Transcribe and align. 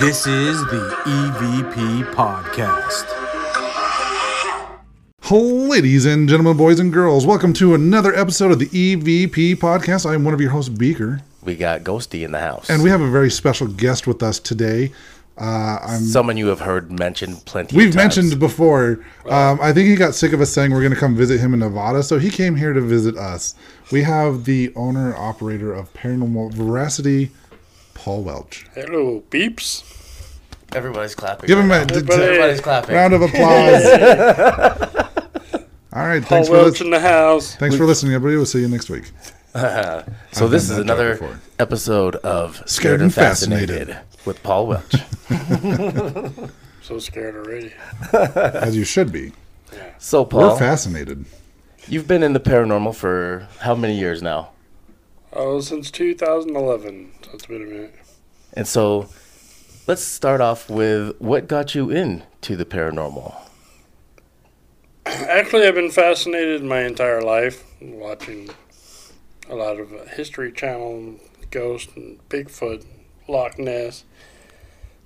This 0.00 0.26
is 0.26 0.60
the 0.66 0.94
EVP 1.06 2.12
Podcast. 2.14 3.06
Ladies 5.30 6.06
and 6.06 6.28
gentlemen, 6.28 6.56
boys 6.56 6.80
and 6.80 6.92
girls, 6.92 7.26
welcome 7.26 7.52
to 7.54 7.74
another 7.74 8.14
episode 8.14 8.50
of 8.52 8.58
the 8.58 8.66
EVP 8.66 9.56
Podcast. 9.56 10.08
I 10.08 10.14
am 10.14 10.24
one 10.24 10.34
of 10.34 10.40
your 10.40 10.50
hosts, 10.50 10.68
Beaker, 10.68 11.20
We 11.44 11.54
got 11.56 11.82
Ghosty 11.82 12.24
in 12.24 12.32
the 12.32 12.40
house. 12.40 12.68
and 12.70 12.82
we 12.82 12.90
have 12.90 13.00
a 13.00 13.10
very 13.10 13.30
special 13.30 13.66
guest 13.66 14.06
with 14.06 14.22
us 14.22 14.38
today. 14.38 14.92
Uh, 15.40 15.78
I'm 15.82 16.00
Someone 16.02 16.36
you 16.36 16.48
have 16.48 16.60
heard 16.60 16.90
mentioned 16.98 17.44
plenty 17.44 17.76
We've 17.76 17.88
of 17.88 17.94
times. 17.94 18.16
mentioned 18.16 18.40
before. 18.40 19.04
Um, 19.28 19.58
I 19.62 19.72
think 19.72 19.88
he 19.88 19.94
got 19.94 20.14
sick 20.14 20.32
of 20.32 20.40
us 20.40 20.50
saying 20.50 20.72
we're 20.72 20.80
going 20.80 20.94
to 20.94 20.98
come 20.98 21.14
visit 21.14 21.38
him 21.40 21.54
in 21.54 21.60
Nevada, 21.60 22.02
so 22.02 22.18
he 22.18 22.30
came 22.30 22.56
here 22.56 22.72
to 22.72 22.80
visit 22.80 23.16
us. 23.16 23.54
We 23.92 24.02
have 24.02 24.44
the 24.44 24.72
owner 24.74 25.14
operator 25.16 25.72
of 25.72 25.92
Paranormal 25.94 26.54
Veracity, 26.54 27.30
Paul 27.98 28.22
Welch. 28.22 28.66
Hello, 28.74 29.20
peeps. 29.30 29.84
Everybody's 30.72 31.14
clapping. 31.14 31.46
Give 31.48 31.58
him 31.58 31.70
right 31.70 31.90
a 31.90 31.94
now. 31.94 32.00
d- 32.00 32.06
d- 32.06 32.12
Everybody's 32.22 32.60
clapping. 32.60 32.94
round 32.94 33.14
of 33.14 33.22
applause. 33.22 33.84
All 35.92 36.06
right, 36.06 36.20
Paul 36.22 36.28
thanks 36.28 36.48
for, 36.48 36.54
Welch 36.54 36.72
lis- 36.72 36.80
in 36.82 36.90
the 36.90 37.00
house. 37.00 37.56
thanks 37.56 37.76
for 37.76 37.84
listening, 37.86 38.12
everybody. 38.14 38.36
We'll 38.36 38.46
see 38.46 38.60
you 38.60 38.68
next 38.68 38.88
week. 38.90 39.06
so 39.54 39.64
I've 39.64 40.04
this 40.32 40.40
done 40.40 40.52
is 40.52 40.68
that 40.68 40.74
joke 40.76 40.84
another 40.84 41.12
before. 41.14 41.40
episode 41.58 42.16
of 42.16 42.62
Scared 42.66 43.00
and 43.02 43.12
Fascinated. 43.12 43.96
with 44.24 44.42
Paul 44.42 44.66
Welch. 44.68 44.94
So 46.82 46.98
scared 46.98 47.34
already. 47.36 47.70
As 48.14 48.74
you 48.74 48.82
should 48.84 49.12
be. 49.12 49.32
so 49.98 50.24
Paul. 50.24 50.40
We're 50.40 50.48
Paul, 50.48 50.56
fascinated. 50.58 51.26
you've 51.86 52.08
been 52.08 52.22
in 52.22 52.32
the 52.32 52.40
paranormal 52.40 52.94
for 52.94 53.46
how 53.60 53.74
many 53.74 53.98
years 53.98 54.22
now? 54.22 54.52
Oh, 55.32 55.60
since 55.60 55.90
2011. 55.90 57.12
So 57.22 57.30
it's 57.34 57.46
been 57.46 57.62
a 57.62 57.66
minute. 57.66 57.94
And 58.54 58.66
so 58.66 59.08
let's 59.86 60.02
start 60.02 60.40
off 60.40 60.70
with 60.70 61.20
what 61.20 61.48
got 61.48 61.74
you 61.74 61.90
into 61.90 62.56
the 62.56 62.64
paranormal. 62.64 63.34
Actually, 65.06 65.66
I've 65.66 65.74
been 65.74 65.90
fascinated 65.90 66.62
my 66.62 66.80
entire 66.80 67.22
life 67.22 67.64
watching 67.80 68.50
a 69.48 69.54
lot 69.54 69.78
of 69.78 69.90
History 70.10 70.52
Channel, 70.52 71.16
Ghost, 71.50 71.90
and 71.96 72.18
Bigfoot, 72.28 72.84
Loch 73.26 73.58
Ness. 73.58 74.04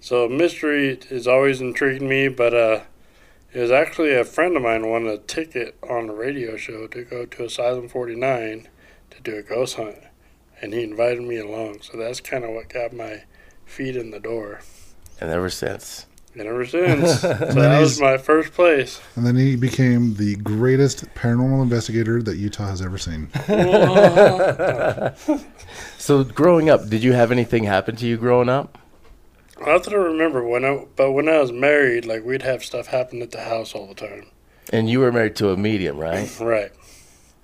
So 0.00 0.28
mystery 0.28 0.98
is 1.11 1.28
always 1.28 1.61
intrigued 1.61 2.02
me, 2.02 2.28
but 2.28 2.52
uh, 2.52 2.80
it 3.52 3.61
was 3.61 3.70
actually 3.70 4.14
a 4.14 4.24
friend 4.24 4.56
of 4.56 4.62
mine 4.62 4.89
won 4.89 5.06
a 5.06 5.18
ticket 5.18 5.77
on 5.89 6.08
a 6.08 6.14
radio 6.14 6.56
show 6.56 6.86
to 6.89 7.05
go 7.05 7.24
to 7.27 7.44
Asylum 7.44 7.89
49 7.89 8.68
to 9.11 9.20
do 9.22 9.36
a 9.36 9.42
ghost 9.42 9.77
hunt, 9.77 9.98
and 10.62 10.72
he 10.72 10.82
invited 10.82 11.22
me 11.22 11.38
along. 11.38 11.82
So 11.82 11.98
that's 11.98 12.20
kind 12.20 12.44
of 12.44 12.50
what 12.50 12.68
got 12.68 12.92
my 12.92 13.24
feet 13.66 13.96
in 13.96 14.10
the 14.10 14.20
door. 14.20 14.60
And 15.20 15.30
ever 15.30 15.50
since. 15.50 16.06
And 16.34 16.48
ever 16.48 16.64
since, 16.64 17.20
so 17.20 17.28
that 17.28 17.80
was 17.80 18.00
my 18.00 18.16
first 18.16 18.55
place. 18.55 19.02
And 19.16 19.27
then 19.27 19.36
he 19.36 19.55
became 19.55 20.14
the 20.14 20.36
greatest 20.36 21.05
paranormal 21.14 21.62
investigator 21.62 22.22
that 22.22 22.36
Utah 22.36 22.68
has 22.68 22.80
ever 22.80 22.96
seen. 22.96 23.28
So 26.02 26.24
growing 26.24 26.68
up, 26.68 26.88
did 26.88 27.05
you 27.05 27.12
have 27.12 27.30
anything 27.30 27.62
happen 27.62 27.94
to 27.94 28.06
you 28.06 28.16
growing 28.16 28.48
up? 28.48 28.77
Not 29.64 29.84
that 29.84 29.92
I 29.92 29.96
remember 29.96 30.44
when 30.44 30.64
I, 30.64 30.84
but 30.96 31.12
when 31.12 31.28
I 31.28 31.38
was 31.38 31.52
married, 31.52 32.05
like 32.05 32.24
we'd 32.24 32.42
have 32.42 32.64
stuff 32.64 32.88
happen 32.88 33.22
at 33.22 33.30
the 33.30 33.42
house 33.42 33.72
all 33.72 33.86
the 33.86 33.94
time. 33.94 34.27
And 34.72 34.90
you 34.90 34.98
were 34.98 35.12
married 35.12 35.36
to 35.36 35.50
a 35.50 35.56
medium, 35.56 35.98
right? 35.98 36.28
Right. 36.40 36.72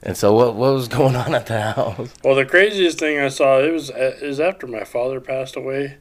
And 0.03 0.17
so 0.17 0.33
what 0.33 0.55
what 0.55 0.75
was 0.75 0.89
going 0.99 1.17
on 1.17 1.35
at 1.35 1.47
the 1.47 1.61
house? 1.61 2.13
Well, 2.23 2.35
the 2.35 2.45
craziest 2.45 2.99
thing 2.99 3.19
I 3.19 3.29
saw 3.29 3.59
it 3.61 3.73
was 3.73 3.91
uh, 3.91 4.17
is 4.21 4.41
after 4.41 4.67
my 4.67 4.85
father 4.85 5.21
passed 5.21 5.57
away. 5.57 5.99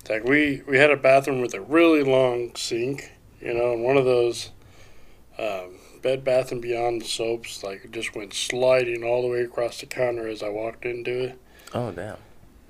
It's 0.00 0.10
like 0.10 0.24
we 0.24 0.62
we 0.66 0.78
had 0.78 0.90
a 0.90 0.96
bathroom 0.96 1.40
with 1.40 1.54
a 1.54 1.60
really 1.60 2.02
long 2.02 2.54
sink, 2.54 3.12
you 3.40 3.54
know, 3.54 3.72
and 3.72 3.82
one 3.82 3.96
of 3.96 4.04
those 4.04 4.50
um, 5.38 5.78
Bed 6.02 6.24
Bath 6.24 6.52
and 6.52 6.62
Beyond 6.62 7.04
soaps 7.04 7.62
like 7.62 7.84
it 7.84 7.92
just 7.92 8.14
went 8.14 8.34
sliding 8.34 9.02
all 9.02 9.22
the 9.22 9.28
way 9.28 9.40
across 9.40 9.80
the 9.80 9.86
counter 9.86 10.28
as 10.28 10.42
I 10.42 10.48
walked 10.48 10.84
into 10.84 11.24
it. 11.24 11.38
Oh 11.74 11.90
damn. 11.90 12.16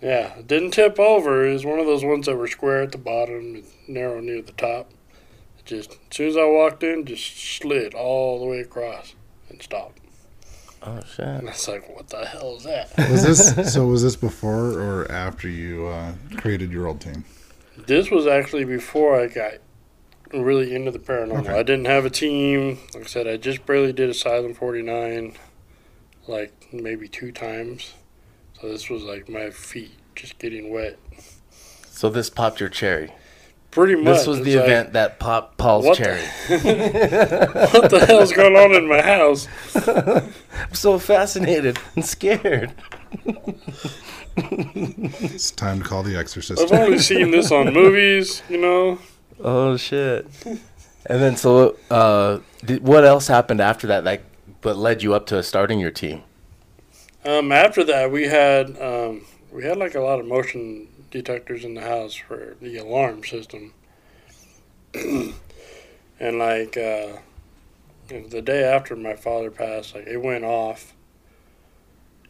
Yeah, 0.01 0.39
it 0.39 0.47
didn't 0.47 0.71
tip 0.71 1.01
over. 1.01 1.45
It 1.45 1.53
was 1.53 1.65
one 1.65 1.81
of 1.81 1.87
those 1.87 2.05
ones 2.05 2.27
that 2.27 2.37
were 2.37 2.47
square 2.47 2.83
at 2.83 2.93
the 2.93 2.99
bottom 2.99 3.35
and 3.57 3.65
narrow 3.89 4.21
near 4.21 4.43
the 4.43 4.53
top. 4.53 4.93
It 5.59 5.65
just 5.65 5.91
as 5.93 5.99
soon 6.11 6.29
as 6.29 6.37
I 6.37 6.45
walked 6.45 6.85
in, 6.85 7.05
just 7.05 7.37
slid 7.37 7.95
all 7.95 8.39
the 8.39 8.47
way 8.47 8.61
across 8.61 9.15
and 9.49 9.61
stopped. 9.61 9.99
Oh 10.83 11.01
shit. 11.01 11.27
And 11.27 11.49
I 11.49 11.53
was 11.53 11.69
like, 11.69 11.95
"What 11.95 12.09
the 12.09 12.25
hell 12.25 12.57
is 12.57 12.65
that?" 12.65 12.97
Was 13.11 13.25
this 13.25 13.73
so? 13.75 13.87
Was 13.87 14.03
this 14.03 14.17
before 14.17 14.73
or 14.79 15.11
after 15.11 15.49
you 15.49 15.87
uh, 15.89 16.13
created 16.37 16.73
your 16.73 16.87
old 16.87 17.01
team? 17.01 17.25
this 17.87 18.11
was 18.11 18.27
actually 18.27 18.65
before 18.65 19.21
I 19.21 19.29
got 19.29 19.55
really 20.33 20.75
into 20.75 20.91
the 20.91 20.99
paranormal. 20.99 21.41
Okay. 21.41 21.53
I 21.53 21.63
didn't 21.63 21.87
have 21.87 22.05
a 22.05 22.11
team. 22.11 22.79
Like 22.95 23.05
I 23.05 23.07
said, 23.07 23.27
I 23.27 23.37
just 23.37 23.65
barely 23.67 23.93
did 23.93 24.11
Asylum 24.11 24.55
49, 24.55 25.37
like 26.27 26.53
maybe 26.73 27.09
two 27.09 27.33
times. 27.33 27.95
So 28.61 28.69
this 28.69 28.91
was 28.91 29.05
like 29.05 29.29
my 29.29 29.51
feet 29.51 29.93
just 30.15 30.39
getting 30.39 30.71
wet. 30.73 30.99
So 31.89 32.11
this 32.11 32.31
popped 32.31 32.61
your 32.61 32.69
cherry. 32.69 33.13
Pretty 33.71 33.95
much. 33.97 34.19
This 34.19 34.27
was 34.27 34.43
the 34.43 34.57
like, 34.57 34.65
event 34.65 34.93
that 34.95 35.19
popped 35.19 35.59
Paul's 35.59 35.85
What 35.85 35.99
the- 35.99 36.05
cherry. 36.05 36.23
what 37.81 37.91
the 37.91 38.05
hell's 38.07 38.33
going 38.33 38.57
on 38.57 38.73
in 38.75 38.89
my 38.89 39.03
house? 39.03 39.47
I'm 39.77 40.75
so 40.75 40.99
fascinated 40.99 41.79
and 41.95 42.05
scared. 42.05 42.73
It's 44.37 45.51
time 45.51 45.81
to 45.83 45.85
call 45.85 46.03
the 46.03 46.17
exorcist. 46.17 46.61
I've 46.63 46.73
only 46.73 46.99
seen 46.99 47.31
this 47.31 47.51
on 47.53 47.73
movies, 47.73 48.43
you 48.49 48.59
know. 48.59 48.99
Oh 49.41 49.77
shit. 49.77 50.27
And 50.45 51.23
then 51.23 51.37
so 51.37 51.77
uh 51.91 52.39
did, 52.65 52.83
what 52.83 53.05
else 53.05 53.29
happened 53.29 53.61
after 53.61 53.87
that 53.89 54.05
like 54.05 54.23
what 54.63 54.77
led 54.77 55.03
you 55.03 55.15
up 55.15 55.27
to 55.27 55.43
starting 55.43 55.79
your 55.79 55.91
team? 55.91 56.23
Um, 57.25 57.53
after 57.53 57.85
that, 57.85 58.11
we 58.11 58.25
had 58.25 58.81
um, 58.81 59.25
we 59.53 59.63
had 59.65 59.77
like 59.77 59.95
a 59.95 60.01
lot 60.01 60.19
of 60.21 60.27
motion 60.27 60.89
detectors 61.11 61.65
in 61.65 61.75
the 61.75 61.81
house 61.81 62.15
for 62.15 62.57
the 62.61 62.77
alarm 62.77 63.25
system, 63.25 63.73
and 64.95 65.35
like 66.21 66.77
uh, 66.77 67.19
the 68.09 68.43
day 68.43 68.65
after 68.65 68.97
my 68.97 69.15
father 69.15 69.51
passed, 69.51 69.95
like 69.95 70.07
it 70.07 70.19
went 70.19 70.45
off. 70.45 70.95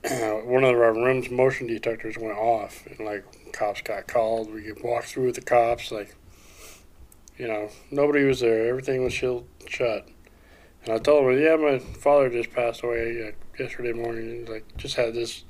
One 0.08 0.64
of 0.64 0.76
our 0.76 0.94
rooms 0.94 1.30
motion 1.30 1.66
detectors 1.66 2.16
went 2.16 2.38
off, 2.38 2.86
and 2.86 3.00
like 3.00 3.24
cops 3.52 3.80
got 3.82 4.06
called. 4.06 4.52
We 4.52 4.62
could 4.62 4.82
walk 4.82 5.04
through 5.04 5.26
with 5.26 5.34
the 5.34 5.40
cops, 5.40 5.90
like 5.90 6.14
you 7.36 7.48
know 7.48 7.70
nobody 7.90 8.24
was 8.24 8.40
there. 8.40 8.68
Everything 8.68 9.04
was 9.04 9.12
shut. 9.12 10.08
And 10.84 10.94
I 10.94 10.98
told 10.98 11.30
him, 11.30 11.42
yeah, 11.42 11.56
my 11.56 11.78
father 11.78 12.30
just 12.30 12.50
passed 12.52 12.82
away 12.82 13.34
yesterday 13.58 13.92
morning. 13.92 14.30
And 14.30 14.48
like, 14.48 14.64
just 14.76 14.96
had 14.96 15.14
this, 15.14 15.44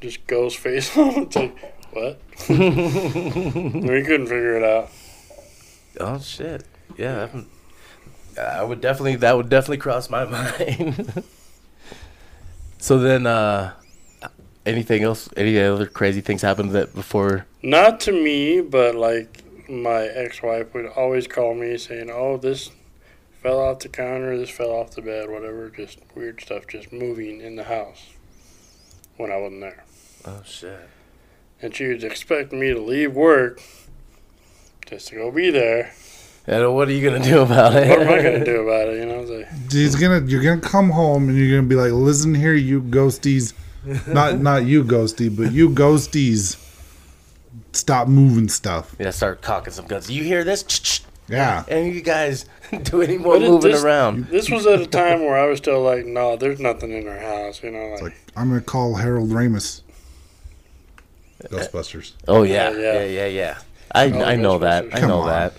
just 0.00 0.26
ghost 0.26 0.56
face 0.56 0.96
on. 0.96 1.24
It's 1.24 1.36
like, 1.36 1.73
what? 1.94 2.20
We 2.48 4.02
couldn't 4.02 4.26
figure 4.26 4.56
it 4.56 4.64
out. 4.64 4.90
Oh 6.00 6.18
shit. 6.20 6.64
Yeah. 6.96 7.28
I 8.40 8.62
would 8.64 8.80
definitely 8.80 9.16
that 9.16 9.36
would 9.36 9.48
definitely 9.48 9.78
cross 9.78 10.10
my 10.10 10.24
mind. 10.36 11.22
so 12.78 12.98
then 12.98 13.26
uh 13.26 13.72
anything 14.66 15.02
else 15.02 15.28
any 15.36 15.58
other 15.60 15.86
crazy 15.86 16.20
things 16.20 16.42
happened 16.42 16.72
that 16.72 16.94
before 16.94 17.46
Not 17.62 18.00
to 18.00 18.12
me, 18.12 18.60
but 18.60 18.94
like 18.94 19.42
my 19.68 20.02
ex-wife 20.02 20.74
would 20.74 20.86
always 20.86 21.26
call 21.26 21.54
me 21.54 21.78
saying, 21.78 22.10
"Oh, 22.12 22.36
this 22.36 22.70
fell 23.42 23.58
off 23.60 23.78
the 23.78 23.88
counter. 23.88 24.36
This 24.36 24.50
fell 24.50 24.70
off 24.72 24.90
the 24.90 25.00
bed. 25.02 25.30
Whatever. 25.30 25.70
Just 25.70 26.00
weird 26.14 26.40
stuff, 26.40 26.66
just 26.66 26.92
moving 26.92 27.40
in 27.40 27.56
the 27.56 27.64
house 27.64 28.10
when 29.16 29.30
I 29.32 29.36
wasn't 29.38 29.60
there." 29.62 29.84
Oh 30.26 30.42
shit. 30.44 30.80
And 31.62 31.74
she 31.74 31.86
was 31.86 32.04
expecting 32.04 32.60
me 32.60 32.72
to 32.74 32.80
leave 32.80 33.14
work 33.14 33.60
just 34.86 35.08
to 35.08 35.14
go 35.16 35.30
be 35.30 35.50
there. 35.50 35.92
And 36.46 36.74
what 36.74 36.88
are 36.88 36.92
you 36.92 37.08
gonna 37.08 37.24
do 37.24 37.40
about 37.40 37.74
it? 37.74 37.88
What 37.88 38.02
am 38.02 38.08
I 38.12 38.16
gonna 38.22 38.44
do 38.44 38.60
about 38.68 38.88
it? 38.88 38.98
You 38.98 39.06
know, 39.06 39.20
it's 39.20 39.30
like, 39.30 39.70
He's 39.72 39.94
gonna. 39.96 40.26
You're 40.26 40.42
gonna 40.42 40.60
come 40.60 40.90
home 40.90 41.28
and 41.30 41.38
you're 41.38 41.56
gonna 41.56 41.66
be 41.68 41.74
like, 41.74 41.92
"Listen 41.92 42.34
here, 42.34 42.52
you 42.52 42.82
ghosties, 42.82 43.54
not 44.06 44.38
not 44.40 44.66
you 44.66 44.84
ghosty, 44.84 45.34
but 45.34 45.52
you 45.52 45.70
ghosties, 45.70 46.58
stop 47.72 48.08
moving 48.08 48.48
stuff." 48.50 48.94
Yeah, 48.98 49.08
start 49.10 49.40
cocking 49.40 49.72
some 49.72 49.86
guns. 49.86 50.10
You 50.10 50.22
hear 50.22 50.44
this? 50.44 51.00
Yeah. 51.28 51.64
And 51.68 51.94
you 51.94 52.02
guys 52.02 52.44
do 52.82 53.00
any 53.00 53.16
more 53.16 53.38
But 53.38 53.48
moving 53.48 53.72
this- 53.72 53.82
around? 53.82 54.26
This 54.26 54.50
was 54.50 54.66
at 54.66 54.82
a 54.82 54.86
time 54.86 55.20
where 55.24 55.38
I 55.38 55.46
was 55.46 55.56
still 55.56 55.80
like, 55.80 56.04
no, 56.04 56.36
there's 56.36 56.60
nothing 56.60 56.90
in 56.92 57.08
our 57.08 57.18
house, 57.18 57.62
you 57.62 57.70
know. 57.70 57.86
Like, 57.92 58.02
like 58.02 58.16
I'm 58.36 58.50
gonna 58.50 58.60
call 58.60 58.96
Harold 58.96 59.30
Ramis. 59.30 59.80
Ghostbusters. 61.50 62.12
Oh, 62.28 62.38
oh 62.38 62.42
yeah, 62.42 62.70
Yeah, 62.70 62.78
yeah, 62.78 62.92
yeah. 62.92 63.04
yeah, 63.04 63.26
yeah. 63.26 63.58
I 63.92 64.10
Oh, 64.10 64.22
I 64.24 64.36
know 64.36 64.58
that. 64.58 64.86
I 64.94 65.00
Come 65.00 65.08
know 65.08 65.20
on. 65.20 65.28
that. 65.28 65.52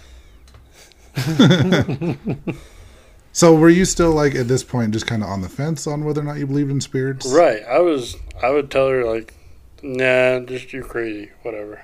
So 3.32 3.54
were 3.54 3.68
you 3.70 3.84
still 3.84 4.12
like 4.12 4.34
at 4.34 4.48
this 4.48 4.64
point 4.64 4.94
just 4.94 5.08
kind 5.08 5.22
of 5.22 5.28
on 5.28 5.42
the 5.42 5.50
fence 5.50 5.88
on 5.88 6.06
whether 6.06 6.22
or 6.22 6.24
not 6.24 6.38
you 6.38 6.48
believed 6.48 6.72
in 6.72 6.80
spirits? 6.80 7.28
right? 7.28 7.64
I 7.70 7.80
was. 7.80 8.16
I 8.42 8.50
would 8.50 8.72
tell 8.72 8.88
her 8.88 9.04
like, 9.04 9.34
nah, 9.84 10.40
just 10.40 10.72
you're 10.72 10.86
crazy, 10.86 11.32
whatever. 11.42 11.84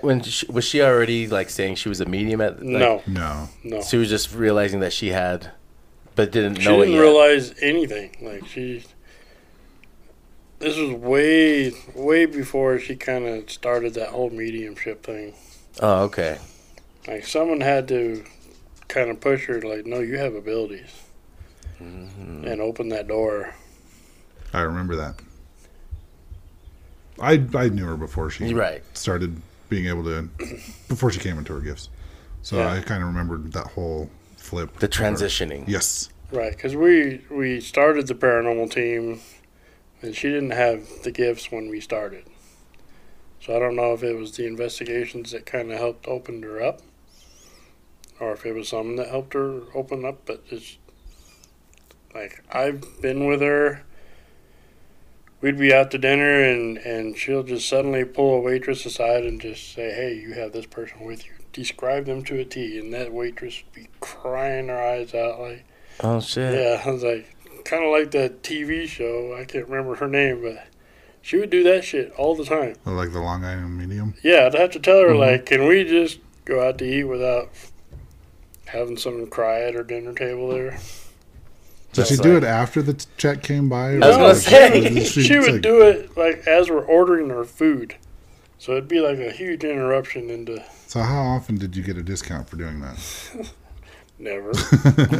When 0.00 0.22
she, 0.22 0.46
was 0.50 0.64
she 0.64 0.80
already 0.80 1.28
like 1.28 1.50
saying 1.50 1.74
she 1.74 1.90
was 1.90 2.00
a 2.00 2.06
medium 2.06 2.40
at? 2.40 2.60
Like, 2.60 2.64
no, 2.66 3.02
No. 3.06 3.48
no. 3.62 3.82
She 3.82 3.98
was 3.98 4.08
just 4.08 4.34
realizing 4.34 4.80
that 4.80 4.94
she 4.94 5.08
had, 5.10 5.50
but 6.14 6.32
didn't 6.32 6.54
She 6.60 6.64
know 6.66 6.80
it 6.80 6.86
She 6.86 6.92
didn't 6.92 6.94
yet. 6.94 7.00
realize 7.02 7.54
anything. 7.60 8.16
Like 8.22 8.46
she, 8.46 8.82
this 10.58 10.76
was 10.76 10.92
way, 10.92 11.72
way 11.94 12.26
before 12.26 12.78
she 12.78 12.96
kind 12.96 13.26
of 13.26 13.50
started 13.50 13.94
that 13.94 14.08
whole 14.10 14.30
mediumship 14.30 15.02
thing. 15.04 15.34
oh, 15.80 16.04
okay. 16.04 16.38
Like 17.06 17.26
someone 17.26 17.60
had 17.60 17.86
to 17.88 18.24
kind 18.88 19.10
of 19.10 19.20
push 19.20 19.46
her, 19.46 19.60
like, 19.62 19.86
no, 19.86 20.00
you 20.00 20.18
have 20.18 20.34
abilities, 20.34 20.90
Mm-hmm. 21.80 22.46
and 22.46 22.60
open 22.62 22.88
that 22.88 23.06
door. 23.06 23.52
I 24.54 24.60
remember 24.62 24.96
that. 24.96 25.14
I 27.20 27.42
I 27.54 27.68
knew 27.68 27.84
her 27.86 27.96
before 27.96 28.30
she 28.30 28.52
right. 28.54 28.82
started 28.96 29.40
being 29.68 29.86
able 29.86 30.04
to 30.04 30.28
before 30.88 31.10
she 31.10 31.20
came 31.20 31.38
into 31.38 31.52
her 31.54 31.60
gifts. 31.60 31.88
So 32.42 32.56
Yeah. 32.56 32.72
I 32.74 32.80
kind 32.80 33.02
of 33.02 33.08
remembered 33.08 33.52
that 33.52 33.66
whole 33.68 34.10
flip. 34.36 34.78
The 34.78 34.86
of 34.86 34.94
her. 34.94 35.04
transitioning. 35.04 35.64
Yes. 35.66 36.08
Right, 36.32 36.52
because 36.52 36.74
we 36.76 37.20
we 37.30 37.60
started 37.60 38.06
the 38.06 38.14
paranormal 38.14 38.70
team, 38.70 39.20
and 40.02 40.14
she 40.14 40.28
didn't 40.28 40.50
have 40.50 41.02
the 41.02 41.10
gifts 41.10 41.50
when 41.50 41.68
we 41.68 41.80
started. 41.80 42.24
So 43.40 43.54
I 43.54 43.58
don't 43.58 43.76
know 43.76 43.92
if 43.92 44.02
it 44.02 44.16
was 44.16 44.36
the 44.36 44.46
investigations 44.46 45.30
that 45.32 45.46
kind 45.46 45.70
of 45.70 45.78
helped 45.78 46.08
open 46.08 46.42
her 46.42 46.62
up, 46.62 46.80
or 48.18 48.32
if 48.32 48.44
it 48.44 48.54
was 48.54 48.68
something 48.68 48.96
that 48.96 49.08
helped 49.08 49.34
her 49.34 49.62
open 49.74 50.04
up. 50.04 50.22
But 50.26 50.42
it's 50.50 50.78
like 52.14 52.42
I've 52.52 53.00
been 53.00 53.26
with 53.26 53.40
her. 53.40 53.84
We'd 55.40 55.58
be 55.58 55.72
out 55.72 55.90
to 55.92 55.98
dinner, 55.98 56.42
and 56.42 56.78
and 56.78 57.16
she'll 57.16 57.42
just 57.42 57.68
suddenly 57.68 58.04
pull 58.04 58.34
a 58.34 58.40
waitress 58.40 58.84
aside 58.86 59.24
and 59.24 59.40
just 59.40 59.72
say, 59.74 59.92
"Hey, 59.92 60.14
you 60.14 60.32
have 60.34 60.52
this 60.52 60.66
person 60.66 61.04
with 61.04 61.26
you. 61.26 61.32
Describe 61.52 62.06
them 62.06 62.24
to 62.24 62.40
a 62.40 62.44
T." 62.44 62.78
And 62.78 62.92
that 62.94 63.12
waitress 63.12 63.62
would 63.62 63.74
be 63.74 63.88
crying 64.00 64.68
her 64.68 64.82
eyes 64.82 65.14
out 65.14 65.38
like. 65.38 65.64
Oh 66.00 66.20
shit. 66.20 66.54
Yeah, 66.54 66.82
I 66.84 66.90
was 66.90 67.04
like, 67.04 67.35
kind 67.66 67.84
of 67.84 67.90
like 67.90 68.10
that 68.12 68.42
TV 68.42 68.86
show. 68.88 69.34
I 69.38 69.44
can't 69.44 69.68
remember 69.68 69.96
her 69.96 70.08
name, 70.08 70.42
but 70.42 70.66
she 71.22 71.36
would 71.36 71.50
do 71.50 71.62
that 71.64 71.84
shit 71.84 72.12
all 72.12 72.34
the 72.34 72.44
time. 72.44 72.74
Like 72.84 73.12
the 73.12 73.20
Long 73.20 73.44
Island 73.44 73.76
medium. 73.76 74.14
Yeah, 74.22 74.46
I'd 74.46 74.54
have 74.54 74.70
to 74.72 74.78
tell 74.80 75.00
her, 75.00 75.08
Mhm. 75.10 75.18
like, 75.18 75.46
can 75.46 75.66
we 75.66 75.84
just 75.84 76.18
go 76.44 76.66
out 76.66 76.78
to 76.78 76.84
eat 76.84 77.04
without 77.04 77.50
having 78.66 78.96
someone 78.96 79.26
cry 79.28 79.62
at 79.62 79.74
her 79.74 79.82
dinner 79.82 80.12
table 80.12 80.48
there? 80.48 80.70
Did 81.92 82.04
Just 82.04 82.10
she 82.10 82.16
do 82.18 82.36
it 82.36 82.44
after 82.44 82.82
the 82.82 82.92
t- 82.94 83.06
check 83.16 83.42
came 83.42 83.68
by? 83.68 83.92
or 83.94 84.04
I 84.04 84.08
was 84.08 84.16
No, 84.18 84.22
gonna 84.24 84.34
say. 84.34 85.04
She 85.04 85.38
would 85.38 85.62
do 85.62 85.80
it, 85.82 86.16
like, 86.16 86.46
as 86.46 86.68
we're 86.68 86.84
ordering 86.84 87.30
our 87.30 87.44
food. 87.44 87.94
So 88.58 88.72
it'd 88.72 88.88
be 88.88 89.00
like 89.00 89.18
a 89.18 89.30
huge 89.30 89.64
interruption 89.64 90.28
into 90.30 90.62
So 90.86 91.00
how 91.00 91.22
often 91.22 91.56
did 91.58 91.76
you 91.76 91.82
get 91.82 91.96
a 91.96 92.02
discount 92.02 92.48
for 92.48 92.56
doing 92.56 92.80
that? 92.80 92.98
never. 94.18 94.52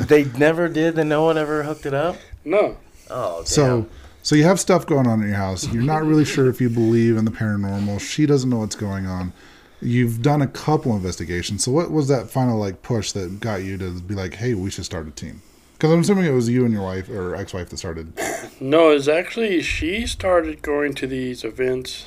They 0.04 0.24
never 0.38 0.68
did, 0.68 0.98
and 0.98 1.08
no 1.08 1.22
one 1.24 1.36
ever 1.38 1.62
hooked 1.62 1.86
it 1.86 1.94
up. 1.94 2.16
No. 2.46 2.76
Oh, 3.10 3.38
damn. 3.38 3.46
So, 3.46 3.86
so 4.22 4.34
you 4.34 4.44
have 4.44 4.58
stuff 4.58 4.86
going 4.86 5.06
on 5.06 5.20
in 5.20 5.28
your 5.28 5.36
house. 5.36 5.68
You're 5.68 5.82
not 5.82 6.04
really 6.04 6.24
sure 6.24 6.48
if 6.48 6.60
you 6.60 6.70
believe 6.70 7.16
in 7.16 7.24
the 7.24 7.30
paranormal. 7.30 8.00
She 8.00 8.26
doesn't 8.26 8.48
know 8.48 8.58
what's 8.58 8.74
going 8.74 9.06
on. 9.06 9.32
You've 9.80 10.22
done 10.22 10.40
a 10.40 10.46
couple 10.46 10.96
investigations. 10.96 11.62
So, 11.64 11.70
what 11.70 11.90
was 11.90 12.08
that 12.08 12.30
final 12.30 12.58
like 12.58 12.82
push 12.82 13.12
that 13.12 13.40
got 13.40 13.62
you 13.62 13.76
to 13.76 14.00
be 14.00 14.14
like, 14.14 14.34
"Hey, 14.34 14.54
we 14.54 14.70
should 14.70 14.86
start 14.86 15.06
a 15.06 15.10
team"? 15.10 15.42
Because 15.74 15.92
I'm 15.92 16.00
assuming 16.00 16.24
it 16.24 16.30
was 16.30 16.48
you 16.48 16.64
and 16.64 16.72
your 16.72 16.82
wife 16.82 17.10
or 17.10 17.36
ex-wife 17.36 17.68
that 17.68 17.76
started. 17.76 18.12
No, 18.58 18.88
it's 18.88 19.06
actually 19.06 19.60
she 19.60 20.06
started 20.06 20.62
going 20.62 20.94
to 20.94 21.06
these 21.06 21.44
events. 21.44 22.06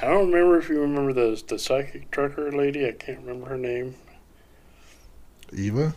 I 0.00 0.06
don't 0.06 0.32
remember 0.32 0.56
if 0.56 0.70
you 0.70 0.80
remember 0.80 1.12
the 1.12 1.42
the 1.46 1.58
psychic 1.58 2.10
trucker 2.10 2.50
lady. 2.50 2.88
I 2.88 2.92
can't 2.92 3.20
remember 3.20 3.50
her 3.50 3.58
name. 3.58 3.96
Eva. 5.52 5.94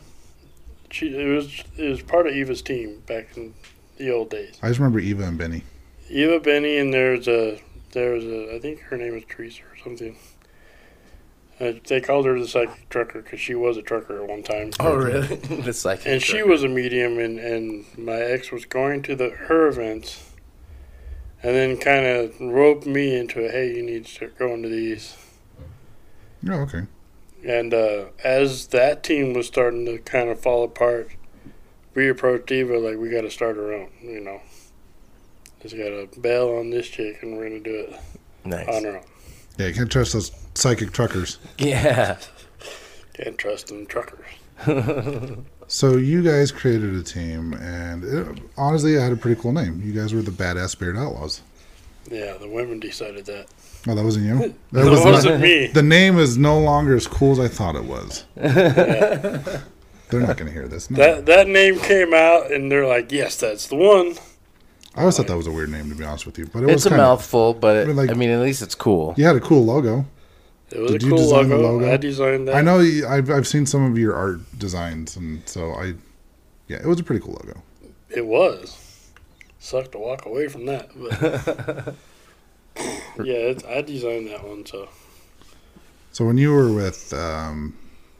She 0.89 1.15
it 1.15 1.27
was 1.27 1.63
it 1.77 1.89
was 1.89 2.01
part 2.01 2.27
of 2.27 2.33
Eva's 2.33 2.61
team 2.61 3.01
back 3.05 3.35
in 3.35 3.53
the 3.97 4.11
old 4.11 4.29
days. 4.29 4.57
I 4.61 4.67
just 4.67 4.79
remember 4.79 4.99
Eva 4.99 5.23
and 5.23 5.37
Benny. 5.37 5.63
Eva 6.09 6.39
Benny 6.39 6.77
and 6.77 6.93
there's 6.93 7.27
a 7.27 7.61
there's 7.91 8.23
a 8.23 8.55
I 8.55 8.59
think 8.59 8.81
her 8.81 8.97
name 8.97 9.13
was 9.13 9.23
Teresa 9.27 9.63
or 9.63 9.77
something. 9.83 10.17
Uh, 11.59 11.73
they 11.87 11.99
called 11.99 12.27
her 12.27 12.39
the 12.39 12.47
psychic 12.47 12.87
trucker 12.89 13.21
because 13.21 13.39
she 13.39 13.55
was 13.55 13.77
a 13.77 13.81
trucker 13.81 14.21
at 14.21 14.29
one 14.29 14.43
time. 14.43 14.71
oh 14.79 14.95
really? 14.95 15.35
the 15.61 15.73
psychic. 15.73 16.05
And 16.05 16.21
she 16.21 16.43
was 16.43 16.63
a 16.63 16.67
medium, 16.67 17.17
and, 17.17 17.39
and 17.39 17.85
my 17.97 18.17
ex 18.17 18.51
was 18.51 18.65
going 18.65 19.01
to 19.03 19.15
the 19.15 19.31
her 19.31 19.67
events, 19.67 20.31
and 21.41 21.55
then 21.55 21.77
kind 21.77 22.05
of 22.05 22.39
roped 22.39 22.85
me 22.85 23.17
into 23.17 23.43
it. 23.43 23.51
Hey, 23.51 23.75
you 23.75 23.81
need 23.81 24.05
to 24.05 24.11
start 24.11 24.37
going 24.37 24.61
to 24.61 24.69
these. 24.69 25.17
Oh, 26.47 26.61
okay. 26.61 26.83
And 27.45 27.73
uh, 27.73 28.05
as 28.23 28.67
that 28.67 29.03
team 29.03 29.33
was 29.33 29.47
starting 29.47 29.85
to 29.85 29.99
kind 29.99 30.29
of 30.29 30.39
fall 30.39 30.63
apart, 30.63 31.11
we 31.93 32.09
approached 32.09 32.51
Eva 32.51 32.77
like 32.77 32.97
we 32.97 33.09
got 33.09 33.21
to 33.21 33.31
start 33.31 33.57
our 33.57 33.73
own. 33.73 33.89
You 34.01 34.19
know, 34.21 34.41
just 35.61 35.77
got 35.77 35.89
to 35.89 36.09
bail 36.19 36.49
on 36.57 36.69
this 36.69 36.87
chick, 36.87 37.21
and 37.21 37.37
we're 37.37 37.49
gonna 37.49 37.59
do 37.59 37.75
it 37.75 37.99
nice. 38.43 38.67
on 38.67 38.85
our 38.85 38.97
own. 38.97 39.05
Yeah, 39.57 39.67
you 39.67 39.73
can't 39.73 39.91
trust 39.91 40.13
those 40.13 40.31
psychic 40.53 40.91
truckers. 40.91 41.39
Yeah. 41.57 42.17
Can't 43.13 43.37
trust 43.37 43.67
them 43.67 43.87
truckers. 43.87 44.25
So 45.69 45.97
you 45.97 46.23
guys 46.23 46.49
created 46.49 46.95
a 46.95 47.03
team, 47.03 47.53
and 47.53 48.03
it, 48.05 48.41
honestly, 48.55 48.95
it 48.95 49.01
had 49.01 49.11
a 49.11 49.17
pretty 49.17 49.39
cool 49.39 49.51
name. 49.51 49.81
You 49.83 49.91
guys 49.91 50.13
were 50.13 50.21
the 50.21 50.31
Badass 50.31 50.69
Spirit 50.69 50.97
Outlaws. 50.97 51.41
Yeah, 52.09 52.37
the 52.37 52.47
women 52.47 52.79
decided 52.79 53.25
that. 53.25 53.47
Oh, 53.87 53.95
that 53.95 54.03
wasn't 54.03 54.25
you. 54.25 54.37
That 54.39 54.53
That 54.83 54.85
was 54.91 55.03
wasn't 55.05 55.41
me. 55.41 55.67
The 55.67 55.83
name 55.83 56.17
is 56.17 56.37
no 56.37 56.59
longer 56.59 56.95
as 56.95 57.07
cool 57.07 57.31
as 57.33 57.39
I 57.39 57.47
thought 57.47 57.75
it 57.75 57.85
was. 57.85 58.25
Yeah. 58.35 59.61
They're 60.09 60.21
not 60.21 60.37
going 60.37 60.47
to 60.47 60.53
hear 60.53 60.67
this. 60.67 60.89
No. 60.89 60.97
That 60.97 61.25
that 61.25 61.47
name 61.47 61.79
came 61.79 62.13
out, 62.13 62.49
and 62.51 62.71
they're 62.71 62.87
like, 62.87 63.11
"Yes, 63.11 63.35
that's 63.37 63.67
the 63.67 63.75
one." 63.75 64.15
I 64.95 65.01
always 65.01 65.17
thought 65.17 65.27
that 65.27 65.35
was 65.37 65.47
a 65.47 65.51
weird 65.51 65.69
name, 65.69 65.89
to 65.89 65.95
be 65.95 66.03
honest 66.05 66.25
with 66.25 66.37
you. 66.39 66.45
But 66.47 66.63
it 66.63 66.69
It's 66.69 66.73
was 66.75 66.85
a 66.85 66.89
kind 66.91 67.01
of. 67.01 67.07
mouthful, 67.07 67.53
but 67.53 67.87
I 67.89 67.91
mean, 67.93 68.09
I 68.09 68.13
mean, 68.13 68.29
at 68.29 68.39
least 68.39 68.61
it's 68.61 68.73
cool. 68.73 69.13
You 69.17 69.25
had 69.25 69.35
a 69.35 69.41
cool 69.41 69.65
logo. 69.65 70.05
It 70.71 70.79
was 70.79 70.91
Did 70.93 71.03
a 71.03 71.05
you 71.05 71.11
cool 71.11 71.17
design 71.23 71.49
the 71.49 71.57
logo. 71.57 71.73
logo? 71.79 71.93
I 71.93 71.97
designed 71.97 72.47
that. 72.47 72.55
I 72.55 72.61
know 72.61 72.79
you, 72.79 73.05
I've 73.05 73.29
I've 73.29 73.47
seen 73.47 73.65
some 73.65 73.83
of 73.91 73.97
your 73.97 74.15
art 74.15 74.39
designs, 74.57 75.17
and 75.17 75.41
so 75.47 75.71
I, 75.73 75.93
yeah, 76.69 76.77
it 76.77 76.85
was 76.85 76.99
a 77.01 77.03
pretty 77.03 77.23
cool 77.23 77.33
logo. 77.43 77.61
It 78.09 78.25
was. 78.25 78.77
Sucked 79.59 79.91
to 79.91 79.97
walk 79.97 80.25
away 80.25 80.47
from 80.47 80.65
that, 80.67 80.89
but 80.95 81.95
yeah, 83.23 83.51
it's, 83.53 83.63
I 83.65 83.81
designed 83.81 84.27
that 84.27 84.45
one. 84.47 84.65
So 84.65 84.89
So 86.11 86.25
when 86.25 86.37
you 86.37 86.51
were 86.53 86.71
with 86.73 87.13
um, 87.13 87.77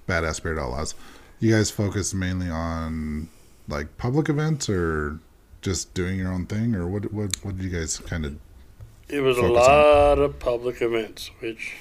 Badass 0.08 0.36
Spirit 0.36 0.60
Outlaws, 0.60 0.96
you 1.40 1.52
guys 1.52 1.70
focused 1.72 2.14
mainly 2.16 2.50
on 2.50 3.30
like 3.68 3.98
public 3.98 4.30
events 4.30 4.70
or 4.70 5.20
just 5.62 5.94
doing 5.94 6.18
your 6.20 6.32
own 6.32 6.46
thing, 6.46 6.76
or 6.76 6.88
what? 6.88 7.12
What? 7.14 7.36
What 7.44 7.58
did 7.58 7.64
you 7.64 7.70
guys 7.78 7.98
kind 7.98 8.26
of? 8.26 8.38
it 9.10 9.22
was 9.22 9.38
a 9.38 9.42
Focus 9.42 9.58
on- 9.68 9.74
lot 9.74 10.20
of 10.20 10.40
public 10.40 10.82
events, 10.82 11.32
which 11.40 11.76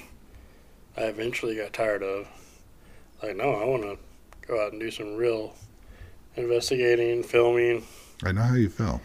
I 0.95 1.01
eventually 1.03 1.55
got 1.55 1.73
tired 1.73 2.01
of. 2.03 2.27
Like, 3.21 3.35
no, 3.35 3.53
I 3.53 3.65
want 3.65 3.83
to 3.83 3.97
go 4.47 4.63
out 4.63 4.71
and 4.71 4.79
do 4.81 4.89
some 4.91 5.15
real 5.15 5.53
investigating, 6.35 7.23
filming. 7.23 7.83
I 8.23 8.31
know 8.31 8.41
how 8.43 8.55
you 8.55 8.69
feel. 8.69 9.01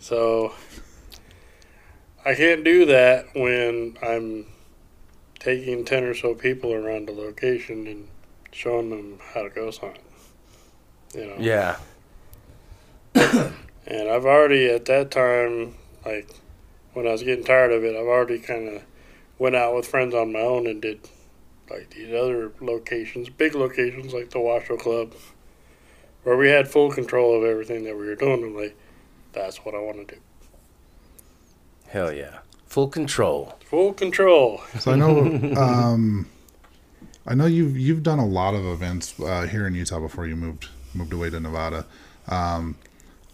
So 0.00 0.52
I 2.24 2.34
can't 2.34 2.64
do 2.64 2.86
that 2.86 3.26
when 3.34 3.98
I'm 4.02 4.46
taking 5.38 5.84
10 5.84 6.04
or 6.04 6.14
so 6.14 6.34
people 6.34 6.72
around 6.72 7.06
the 7.06 7.12
location 7.12 7.86
and 7.86 8.08
showing 8.50 8.90
them 8.90 9.18
how 9.34 9.42
to 9.42 9.50
ghost 9.50 9.80
hunt. 9.80 9.98
You 11.14 11.26
know? 11.26 11.36
Yeah. 11.38 11.76
And 13.86 14.08
I've 14.08 14.24
already, 14.24 14.70
at 14.70 14.86
that 14.86 15.10
time, 15.10 15.74
like 16.06 16.34
when 16.94 17.06
I 17.06 17.12
was 17.12 17.22
getting 17.22 17.44
tired 17.44 17.70
of 17.70 17.84
it, 17.84 17.94
I've 17.94 18.06
already 18.06 18.38
kind 18.38 18.68
of 18.68 18.82
went 19.38 19.56
out 19.56 19.74
with 19.74 19.86
friends 19.86 20.14
on 20.14 20.32
my 20.32 20.40
own 20.40 20.66
and 20.66 20.80
did 20.80 21.00
like 21.70 21.90
these 21.90 22.12
other 22.14 22.52
locations, 22.60 23.28
big 23.28 23.54
locations 23.54 24.14
like 24.14 24.30
the 24.30 24.40
Washoe 24.40 24.76
Club, 24.76 25.12
where 26.22 26.36
we 26.36 26.48
had 26.48 26.66
full 26.66 26.90
control 26.90 27.36
of 27.36 27.44
everything 27.44 27.84
that 27.84 27.96
we 27.96 28.06
were 28.06 28.14
doing. 28.14 28.42
I'm 28.42 28.56
like, 28.56 28.76
that's 29.32 29.58
what 29.58 29.74
I 29.74 29.78
want 29.78 30.08
to 30.08 30.14
do. 30.14 30.20
Hell 31.94 32.12
yeah. 32.12 32.40
Full 32.66 32.88
control. 32.88 33.54
Full 33.66 33.92
control. 33.92 34.60
So 34.80 34.90
I 34.90 34.96
know, 34.96 35.20
um, 35.56 36.28
I 37.24 37.36
know 37.36 37.46
you've 37.46 37.78
you've 37.78 38.02
done 38.02 38.18
a 38.18 38.26
lot 38.26 38.54
of 38.54 38.66
events 38.66 39.14
uh, 39.20 39.42
here 39.42 39.64
in 39.68 39.76
Utah 39.76 40.00
before 40.00 40.26
you 40.26 40.34
moved 40.34 40.66
moved 40.92 41.12
away 41.12 41.30
to 41.30 41.38
Nevada. 41.38 41.86
Um, 42.26 42.74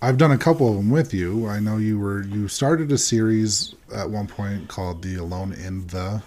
I've 0.03 0.19
done 0.19 0.31
a 0.31 0.37
couple 0.37 0.69
of 0.69 0.77
them 0.77 0.91
with 0.91 1.15
you. 1.15 1.49
I 1.49 1.59
know 1.59 1.79
you 1.79 1.99
were 1.99 2.23
you 2.23 2.49
started 2.49 2.93
a 2.93 2.99
series 2.99 3.75
at 3.95 4.11
one 4.11 4.27
point 4.27 4.69
called 4.69 5.01
the 5.01 5.17
Alone 5.17 5.55
in 5.55 5.87
the, 5.87 6.23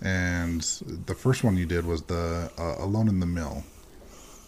and 0.00 0.62
the 1.06 1.16
first 1.16 1.42
one 1.42 1.56
you 1.56 1.66
did 1.66 1.84
was 1.84 2.02
the 2.02 2.48
uh, 2.56 2.76
Alone 2.78 3.08
in 3.08 3.18
the 3.18 3.26
Mill. 3.26 3.64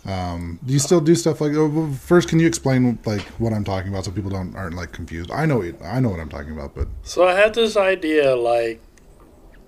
Um, 0.08 0.58
do 0.64 0.72
you 0.72 0.78
still 0.78 1.02
do 1.02 1.14
stuff 1.14 1.42
like? 1.42 1.52
oh, 1.54 1.92
First, 1.92 2.30
can 2.30 2.40
you 2.40 2.46
explain 2.46 2.98
like 3.04 3.20
what 3.38 3.52
I'm 3.52 3.62
talking 3.62 3.90
about 3.90 4.06
so 4.06 4.10
people 4.10 4.30
don't 4.30 4.56
aren't 4.56 4.74
like 4.74 4.90
confused? 4.90 5.30
I 5.30 5.44
know 5.44 5.62
I 5.84 6.00
know 6.00 6.08
what 6.08 6.18
I'm 6.18 6.30
talking 6.30 6.52
about, 6.52 6.74
but 6.74 6.88
So 7.02 7.28
I 7.28 7.34
had 7.34 7.52
this 7.52 7.76
idea 7.76 8.34
like 8.34 8.80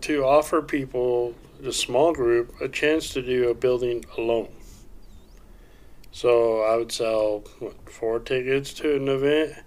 to 0.02 0.24
offer 0.24 0.62
people, 0.62 1.34
the 1.60 1.74
small 1.74 2.14
group, 2.14 2.58
a 2.58 2.68
chance 2.68 3.10
to 3.10 3.20
do 3.20 3.50
a 3.50 3.54
building 3.54 4.06
alone. 4.16 4.48
So 6.10 6.62
I 6.62 6.76
would 6.76 6.90
sell 6.90 7.44
what, 7.58 7.90
four 7.90 8.18
tickets 8.18 8.72
to 8.74 8.96
an 8.96 9.08
event, 9.08 9.62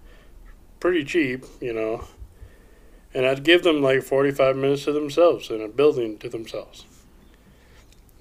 pretty 0.80 1.04
cheap, 1.04 1.46
you 1.62 1.72
know, 1.72 2.08
and 3.14 3.28
I'd 3.28 3.44
give 3.44 3.62
them 3.62 3.84
like 3.84 4.02
45 4.02 4.56
minutes 4.56 4.86
to 4.86 4.92
themselves 4.92 5.52
in 5.52 5.62
a 5.62 5.68
building 5.68 6.18
to 6.18 6.30
themselves. 6.30 6.86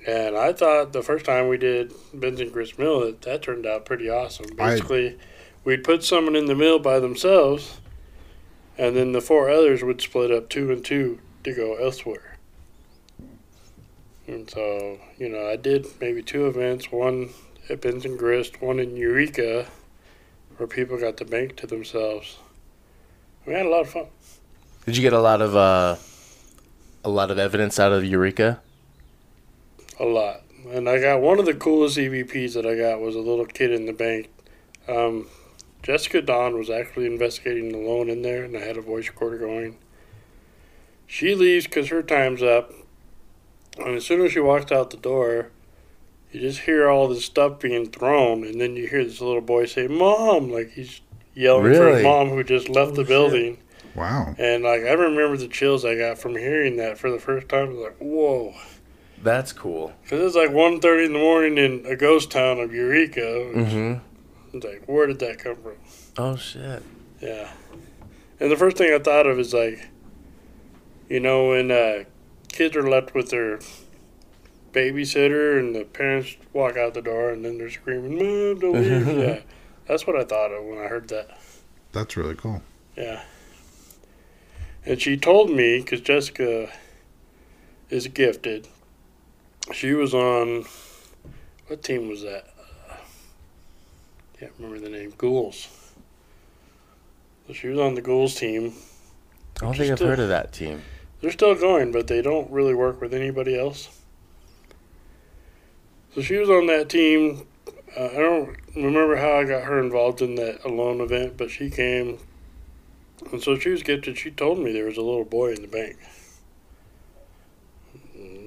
And 0.06 0.36
I 0.36 0.52
thought 0.52 0.92
the 0.92 1.02
first 1.02 1.24
time 1.24 1.48
we 1.48 1.58
did 1.58 1.92
Benson 2.12 2.50
Grist 2.50 2.78
Mill, 2.78 3.00
that, 3.00 3.22
that 3.22 3.42
turned 3.42 3.66
out 3.66 3.84
pretty 3.84 4.08
awesome. 4.10 4.46
I- 4.58 4.70
Basically, 4.70 5.18
we'd 5.64 5.84
put 5.84 6.02
someone 6.02 6.34
in 6.36 6.46
the 6.46 6.54
mill 6.56 6.78
by 6.78 6.98
themselves, 6.98 7.80
and 8.76 8.96
then 8.96 9.12
the 9.12 9.20
four 9.20 9.48
others 9.48 9.82
would 9.84 10.00
split 10.00 10.30
up 10.32 10.48
two 10.48 10.72
and 10.72 10.84
two 10.84 11.20
to 11.44 11.54
go 11.54 11.76
elsewhere. 11.76 12.36
And 14.26 14.48
so, 14.50 14.98
you 15.18 15.28
know, 15.28 15.46
I 15.48 15.56
did 15.56 15.86
maybe 16.00 16.22
two 16.22 16.46
events, 16.46 16.90
one 16.90 17.30
at 17.68 17.80
Benson 17.80 18.16
Grist, 18.16 18.60
one 18.62 18.78
in 18.80 18.96
Eureka, 18.96 19.66
where 20.56 20.66
people 20.66 20.98
got 20.98 21.16
the 21.16 21.24
bank 21.24 21.56
to 21.56 21.66
themselves. 21.66 22.38
We 23.46 23.52
had 23.54 23.66
a 23.66 23.68
lot 23.68 23.82
of 23.82 23.90
fun. 23.90 24.06
Did 24.86 24.96
you 24.96 25.02
get 25.02 25.12
a 25.12 25.20
lot 25.20 25.42
of 25.42 25.54
uh, 25.56 25.96
a 27.04 27.08
lot 27.08 27.30
of 27.30 27.38
evidence 27.38 27.78
out 27.78 27.92
of 27.92 28.04
Eureka? 28.04 28.60
A 29.98 30.04
lot. 30.04 30.42
And 30.70 30.88
I 30.88 31.00
got 31.00 31.20
one 31.20 31.38
of 31.38 31.46
the 31.46 31.54
coolest 31.54 31.96
EVPs 31.96 32.54
that 32.54 32.66
I 32.66 32.76
got 32.76 33.00
was 33.00 33.14
a 33.14 33.20
little 33.20 33.46
kid 33.46 33.72
in 33.72 33.86
the 33.86 33.92
bank. 33.92 34.30
Um, 34.88 35.26
Jessica 35.82 36.22
Dawn 36.22 36.56
was 36.56 36.70
actually 36.70 37.06
investigating 37.06 37.72
the 37.72 37.78
loan 37.78 38.08
in 38.08 38.22
there, 38.22 38.44
and 38.44 38.56
I 38.56 38.60
had 38.60 38.76
a 38.76 38.82
voice 38.82 39.08
recorder 39.08 39.38
going. 39.38 39.78
She 41.06 41.34
leaves 41.34 41.66
because 41.66 41.88
her 41.88 42.02
time's 42.02 42.42
up. 42.42 42.72
And 43.78 43.96
as 43.96 44.06
soon 44.06 44.24
as 44.24 44.32
she 44.32 44.40
walks 44.40 44.70
out 44.70 44.90
the 44.90 44.96
door, 44.96 45.50
you 46.30 46.40
just 46.40 46.60
hear 46.60 46.88
all 46.88 47.08
this 47.08 47.24
stuff 47.24 47.58
being 47.58 47.86
thrown, 47.86 48.44
and 48.44 48.60
then 48.60 48.76
you 48.76 48.86
hear 48.86 49.04
this 49.04 49.20
little 49.20 49.40
boy 49.40 49.66
say, 49.66 49.88
Mom! 49.88 50.50
Like 50.50 50.70
he's 50.70 51.00
yelling 51.34 51.74
for 51.74 51.88
his 51.88 52.02
mom 52.02 52.28
who 52.28 52.42
just 52.44 52.68
left 52.68 52.94
the 52.94 53.02
shit. 53.02 53.08
building. 53.08 53.58
Wow. 53.94 54.34
And 54.38 54.64
like 54.64 54.82
I 54.82 54.92
remember 54.92 55.36
the 55.36 55.48
chills 55.48 55.84
I 55.84 55.96
got 55.96 56.18
from 56.18 56.36
hearing 56.36 56.76
that 56.76 56.98
for 56.98 57.10
the 57.10 57.18
first 57.18 57.48
time. 57.48 57.68
I 57.68 57.72
was 57.72 57.78
like, 57.78 57.98
whoa. 57.98 58.54
That's 59.22 59.52
cool. 59.52 59.92
Because 60.02 60.20
it's 60.20 60.36
like 60.36 60.50
1.30 60.50 61.06
in 61.06 61.12
the 61.12 61.18
morning 61.18 61.58
in 61.58 61.86
a 61.86 61.94
ghost 61.94 62.30
town 62.30 62.58
of 62.58 62.74
Eureka. 62.74 63.20
Mm-hmm. 63.20 64.56
It's 64.56 64.66
like, 64.66 64.82
where 64.86 65.06
did 65.06 65.20
that 65.20 65.38
come 65.38 65.56
from? 65.56 65.74
Oh 66.18 66.36
shit. 66.36 66.82
Yeah. 67.20 67.50
And 68.40 68.50
the 68.50 68.56
first 68.56 68.76
thing 68.76 68.92
I 68.92 68.98
thought 68.98 69.26
of 69.26 69.38
is 69.38 69.54
like, 69.54 69.88
you 71.08 71.20
know, 71.20 71.50
when 71.50 71.70
uh, 71.70 72.04
kids 72.48 72.76
are 72.76 72.88
left 72.88 73.14
with 73.14 73.30
their 73.30 73.60
babysitter 74.72 75.58
and 75.58 75.74
the 75.74 75.84
parents 75.84 76.36
walk 76.52 76.76
out 76.76 76.94
the 76.94 77.02
door 77.02 77.30
and 77.30 77.44
then 77.44 77.58
they're 77.58 77.70
screaming, 77.70 78.16
Mom, 78.16 78.58
don't 78.58 78.72
leave. 78.72 79.06
yeah. 79.18 79.40
That's 79.86 80.06
what 80.06 80.16
I 80.16 80.24
thought 80.24 80.50
of 80.50 80.64
when 80.64 80.78
I 80.78 80.88
heard 80.88 81.08
that. 81.08 81.38
That's 81.92 82.16
really 82.16 82.34
cool. 82.34 82.62
Yeah. 82.96 83.22
And 84.84 85.00
she 85.00 85.16
told 85.16 85.50
me, 85.50 85.78
because 85.78 86.00
Jessica 86.00 86.72
is 87.88 88.08
gifted, 88.08 88.68
she 89.72 89.92
was 89.92 90.12
on, 90.14 90.64
what 91.68 91.82
team 91.82 92.08
was 92.08 92.22
that? 92.22 92.46
Uh, 92.90 92.94
can't 94.38 94.52
remember 94.58 94.80
the 94.80 94.90
name. 94.90 95.12
Ghouls. 95.16 95.68
So 97.46 97.52
she 97.52 97.68
was 97.68 97.78
on 97.78 97.94
the 97.94 98.02
Ghouls 98.02 98.34
team. 98.34 98.72
I 99.60 99.64
don't 99.66 99.76
think 99.76 99.90
I've 99.92 99.98
Still- 99.98 100.08
heard 100.08 100.20
of 100.20 100.28
that 100.28 100.52
team. 100.52 100.82
They're 101.20 101.30
still 101.30 101.54
going, 101.54 101.92
but 101.92 102.08
they 102.08 102.20
don't 102.20 102.50
really 102.50 102.74
work 102.74 103.00
with 103.00 103.14
anybody 103.14 103.56
else. 103.56 103.88
So 106.14 106.20
she 106.20 106.36
was 106.36 106.50
on 106.50 106.66
that 106.66 106.88
team. 106.88 107.46
Uh, 107.96 108.06
I 108.06 108.14
don't 108.16 108.56
remember 108.74 109.16
how 109.16 109.38
I 109.38 109.44
got 109.44 109.62
her 109.64 109.78
involved 109.80 110.20
in 110.20 110.34
that 110.34 110.64
alone 110.64 111.00
event, 111.00 111.36
but 111.36 111.50
she 111.50 111.70
came. 111.70 112.18
And 113.30 113.40
so 113.40 113.56
she 113.56 113.68
was 113.70 113.84
gifted. 113.84 114.18
She 114.18 114.32
told 114.32 114.58
me 114.58 114.72
there 114.72 114.86
was 114.86 114.96
a 114.96 115.02
little 115.02 115.24
boy 115.24 115.52
in 115.52 115.62
the 115.62 115.68
bank. 115.68 115.96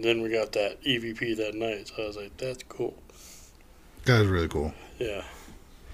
Then 0.06 0.22
we 0.22 0.30
got 0.30 0.52
that 0.52 0.80
EVP 0.84 1.36
that 1.38 1.56
night, 1.56 1.88
so 1.88 2.04
I 2.04 2.06
was 2.06 2.16
like, 2.16 2.38
that's 2.38 2.62
cool. 2.70 2.96
That 4.06 4.22
is 4.22 4.28
really 4.28 4.48
cool. 4.48 4.72
Yeah. 5.00 5.24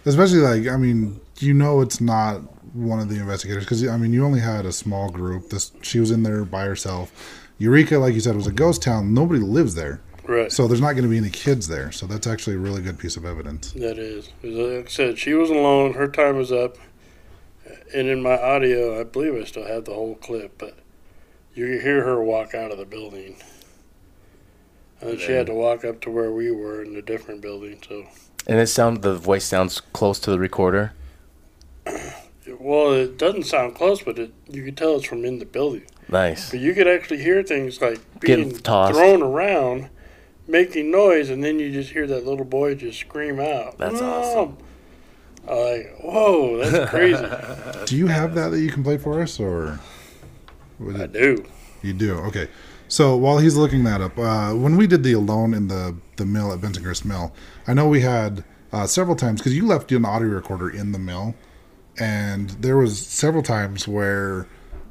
Especially 0.05 0.39
like, 0.39 0.67
I 0.67 0.75
mean, 0.75 1.21
you 1.39 1.53
know, 1.53 1.79
it's 1.79 2.01
not 2.01 2.39
one 2.75 2.99
of 2.99 3.07
the 3.07 3.15
investigators 3.15 3.63
because 3.63 3.87
I 3.87 3.95
mean, 3.95 4.11
you 4.11 4.25
only 4.25 4.41
had 4.41 4.65
a 4.65 4.73
small 4.73 5.09
group. 5.09 5.49
This 5.49 5.71
she 5.81 6.01
was 6.01 6.11
in 6.11 6.23
there 6.23 6.43
by 6.43 6.65
herself. 6.65 7.13
Eureka, 7.57 7.99
like 7.99 8.13
you 8.13 8.19
said, 8.19 8.35
was 8.35 8.47
a 8.47 8.51
ghost 8.51 8.81
town. 8.81 9.13
Nobody 9.13 9.39
lives 9.39 9.75
there, 9.75 10.01
Right. 10.27 10.51
so 10.51 10.67
there's 10.67 10.81
not 10.81 10.91
going 10.93 11.03
to 11.03 11.09
be 11.09 11.17
any 11.17 11.29
kids 11.29 11.69
there. 11.69 11.93
So 11.93 12.05
that's 12.05 12.27
actually 12.27 12.57
a 12.57 12.59
really 12.59 12.81
good 12.81 12.99
piece 12.99 13.15
of 13.15 13.23
evidence. 13.23 13.71
That 13.71 13.97
is. 13.97 14.29
Like 14.43 14.87
I 14.87 14.89
said, 14.89 15.19
she 15.19 15.33
was 15.35 15.49
alone. 15.49 15.93
Her 15.93 16.09
time 16.09 16.35
was 16.35 16.51
up. 16.51 16.75
And 17.95 18.09
in 18.09 18.21
my 18.21 18.37
audio, 18.37 18.99
I 18.99 19.05
believe 19.05 19.35
I 19.35 19.45
still 19.45 19.65
have 19.67 19.85
the 19.85 19.93
whole 19.93 20.15
clip, 20.15 20.57
but 20.57 20.77
you 21.53 21.65
hear 21.79 22.03
her 22.03 22.21
walk 22.21 22.53
out 22.53 22.71
of 22.71 22.77
the 22.77 22.85
building. 22.85 23.37
And 25.01 25.19
she 25.19 25.31
had 25.31 25.47
to 25.47 25.53
walk 25.53 25.83
up 25.83 25.99
to 26.01 26.11
where 26.11 26.31
we 26.31 26.51
were 26.51 26.83
in 26.83 26.95
a 26.95 27.01
different 27.01 27.41
building. 27.41 27.79
So, 27.87 28.05
And 28.47 28.59
it 28.59 28.67
sound 28.67 29.01
the 29.01 29.15
voice 29.15 29.45
sounds 29.45 29.81
close 29.93 30.19
to 30.19 30.31
the 30.31 30.39
recorder. 30.39 30.93
well, 32.59 32.93
it 32.93 33.17
doesn't 33.17 33.43
sound 33.43 33.75
close, 33.75 34.01
but 34.03 34.19
it 34.19 34.33
you 34.47 34.63
could 34.63 34.77
tell 34.77 34.95
it's 34.97 35.05
from 35.05 35.25
in 35.25 35.39
the 35.39 35.45
building. 35.45 35.83
Nice. 36.09 36.51
But 36.51 36.59
you 36.59 36.73
could 36.73 36.87
actually 36.87 37.21
hear 37.23 37.41
things 37.43 37.81
like 37.81 37.99
being 38.19 38.51
tossed. 38.51 38.93
thrown 38.97 39.21
around, 39.23 39.89
making 40.47 40.91
noise, 40.91 41.29
and 41.29 41.43
then 41.43 41.57
you 41.59 41.71
just 41.71 41.91
hear 41.91 42.05
that 42.07 42.25
little 42.25 42.45
boy 42.45 42.75
just 42.75 42.99
scream 42.99 43.39
out. 43.39 43.77
That's 43.77 43.99
"Mom!" 44.01 44.03
awesome. 44.03 44.57
I'm 45.47 45.55
like, 45.57 45.95
whoa, 46.01 46.57
that's 46.57 46.89
crazy. 46.91 47.25
Do 47.85 47.97
you 47.97 48.07
have 48.07 48.35
that 48.35 48.49
that 48.49 48.59
you 48.59 48.69
can 48.69 48.83
play 48.83 48.97
for 48.97 49.21
us, 49.21 49.39
or 49.39 49.79
was 50.79 50.95
I 50.99 51.05
it- 51.05 51.13
do. 51.13 51.45
you 51.81 51.93
do? 51.93 52.15
Okay. 52.29 52.47
So 52.91 53.15
while 53.15 53.37
he's 53.37 53.55
looking 53.55 53.85
that 53.85 54.01
up, 54.01 54.19
uh, 54.19 54.51
when 54.51 54.75
we 54.75 54.85
did 54.85 55.01
the 55.01 55.13
alone 55.13 55.53
in 55.53 55.69
the 55.69 55.95
the 56.17 56.25
mill 56.25 56.51
at 56.51 56.59
Benson 56.59 56.83
Grist 56.83 57.05
Mill, 57.05 57.31
I 57.65 57.73
know 57.73 57.87
we 57.87 58.01
had 58.01 58.43
uh, 58.73 58.85
several 58.85 59.15
times 59.15 59.39
because 59.39 59.55
you 59.55 59.65
left 59.65 59.93
an 59.93 60.03
audio 60.03 60.27
recorder 60.27 60.69
in 60.69 60.91
the 60.91 60.99
mill, 60.99 61.33
and 61.97 62.49
there 62.49 62.75
was 62.75 62.99
several 62.99 63.43
times 63.43 63.87
where 63.87 64.45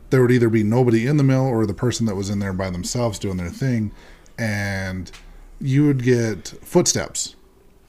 there 0.09 0.23
would 0.23 0.31
either 0.31 0.49
be 0.49 0.63
nobody 0.63 1.07
in 1.07 1.19
the 1.19 1.23
mill 1.23 1.47
or 1.47 1.67
the 1.67 1.75
person 1.75 2.07
that 2.07 2.15
was 2.15 2.31
in 2.31 2.39
there 2.39 2.55
by 2.55 2.71
themselves 2.71 3.19
doing 3.19 3.37
their 3.37 3.51
thing, 3.51 3.93
and 4.39 5.13
you 5.61 5.85
would 5.85 6.03
get 6.03 6.49
footsteps. 6.63 7.37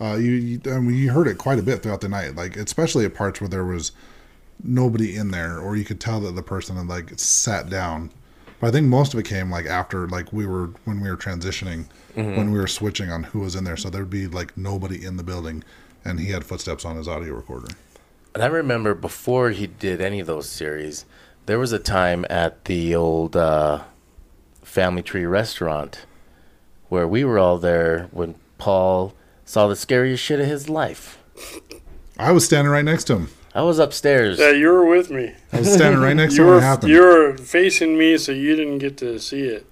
Uh, 0.02 0.16
you, 0.16 0.32
you 0.32 0.62
I 0.66 0.82
mean, 0.82 0.98
you 0.98 1.12
heard 1.14 1.30
it 1.30 1.38
quite 1.38 1.58
a 1.58 1.64
bit 1.64 1.84
throughout 1.84 2.02
the 2.02 2.10
night, 2.10 2.36
like 2.36 2.58
especially 2.58 3.06
at 3.06 3.14
parts 3.14 3.40
where 3.40 3.48
there 3.48 3.64
was 3.64 3.94
nobody 4.62 5.16
in 5.16 5.32
there, 5.32 5.58
or 5.58 5.78
you 5.78 5.86
could 5.86 6.02
tell 6.02 6.20
that 6.20 6.36
the 6.36 6.44
person 6.44 6.76
had 6.76 6.88
like 6.88 7.18
sat 7.18 7.70
down. 7.70 8.12
But 8.62 8.68
I 8.68 8.72
think 8.72 8.88
most 8.88 9.14
of 9.14 9.20
it 9.20 9.26
came 9.26 9.50
like 9.50 9.66
after 9.66 10.08
like 10.08 10.32
we 10.32 10.46
were 10.46 10.68
when 10.86 11.02
we 11.02 11.10
were 11.10 11.18
transitioning, 11.18 11.86
when 12.14 12.52
we 12.52 12.60
were 12.60 12.68
switching 12.68 13.10
on 13.12 13.24
who 13.24 13.40
was 13.40 13.56
in 13.56 13.64
there. 13.64 13.76
So 13.76 13.90
there'd 13.90 14.10
be 14.10 14.28
like 14.28 14.56
nobody 14.56 15.04
in 15.04 15.18
the 15.18 15.24
building, 15.24 15.64
and 16.06 16.20
he 16.20 16.28
had 16.28 16.46
footsteps 16.46 16.86
on 16.86 16.96
his 16.96 17.08
audio 17.08 17.34
recorder. 17.34 17.70
And 18.36 18.44
I 18.44 18.48
remember 18.48 18.94
before 18.94 19.50
he 19.50 19.66
did 19.66 20.00
any 20.00 20.20
of 20.20 20.28
those 20.28 20.48
series, 20.48 21.06
there 21.48 21.58
was 21.58 21.72
a 21.72 21.80
time 21.80 22.24
at 22.30 22.66
the 22.66 22.94
old 22.96 23.36
uh, 23.36 23.82
Family 24.62 25.02
Tree 25.02 25.26
restaurant 25.26 26.06
where 26.88 27.08
we 27.08 27.24
were 27.24 27.40
all 27.40 27.58
there 27.58 28.10
when 28.12 28.36
Paul 28.60 29.14
saw 29.44 29.68
the 29.68 29.76
scariest 29.76 30.24
shit 30.24 30.40
of 30.40 30.46
his 30.46 30.70
life. 30.70 31.18
I 32.20 32.32
was 32.32 32.46
standing 32.46 32.72
right 32.72 32.86
next 32.86 33.06
to 33.06 33.16
him. 33.16 33.30
I 33.54 33.62
was 33.64 33.80
upstairs. 33.80 34.40
Yeah, 34.40 34.52
you 34.52 34.70
were 34.70 34.86
with 34.86 35.10
me. 35.10 35.34
I 35.52 35.60
was 35.60 35.74
standing 35.74 36.00
right 36.02 36.16
next 36.16 36.36
to 36.36 36.42
You 36.42 36.48
him 36.48 36.54
were 36.56 36.62
happened. 36.62 36.92
you 36.92 37.02
were 37.02 37.38
facing 37.38 37.98
me, 37.98 38.18
so 38.18 38.32
you 38.32 38.56
didn't 38.56 38.78
get 38.78 38.98
to 38.98 39.20
see 39.20 39.42
it. 39.44 39.66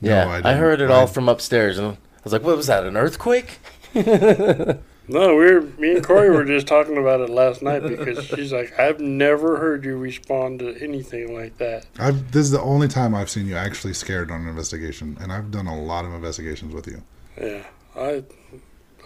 yeah, 0.00 0.24
No, 0.24 0.30
I 0.30 0.34
I, 0.34 0.36
didn't. 0.42 0.58
heard 0.58 0.80
it 0.80 0.90
I- 0.90 0.94
all 0.94 1.06
from 1.06 1.28
upstairs, 1.28 1.76
and 1.78 1.86
I 1.88 1.96
was 2.24 2.32
like, 2.32 2.42
"What 2.42 2.56
was 2.56 2.66
that? 2.68 2.84
An 2.84 2.96
earthquake?" 2.96 3.58
No, 5.12 5.34
we 5.34 5.52
were 5.52 5.62
me 5.76 5.96
and 5.96 6.04
Corey 6.04 6.30
were 6.30 6.44
just 6.44 6.68
talking 6.68 6.96
about 6.96 7.20
it 7.20 7.28
last 7.30 7.62
night 7.62 7.82
because 7.82 8.24
she's 8.26 8.52
like, 8.52 8.78
I've 8.78 9.00
never 9.00 9.56
heard 9.58 9.84
you 9.84 9.96
respond 9.96 10.60
to 10.60 10.80
anything 10.80 11.34
like 11.36 11.58
that. 11.58 11.86
I've, 11.98 12.30
this 12.30 12.42
is 12.44 12.52
the 12.52 12.60
only 12.60 12.86
time 12.86 13.12
I've 13.12 13.28
seen 13.28 13.46
you 13.48 13.56
actually 13.56 13.94
scared 13.94 14.30
on 14.30 14.42
an 14.42 14.46
investigation, 14.48 15.18
and 15.20 15.32
I've 15.32 15.50
done 15.50 15.66
a 15.66 15.76
lot 15.82 16.04
of 16.04 16.12
investigations 16.14 16.72
with 16.72 16.86
you. 16.86 17.02
Yeah, 17.40 17.64
I 17.96 18.22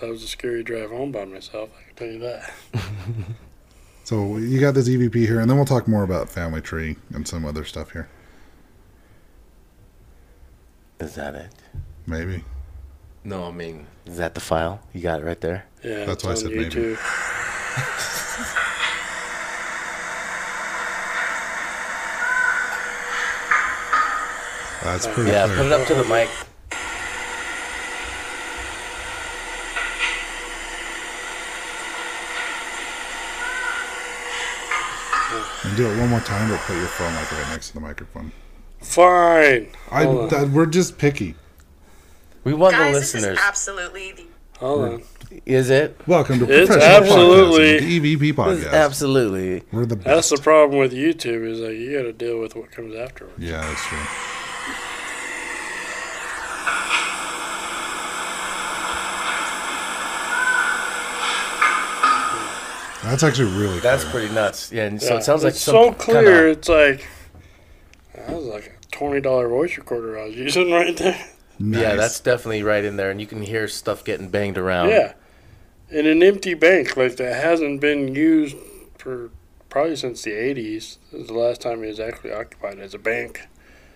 that 0.03 0.11
was 0.11 0.23
a 0.23 0.27
scary 0.29 0.63
drive 0.63 0.91
home 0.91 1.11
by 1.11 1.25
myself. 1.25 1.71
I 1.81 1.85
can 1.87 1.95
tell 1.97 2.09
you 2.09 2.19
that. 2.19 2.53
So 4.05 4.37
you 4.37 4.61
got 4.61 4.75
this 4.75 4.89
EVP 4.89 5.15
here, 5.15 5.41
and 5.41 5.49
then 5.49 5.57
we'll 5.57 5.67
talk 5.67 5.89
more 5.89 6.03
about 6.03 6.29
Family 6.29 6.61
Tree 6.61 6.97
and 7.15 7.27
some 7.27 7.45
other 7.47 7.65
stuff 7.65 7.93
here. 7.93 8.09
Is 11.01 11.15
that 11.15 11.35
it? 11.35 11.51
Maybe. 12.07 12.45
No, 13.25 13.45
I 13.49 13.51
mean, 13.51 13.87
is 14.05 14.19
that 14.19 14.35
the 14.35 14.41
file? 14.41 14.81
You 14.93 15.01
got 15.01 15.21
it 15.21 15.25
right 15.25 15.41
there. 15.41 15.65
Yeah, 15.83 16.05
That's 16.05 16.23
it's 16.23 16.25
why 16.25 16.31
I 16.31 16.35
on 16.35 16.37
said 16.39 16.51
maybe. 16.51 16.97
That's 24.83 25.07
uh, 25.07 25.13
pretty 25.15 25.31
Yeah, 25.31 25.47
clear. 25.47 25.57
put 25.57 25.67
it 25.67 25.73
up 25.73 25.87
to 25.89 25.95
the 25.95 26.05
mic. 26.05 26.29
And 35.75 35.83
do 35.83 35.91
it 35.93 35.99
one 35.99 36.09
more 36.09 36.21
time, 36.21 36.51
but 36.51 36.61
put 36.61 36.77
your 36.77 36.87
phone 36.87 37.13
like 37.17 37.33
right 37.33 37.49
next 37.51 37.69
to 37.71 37.75
the 37.75 37.81
microphone. 37.81 38.31
Fine. 38.81 39.71
I 39.91 40.05
Hold 40.05 40.31
that, 40.31 40.51
we're 40.51 40.67
just 40.67 40.99
picky. 40.99 41.35
We 42.45 42.55
want 42.55 42.77
Guys, 42.77 42.93
the 42.95 43.01
this 43.01 43.09
is 43.09 43.15
listeners. 43.15 43.39
absolutely 43.43 44.13
the 44.13 44.27
Hold 44.61 44.85
on. 44.85 45.03
Is 45.45 45.71
it? 45.71 46.01
Welcome 46.07 46.39
to 46.39 46.45
It's 46.45 46.71
Professional 46.71 47.03
absolutely- 47.09 47.65
Podcasting, 47.81 48.03
the 48.03 48.17
EVP 48.17 48.33
podcast. 48.37 48.73
Absolutely. 48.73 49.63
We're 49.73 49.87
the 49.87 49.97
That's 49.97 50.29
the 50.31 50.37
problem 50.37 50.79
with 50.79 50.93
YouTube 50.93 51.45
is 51.45 51.59
like 51.59 51.73
you 51.73 51.97
got 51.97 52.03
to 52.05 52.13
deal 52.13 52.39
with 52.39 52.55
what 52.55 52.71
comes 52.71 52.95
afterwards. 52.95 53.35
yeah, 53.41 53.61
that's 53.67 53.85
true. 53.87 53.99
That's 63.05 63.23
actually 63.23 63.53
really 63.59 63.81
That's 63.81 64.03
clear. 64.05 64.13
pretty 64.23 64.35
nuts. 64.35 64.73
Yeah, 64.73 64.87
and 64.87 65.01
so 65.01 65.17
it 65.17 65.25
sounds 65.25 65.45
like 65.45 65.53
it's 65.53 65.61
some 65.61 65.75
so 65.75 65.93
clear. 65.93 66.23
Kinda, 66.23 66.47
It's 66.49 66.69
like 66.69 67.07
that 68.15 68.31
was 68.35 68.45
like 68.47 68.67
a 68.67 68.87
twenty 68.91 69.21
dollar 69.21 69.49
voice 69.49 69.77
recorder 69.77 70.19
I 70.19 70.25
was 70.27 70.37
using 70.37 70.71
right 70.73 70.97
there. 70.97 71.27
Nice. 71.59 71.81
Yeah, 71.83 71.95
that's 71.97 72.19
definitely 72.21 72.63
right 72.63 72.85
in 72.85 72.97
there, 72.97 73.11
and 73.11 73.21
you 73.21 73.27
can 73.27 73.43
hear 73.43 73.69
stuff 73.69 74.05
getting 74.05 74.29
banged 74.29 74.59
around. 74.59 74.89
Yeah, 74.89 75.13
in 75.91 76.07
an 76.07 76.23
empty 76.23 76.55
bank 76.55 76.97
like 76.97 77.17
that 77.17 77.43
hasn't 77.43 77.81
been 77.81 78.15
used 78.15 78.57
for 78.99 79.31
probably 79.69 79.97
since 79.97 80.23
the 80.23 80.33
eighties. 80.33 80.99
This 81.13 81.23
is 81.23 81.27
the 81.29 81.35
last 81.35 81.61
time 81.61 81.85
it 81.85 81.89
was 81.89 82.01
actually 82.01 82.33
occupied 82.33 82.79
as 82.79 82.95
a 82.95 82.99
bank. 82.99 83.47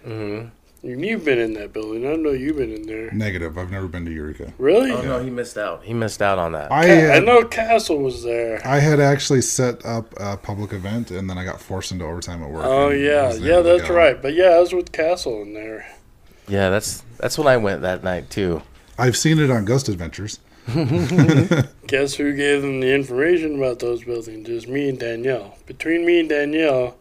hmm 0.05 0.47
And 0.83 1.05
you've 1.05 1.25
been 1.25 1.39
in 1.41 1.55
that 1.55 1.73
building. 1.73 2.07
I 2.07 2.11
don't 2.11 2.23
know 2.23 2.31
you've 2.31 2.57
been 2.57 2.73
in 2.73 2.83
there. 2.87 3.11
negative. 3.11 3.59
I've 3.59 3.71
never 3.71 3.89
been 3.89 4.05
to 4.05 4.13
Eureka. 4.13 4.53
Really? 4.59 4.93
Oh 4.93 5.03
no, 5.03 5.23
he 5.23 5.29
missed 5.29 5.59
out. 5.59 5.83
He 5.83 5.93
missed 5.93 6.23
out 6.23 6.39
on 6.39 6.53
that. 6.53 6.71
I 6.71 6.87
Ca- 6.87 7.13
I 7.15 7.19
know 7.19 7.45
Castle 7.45 7.99
was 7.99 8.23
there. 8.23 8.65
I 8.67 8.79
had 8.79 9.01
actually 9.01 9.43
set 9.43 9.85
up 9.85 10.15
a 10.21 10.37
public 10.37 10.73
event, 10.73 11.11
and 11.11 11.29
then 11.29 11.37
I 11.37 11.45
got 11.45 11.61
forced 11.61 11.91
into 11.91 12.05
overtime 12.05 12.43
at 12.45 12.51
work. 12.51 12.65
Oh 12.65 12.91
yeah, 12.91 13.35
yeah, 13.35 13.61
that's 13.61 13.89
go. 13.89 13.95
right. 13.95 14.21
But 14.23 14.35
yeah, 14.35 14.51
I 14.51 14.61
was 14.61 14.73
with 14.73 14.93
Castle 14.93 15.43
in 15.43 15.55
there. 15.55 15.87
Yeah, 16.47 16.71
that's 16.71 17.03
that's 17.19 17.37
when 17.37 17.49
I 17.49 17.57
went 17.57 17.83
that 17.83 18.05
night 18.05 18.31
too. 18.31 18.63
I've 18.97 19.17
seen 19.17 19.39
it 19.41 19.51
on 19.51 19.65
Ghost 19.65 19.89
Adventures. 19.89 20.39
Guess 21.87 22.15
who 22.15 22.35
gave 22.37 22.63
them 22.63 22.81
the 22.81 22.95
information 22.95 23.57
about 23.57 23.79
those 23.79 24.05
buildings? 24.05 24.47
Just 24.47 24.69
me 24.69 24.89
and 24.91 24.99
Danielle. 24.99 25.57
Between 25.67 26.05
me 26.05 26.21
and 26.21 26.29
Danielle, 26.29 26.97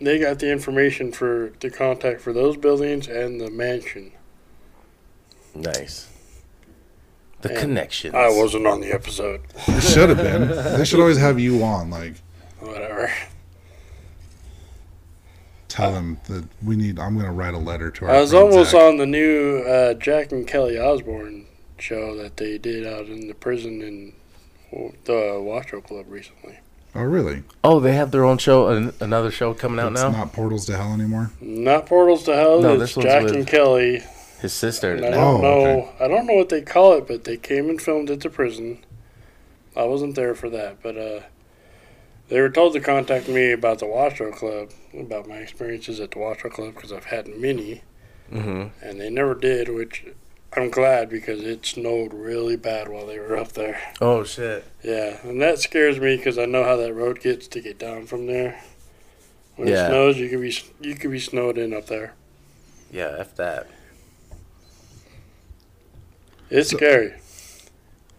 they 0.00 0.18
got 0.18 0.38
the 0.38 0.50
information 0.50 1.12
for 1.12 1.52
the 1.60 1.70
contact 1.70 2.20
for 2.20 2.32
those 2.32 2.56
buildings 2.56 3.06
and 3.08 3.40
the 3.40 3.50
mansion. 3.50 4.12
Nice. 5.54 6.08
The 7.40 7.50
And 7.50 7.58
connections. 7.58 8.14
I 8.14 8.28
wasn't 8.28 8.66
on 8.66 8.80
the 8.80 8.92
episode. 8.92 9.40
It 9.66 9.80
should 9.82 10.08
have 10.08 10.18
been. 10.18 10.48
they 10.78 10.84
should 10.84 11.00
always 11.00 11.18
have 11.18 11.38
you 11.38 11.62
on. 11.62 11.90
Like, 11.90 12.14
Whatever. 12.60 13.12
tell 15.68 15.92
them 15.92 16.20
that 16.24 16.44
we 16.64 16.76
need. 16.76 16.98
I'm 16.98 17.14
going 17.14 17.26
to 17.26 17.32
write 17.32 17.54
a 17.54 17.58
letter 17.58 17.90
to 17.92 18.06
our. 18.06 18.10
I 18.16 18.20
was 18.20 18.34
almost 18.34 18.72
Zach. 18.72 18.80
on 18.82 18.96
the 18.96 19.06
new 19.06 19.58
uh, 19.66 19.94
Jack 19.94 20.32
and 20.32 20.46
Kelly 20.46 20.78
Osbourne 20.78 21.46
show 21.78 22.16
that 22.16 22.36
they 22.38 22.58
did 22.58 22.84
out 22.86 23.06
in 23.06 23.28
the 23.28 23.34
prison 23.34 23.82
in 23.82 24.12
the 25.04 25.40
Washoe 25.40 25.80
Club 25.80 26.06
recently. 26.08 26.58
Oh, 26.94 27.02
really? 27.02 27.42
Oh, 27.62 27.80
they 27.80 27.92
have 27.94 28.10
their 28.10 28.24
own 28.24 28.38
show, 28.38 28.68
an, 28.68 28.92
another 29.00 29.30
show 29.30 29.54
coming 29.54 29.78
out 29.78 29.92
it's 29.92 30.00
now. 30.02 30.10
not 30.10 30.32
Portals 30.32 30.66
to 30.66 30.76
Hell 30.76 30.92
anymore. 30.94 31.30
Not 31.40 31.86
Portals 31.86 32.22
to 32.24 32.34
Hell. 32.34 32.60
No, 32.60 32.72
it's 32.74 32.80
this 32.80 32.96
one's 32.96 33.06
Jack 33.06 33.22
with- 33.24 33.34
and 33.34 33.46
Kelly. 33.46 34.02
His 34.40 34.52
sister. 34.52 34.94
And 34.94 35.04
I 35.04 35.08
Oh, 35.08 35.12
don't 35.12 35.42
know. 35.42 35.48
okay. 35.50 35.90
I 36.04 36.08
don't 36.08 36.26
know 36.26 36.34
what 36.34 36.48
they 36.48 36.62
call 36.62 36.94
it, 36.94 37.06
but 37.08 37.24
they 37.24 37.36
came 37.36 37.68
and 37.68 37.80
filmed 37.82 38.08
at 38.10 38.20
the 38.20 38.30
prison. 38.30 38.78
I 39.76 39.84
wasn't 39.84 40.14
there 40.14 40.34
for 40.34 40.48
that, 40.50 40.82
but 40.82 40.96
uh, 40.96 41.20
they 42.28 42.40
were 42.40 42.48
told 42.50 42.72
to 42.74 42.80
contact 42.80 43.28
me 43.28 43.52
about 43.52 43.80
the 43.80 43.86
Washoe 43.86 44.30
Club, 44.32 44.70
about 44.98 45.28
my 45.28 45.36
experiences 45.38 45.98
at 46.00 46.12
the 46.12 46.18
Washoe 46.20 46.48
Club 46.50 46.74
because 46.74 46.92
I've 46.92 47.06
had 47.06 47.28
many, 47.28 47.82
hmm 48.30 48.66
and 48.82 49.00
they 49.00 49.10
never 49.10 49.34
did. 49.34 49.68
Which 49.68 50.04
I'm 50.56 50.70
glad 50.70 51.10
because 51.10 51.42
it 51.42 51.64
snowed 51.66 52.14
really 52.14 52.56
bad 52.56 52.88
while 52.88 53.06
they 53.06 53.18
were 53.18 53.36
up 53.36 53.52
there. 53.52 53.80
Oh 54.00 54.24
shit. 54.24 54.64
Yeah, 54.82 55.18
and 55.22 55.40
that 55.42 55.58
scares 55.58 56.00
me 56.00 56.16
because 56.16 56.38
I 56.38 56.46
know 56.46 56.64
how 56.64 56.76
that 56.76 56.94
road 56.94 57.20
gets 57.20 57.46
to 57.48 57.60
get 57.60 57.78
down 57.78 58.06
from 58.06 58.26
there. 58.26 58.60
When 59.56 59.68
Yeah. 59.68 59.84
it 59.84 59.88
snows, 59.88 60.16
you 60.18 60.28
could 60.30 60.40
be 60.40 60.56
you 60.80 60.94
could 60.94 61.10
be 61.10 61.20
snowed 61.20 61.58
in 61.58 61.74
up 61.74 61.86
there. 61.86 62.14
Yeah, 62.90 63.16
f 63.18 63.34
that. 63.36 63.66
It's 66.50 66.70
So- 66.70 66.76
scary. 66.76 67.12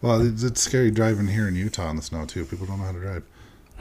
Well, 0.02 0.26
it's, 0.26 0.42
it's 0.42 0.62
scary 0.62 0.90
driving 0.90 1.26
here 1.26 1.46
in 1.48 1.56
Utah 1.56 1.90
in 1.90 1.96
the 1.96 2.02
snow 2.02 2.24
too. 2.24 2.44
People 2.46 2.66
don't 2.66 2.78
know 2.78 2.84
how 2.86 2.92
to 2.92 3.00
drive. 3.00 3.22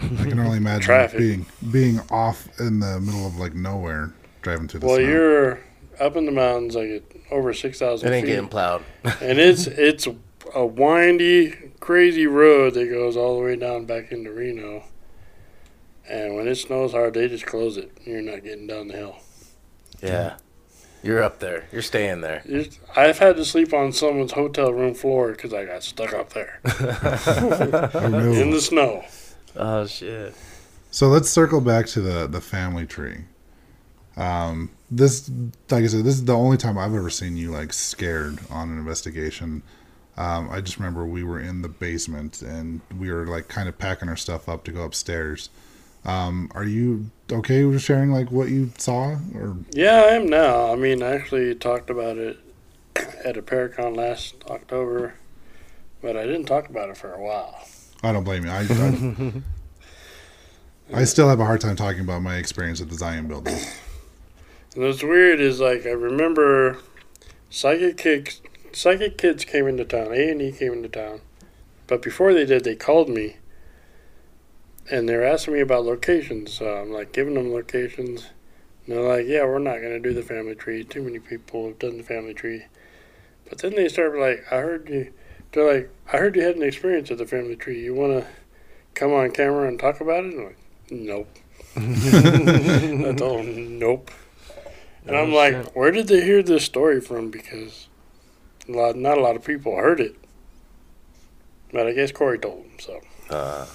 I 0.01 0.25
can 0.29 0.39
only 0.39 0.57
imagine 0.63 0.81
Traffic. 0.83 1.19
being 1.19 1.45
being 1.71 1.99
off 2.09 2.47
in 2.59 2.79
the 2.79 2.99
middle 2.99 3.25
of 3.27 3.37
like 3.37 3.53
nowhere 3.53 4.11
driving 4.41 4.67
through 4.67 4.81
the 4.81 4.85
Well, 4.87 4.95
snow. 4.97 5.05
you're 5.07 5.59
up 5.99 6.15
in 6.15 6.25
the 6.25 6.31
mountains, 6.31 6.75
like 6.75 6.89
at 6.89 7.03
over 7.31 7.53
six 7.53 7.79
thousand. 7.79 8.07
It 8.07 8.11
thousand 8.11 8.13
ain't 8.13 8.25
feet, 8.25 8.31
getting 8.33 8.49
plowed. 8.49 8.83
and 9.21 9.39
it's 9.39 9.67
it's 9.67 10.07
a 10.55 10.65
windy, 10.65 11.55
crazy 11.79 12.25
road 12.27 12.73
that 12.73 12.89
goes 12.89 13.15
all 13.15 13.37
the 13.37 13.43
way 13.45 13.55
down 13.55 13.85
back 13.85 14.11
into 14.11 14.31
Reno. 14.31 14.83
And 16.09 16.35
when 16.35 16.47
it 16.47 16.55
snows 16.55 16.91
hard, 16.93 17.13
they 17.13 17.27
just 17.27 17.45
close 17.45 17.77
it. 17.77 17.91
You're 18.03 18.21
not 18.21 18.43
getting 18.43 18.65
down 18.65 18.87
the 18.87 18.95
hill. 18.95 19.17
Yeah. 20.01 20.37
You're 21.03 21.21
up 21.21 21.39
there. 21.39 21.67
You're 21.71 21.81
staying 21.83 22.21
there. 22.21 22.41
It's- 22.45 22.79
I've 22.95 23.19
had 23.19 23.35
to 23.37 23.45
sleep 23.45 23.73
on 23.73 23.91
someone's 23.93 24.31
hotel 24.33 24.73
room 24.73 24.95
floor 24.95 25.31
because 25.31 25.53
I 25.53 25.65
got 25.65 25.83
stuck 25.83 26.13
up 26.13 26.33
there 26.33 26.59
in 26.65 28.51
the 28.51 28.59
snow. 28.61 29.05
Oh 29.55 29.85
shit. 29.85 30.33
So 30.91 31.07
let's 31.07 31.29
circle 31.29 31.61
back 31.61 31.85
to 31.87 32.01
the 32.01 32.27
the 32.27 32.41
family 32.41 32.85
tree. 32.85 33.19
Um, 34.17 34.71
this, 34.91 35.29
like 35.69 35.83
I 35.83 35.87
said, 35.87 36.03
this 36.03 36.15
is 36.15 36.25
the 36.25 36.35
only 36.35 36.57
time 36.57 36.77
I've 36.77 36.93
ever 36.93 37.09
seen 37.09 37.37
you 37.37 37.51
like 37.51 37.73
scared 37.73 38.39
on 38.49 38.69
an 38.71 38.77
investigation. 38.77 39.61
Um, 40.17 40.49
I 40.51 40.61
just 40.61 40.77
remember 40.77 41.05
we 41.05 41.23
were 41.23 41.39
in 41.39 41.61
the 41.61 41.69
basement 41.69 42.41
and 42.41 42.81
we 42.97 43.11
were 43.11 43.25
like 43.25 43.47
kind 43.47 43.69
of 43.69 43.77
packing 43.77 44.09
our 44.09 44.17
stuff 44.17 44.49
up 44.49 44.63
to 44.65 44.71
go 44.71 44.83
upstairs. 44.83 45.49
Um, 46.05 46.49
are 46.55 46.63
you 46.63 47.11
okay 47.31 47.63
with 47.63 47.81
sharing 47.81 48.11
like 48.11 48.31
what 48.31 48.49
you 48.49 48.71
saw 48.77 49.17
or 49.35 49.57
Yeah, 49.71 50.03
I 50.09 50.13
am 50.13 50.27
now. 50.27 50.71
I 50.71 50.75
mean, 50.75 51.03
I 51.03 51.13
actually 51.13 51.55
talked 51.55 51.89
about 51.89 52.17
it 52.17 52.39
at 53.23 53.37
a 53.37 53.41
Paracon 53.41 53.95
last 53.95 54.35
October, 54.49 55.13
but 56.01 56.17
I 56.17 56.25
didn't 56.25 56.45
talk 56.45 56.69
about 56.69 56.89
it 56.89 56.97
for 56.97 57.13
a 57.13 57.21
while. 57.21 57.67
I 58.01 58.11
don't 58.11 58.23
blame 58.23 58.45
you. 58.45 58.51
I, 58.51 59.41
I, 60.93 61.01
I 61.01 61.03
still 61.03 61.29
have 61.29 61.39
a 61.39 61.45
hard 61.45 61.61
time 61.61 61.75
talking 61.75 62.01
about 62.01 62.21
my 62.21 62.37
experience 62.37 62.81
at 62.81 62.89
the 62.89 62.95
Zion 62.95 63.27
building. 63.27 63.57
And 64.75 64.83
what's 64.83 65.01
weird 65.01 65.39
is 65.39 65.59
like 65.59 65.85
I 65.85 65.91
remember 65.91 66.77
Psychic 67.49 67.97
Kids, 67.97 68.41
Psychic 68.71 69.17
Kids 69.17 69.43
came 69.43 69.67
into 69.67 69.83
town. 69.83 70.13
A 70.13 70.29
and 70.29 70.41
E 70.41 70.51
came 70.51 70.73
into 70.73 70.89
town, 70.89 71.21
but 71.87 72.01
before 72.01 72.33
they 72.33 72.45
did, 72.45 72.63
they 72.63 72.75
called 72.75 73.09
me, 73.09 73.37
and 74.91 75.09
they're 75.09 75.25
asking 75.25 75.55
me 75.55 75.59
about 75.61 75.85
locations. 75.85 76.53
So 76.53 76.71
I'm 76.71 76.91
like 76.91 77.11
giving 77.11 77.33
them 77.33 77.51
locations. 77.51 78.29
And 78.85 78.95
they're 78.95 79.03
like, 79.03 79.25
"Yeah, 79.25 79.45
we're 79.45 79.57
not 79.57 79.81
gonna 79.81 79.99
do 79.99 80.13
the 80.13 80.21
family 80.21 80.53
tree. 80.53 80.83
Too 80.83 81.01
many 81.01 81.19
people 81.19 81.65
have 81.67 81.79
done 81.79 81.97
the 81.97 82.03
family 82.03 82.35
tree." 82.35 82.65
But 83.49 83.57
then 83.57 83.73
they 83.73 83.87
start 83.87 84.19
like, 84.19 84.45
"I 84.51 84.59
heard 84.59 84.87
you." 84.87 85.11
They're 85.51 85.73
like, 85.73 85.89
"I 86.13 86.17
heard 86.17 86.35
you 86.35 86.43
had 86.43 86.57
an 86.57 86.63
experience 86.63 87.09
at 87.09 87.17
the 87.17 87.25
family 87.25 87.55
tree. 87.55 87.79
You 87.83 87.95
wanna 87.95 88.27
come 88.93 89.13
on 89.13 89.31
camera 89.31 89.67
and 89.67 89.79
talk 89.79 89.99
about 89.99 90.25
it?" 90.25 90.33
I'm 90.35 90.45
like, 90.45 90.57
"Nope." 90.91 91.35
I 91.75 93.13
told 93.17 93.47
them, 93.47 93.79
"Nope." 93.79 94.11
And 95.09 95.17
I'm 95.17 95.33
like, 95.33 95.53
shit. 95.53 95.75
where 95.75 95.91
did 95.91 96.07
they 96.07 96.21
hear 96.23 96.41
this 96.43 96.63
story 96.63 97.01
from? 97.01 97.29
Because 97.31 97.87
a 98.67 98.71
lot, 98.71 98.95
not 98.95 99.17
a 99.17 99.21
lot 99.21 99.35
of 99.35 99.43
people 99.43 99.75
heard 99.75 99.99
it. 99.99 100.15
But 101.71 101.87
I 101.87 101.93
guess 101.93 102.11
Corey 102.11 102.39
told 102.39 102.63
them. 102.63 102.71
So 102.79 102.99
Uh, 103.29 103.65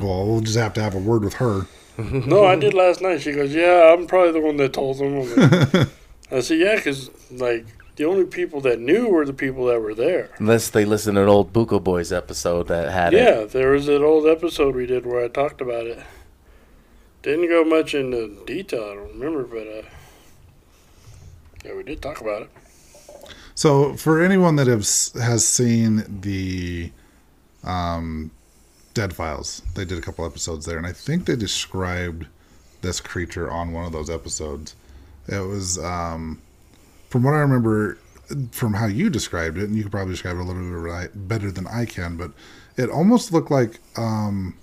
Well, 0.00 0.26
we'll 0.26 0.40
just 0.40 0.56
have 0.58 0.74
to 0.74 0.82
have 0.82 0.94
a 0.94 0.98
word 0.98 1.24
with 1.24 1.34
her. 1.34 1.66
no, 1.98 2.44
I 2.46 2.56
did 2.56 2.72
last 2.74 3.02
night. 3.02 3.20
She 3.20 3.32
goes, 3.32 3.52
yeah, 3.54 3.92
I'm 3.92 4.06
probably 4.06 4.32
the 4.32 4.40
one 4.40 4.56
that 4.58 4.72
told 4.72 4.98
them. 4.98 5.20
I'm 5.20 5.36
like- 5.72 5.88
I 6.32 6.40
said, 6.40 6.58
yeah, 6.58 6.76
because 6.76 7.10
like 7.30 7.66
the 7.96 8.04
only 8.04 8.24
people 8.24 8.60
that 8.62 8.78
knew 8.80 9.08
were 9.08 9.26
the 9.26 9.32
people 9.32 9.66
that 9.66 9.80
were 9.82 9.94
there. 9.94 10.30
unless 10.38 10.70
they 10.70 10.84
listened 10.84 11.16
to 11.16 11.22
an 11.22 11.28
old 11.28 11.52
Buko 11.52 11.82
Boys 11.82 12.12
episode 12.12 12.68
that 12.68 12.90
had 12.92 13.12
it. 13.12 13.18
Yeah, 13.22 13.44
there 13.44 13.72
was 13.72 13.88
an 13.88 14.02
old 14.02 14.26
episode 14.26 14.74
we 14.76 14.86
did 14.86 15.04
where 15.04 15.22
I 15.24 15.28
talked 15.28 15.60
about 15.60 15.86
it. 15.86 15.98
Didn't 17.22 17.48
go 17.48 17.64
much 17.64 17.94
into 17.94 18.42
detail. 18.46 18.82
I 18.84 18.94
don't 18.94 19.18
remember, 19.18 19.42
but 19.44 19.66
uh, 19.66 19.82
yeah, 21.64 21.74
we 21.74 21.82
did 21.82 22.00
talk 22.02 22.20
about 22.20 22.42
it. 22.42 22.50
So, 23.54 23.94
for 23.94 24.22
anyone 24.22 24.56
that 24.56 24.66
has 24.66 25.12
has 25.20 25.46
seen 25.46 26.20
the 26.22 26.90
um, 27.64 28.30
Dead 28.94 29.14
Files, 29.14 29.62
they 29.74 29.84
did 29.84 29.98
a 29.98 30.00
couple 30.00 30.24
episodes 30.24 30.66
there, 30.66 30.78
and 30.78 30.86
I 30.86 30.92
think 30.92 31.26
they 31.26 31.36
described 31.36 32.26
this 32.80 33.00
creature 33.00 33.50
on 33.50 33.72
one 33.72 33.84
of 33.84 33.92
those 33.92 34.08
episodes. 34.08 34.74
It 35.28 35.40
was, 35.40 35.78
um, 35.78 36.40
from 37.08 37.22
what 37.22 37.34
I 37.34 37.38
remember, 37.38 37.98
from 38.52 38.74
how 38.74 38.86
you 38.86 39.10
described 39.10 39.58
it, 39.58 39.64
and 39.64 39.76
you 39.76 39.82
could 39.82 39.92
probably 39.92 40.14
describe 40.14 40.36
it 40.36 40.40
a 40.40 40.44
little 40.44 40.82
bit 40.82 41.28
better 41.28 41.50
than 41.50 41.66
I 41.66 41.84
can, 41.84 42.16
but 42.16 42.32
it 42.76 42.88
almost 42.88 43.32
looked 43.32 43.50
like 43.50 43.78
um, 43.96 44.56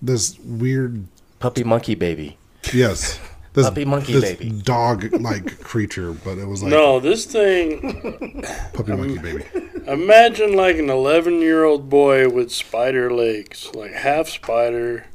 this 0.00 0.38
weird, 0.38 1.06
Puppy 1.40 1.64
monkey 1.64 1.94
baby. 1.94 2.38
yes, 2.72 3.18
this 3.54 3.68
Puppy 3.68 3.84
monkey 3.84 4.12
this 4.12 4.34
baby. 4.36 4.50
dog-like 4.50 5.60
creature, 5.62 6.12
but 6.12 6.38
it 6.38 6.46
was 6.46 6.62
like 6.62 6.70
no, 6.70 6.98
this 7.00 7.24
thing. 7.24 8.42
puppy 8.72 8.92
monkey 8.96 9.18
baby. 9.18 9.44
Imagine 9.86 10.54
like 10.54 10.76
an 10.76 10.90
11 10.90 11.40
year 11.40 11.64
old 11.64 11.88
boy 11.88 12.28
with 12.28 12.50
spider 12.50 13.12
legs, 13.12 13.70
like 13.74 13.92
half 13.92 14.28
spider, 14.28 15.06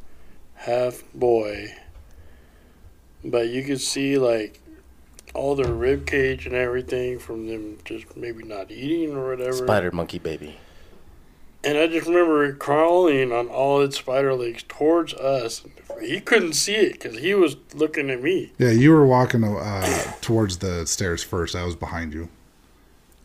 half 0.56 1.04
boy. 1.14 1.76
But 3.26 3.50
you 3.50 3.64
could 3.64 3.82
see 3.82 4.18
like 4.18 4.62
all 5.34 5.56
their 5.56 5.74
rib 5.74 6.08
cage 6.08 6.46
and 6.46 6.56
everything 6.56 7.20
from 7.20 7.48
them 7.48 7.78
just 7.84 8.16
maybe 8.16 8.44
not 8.44 8.72
eating 8.72 9.16
or 9.16 9.30
whatever. 9.36 9.54
Spider 9.54 9.92
monkey 9.92 10.18
baby. 10.20 10.58
And 11.64 11.78
I 11.78 11.88
just 11.88 12.08
remember 12.08 12.46
it 12.46 12.58
crawling 12.60 13.32
on 13.34 13.48
all 13.48 13.82
its 13.82 13.98
spider 13.98 14.34
legs 14.34 14.64
towards 14.68 15.14
us. 15.14 15.64
He 16.02 16.22
couldn't 16.22 16.54
see 16.54 16.76
it 16.76 16.94
because 16.94 17.18
he 17.20 17.34
was 17.34 17.58
looking 17.74 18.10
at 18.10 18.22
me. 18.22 18.54
Yeah, 18.58 18.72
you 18.72 18.92
were 18.92 19.06
walking 19.06 19.44
uh, 19.44 20.14
towards 20.22 20.60
the 20.60 20.88
stairs 20.88 21.22
first. 21.22 21.56
I 21.56 21.66
was 21.66 21.76
behind 21.76 22.14
you. 22.14 22.30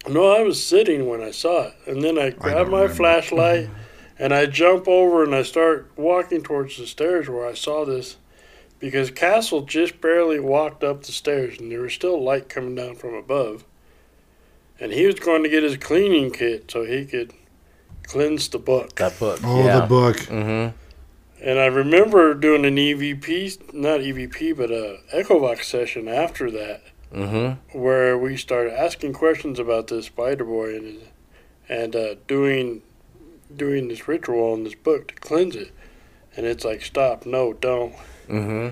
No, 0.09 0.33
I 0.33 0.43
was 0.43 0.65
sitting 0.65 1.07
when 1.09 1.23
I 1.23 1.31
saw 1.31 1.69
it. 1.69 1.75
And 1.87 2.03
then 2.03 2.19
I 2.19 2.31
grab 2.31 2.67
my 2.67 2.83
remember. 2.83 2.95
flashlight 2.95 3.71
and 4.19 4.35
I 4.35 4.47
jump 4.47 4.89
over 4.89 5.23
and 5.23 5.35
I 5.35 5.43
start 5.45 5.91
walking 5.97 6.43
towards 6.43 6.77
the 6.77 6.87
stairs 6.87 7.29
where 7.29 7.47
I 7.47 7.55
saw 7.55 7.85
this 7.85 8.17
because 8.81 9.11
Castle 9.13 9.63
just 9.63 10.01
barely 10.01 10.41
walked 10.41 10.83
up 10.83 11.05
the 11.05 11.13
stairs 11.13 11.59
and 11.59 11.71
there 11.71 11.81
was 11.83 11.95
still 11.95 12.23
light 12.23 12.49
coming 12.49 12.75
down 12.75 12.97
from 12.97 13.15
above. 13.15 13.65
And 14.81 14.93
he 14.93 15.07
was 15.07 15.15
going 15.21 15.45
to 15.45 15.49
get 15.49 15.63
his 15.63 15.77
cleaning 15.77 16.33
kit 16.33 16.71
so 16.71 16.85
he 16.85 17.07
could 17.07 17.33
cleanse 18.07 18.49
the 18.49 18.59
book. 18.59 18.95
That 18.97 19.19
book. 19.19 19.41
Oh, 19.45 19.65
yeah. 19.65 19.81
the 19.81 19.87
book. 19.87 20.17
Mm-hmm. 20.17 20.77
And 21.43 21.59
I 21.59 21.67
remember 21.67 22.33
doing 22.35 22.65
an 22.65 22.77
EVP, 22.77 23.75
not 23.75 24.01
EVP, 24.01 24.57
but 24.57 24.71
a 24.71 24.99
Echovox 25.13 25.65
session 25.65 26.09
after 26.09 26.51
that 26.51 26.83
Mm-hmm. 27.13 27.79
where 27.79 28.19
we 28.19 28.37
started 28.37 28.73
asking 28.77 29.13
questions 29.13 29.61
about 29.61 29.87
this 29.87 30.07
spider 30.07 30.43
boy 30.45 30.75
and 30.77 30.99
and 31.69 31.95
uh, 31.95 32.17
doing 32.27 32.83
doing 33.55 33.87
this 33.87 34.09
ritual 34.09 34.53
in 34.55 34.65
this 34.65 34.75
book 34.75 35.09
to 35.09 35.15
cleanse 35.17 35.55
it. 35.55 35.71
And 36.37 36.45
it's 36.45 36.65
like, 36.65 36.83
stop, 36.83 37.25
no, 37.25 37.53
don't. 37.53 37.93
Mm-hmm. 38.29 38.69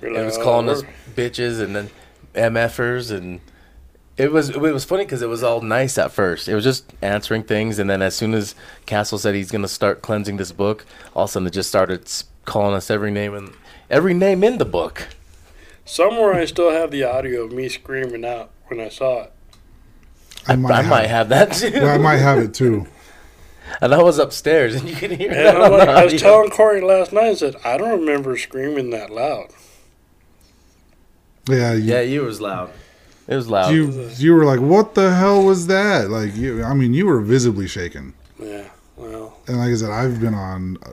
We're 0.00 0.08
It 0.08 0.12
like, 0.12 0.24
was 0.24 0.38
"Oh, 0.38 0.42
calling 0.42 0.68
us 0.70 0.82
bitches 1.14 1.60
and 1.60 1.76
then 1.76 1.90
MFers 2.34 3.16
and 3.16 3.38
it 4.16 4.30
was 4.32 4.50
it 4.50 4.60
was 4.60 4.84
funny 4.84 5.04
because 5.04 5.22
it 5.22 5.28
was 5.28 5.42
all 5.42 5.60
nice 5.60 5.98
at 5.98 6.12
first. 6.12 6.48
It 6.48 6.54
was 6.54 6.64
just 6.64 6.92
answering 7.02 7.42
things 7.42 7.78
and 7.78 7.88
then 7.90 8.00
as 8.02 8.14
soon 8.14 8.34
as 8.34 8.54
Castle 8.86 9.18
said 9.18 9.34
he's 9.34 9.50
gonna 9.50 9.68
start 9.68 10.02
cleansing 10.02 10.36
this 10.36 10.52
book, 10.52 10.86
all 11.14 11.24
of 11.24 11.30
a 11.30 11.32
sudden 11.32 11.46
it 11.48 11.52
just 11.52 11.68
started 11.68 12.10
calling 12.44 12.74
us 12.74 12.90
every 12.90 13.10
name 13.10 13.34
and 13.34 13.52
every 13.90 14.14
name 14.14 14.44
in 14.44 14.58
the 14.58 14.64
book. 14.64 15.08
Somewhere 15.84 16.34
I 16.34 16.44
still 16.44 16.70
have 16.70 16.90
the 16.90 17.02
audio 17.04 17.44
of 17.44 17.52
me 17.52 17.68
screaming 17.68 18.24
out 18.24 18.50
when 18.68 18.80
I 18.80 18.88
saw 18.88 19.24
it. 19.24 19.32
I 20.46 20.52
I 20.52 20.56
might, 20.56 20.82
might 20.86 21.06
have, 21.06 21.28
have 21.28 21.28
that 21.30 21.52
too. 21.52 21.72
well, 21.80 21.88
I 21.94 21.98
might 21.98 22.16
have 22.18 22.38
it 22.38 22.54
too. 22.54 22.86
and 23.80 23.94
I 23.94 24.02
was 24.02 24.18
upstairs 24.18 24.74
and 24.74 24.88
you 24.88 24.94
can 24.94 25.10
hear 25.10 25.32
And 25.32 25.38
that. 25.46 25.56
I'm 25.56 25.72
on 25.72 25.78
like, 25.78 25.88
the 25.88 25.92
I 25.92 26.04
was 26.04 26.20
telling 26.20 26.50
Corey 26.50 26.80
last 26.80 27.12
night, 27.12 27.26
I 27.30 27.34
said, 27.34 27.56
I 27.64 27.76
don't 27.76 28.00
remember 28.00 28.36
screaming 28.36 28.90
that 28.90 29.10
loud. 29.10 29.48
Yeah, 31.48 31.72
you, 31.74 31.92
Yeah, 31.92 32.00
you 32.00 32.22
was 32.22 32.40
loud. 32.40 32.70
It 33.26 33.36
was 33.36 33.48
loud. 33.48 33.72
you 33.74 34.10
you 34.16 34.34
were 34.34 34.44
like, 34.44 34.60
"What 34.60 34.94
the 34.94 35.14
hell 35.14 35.42
was 35.44 35.66
that?" 35.68 36.10
Like 36.10 36.36
you, 36.36 36.62
I 36.62 36.74
mean, 36.74 36.92
you 36.94 37.06
were 37.06 37.20
visibly 37.20 37.66
shaken. 37.66 38.12
Yeah, 38.38 38.68
well, 38.96 39.38
And 39.46 39.58
like 39.58 39.70
I 39.70 39.74
said, 39.74 39.90
I've 39.90 40.20
been 40.20 40.34
on 40.34 40.76
uh, 40.84 40.90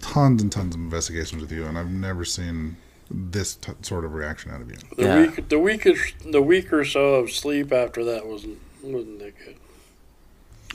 tons 0.00 0.40
and 0.42 0.50
tons 0.50 0.74
of 0.74 0.80
investigations 0.80 1.42
with 1.42 1.52
you, 1.52 1.64
and 1.66 1.76
I've 1.78 1.90
never 1.90 2.24
seen 2.24 2.76
this 3.10 3.54
t- 3.56 3.72
sort 3.82 4.04
of 4.06 4.14
reaction 4.14 4.50
out 4.50 4.62
of 4.62 4.70
you. 4.70 4.76
the 4.96 5.02
Yeah. 5.02 5.20
week 5.26 5.48
the 5.50 5.58
week 5.58 5.86
or, 5.86 5.94
the 6.30 6.40
week 6.40 6.72
or 6.72 6.84
so 6.86 7.14
of 7.16 7.30
sleep 7.30 7.70
after 7.72 8.02
that 8.04 8.26
wasn't 8.26 8.58
wasn't 8.82 9.18
that 9.18 9.34
good. 9.44 9.56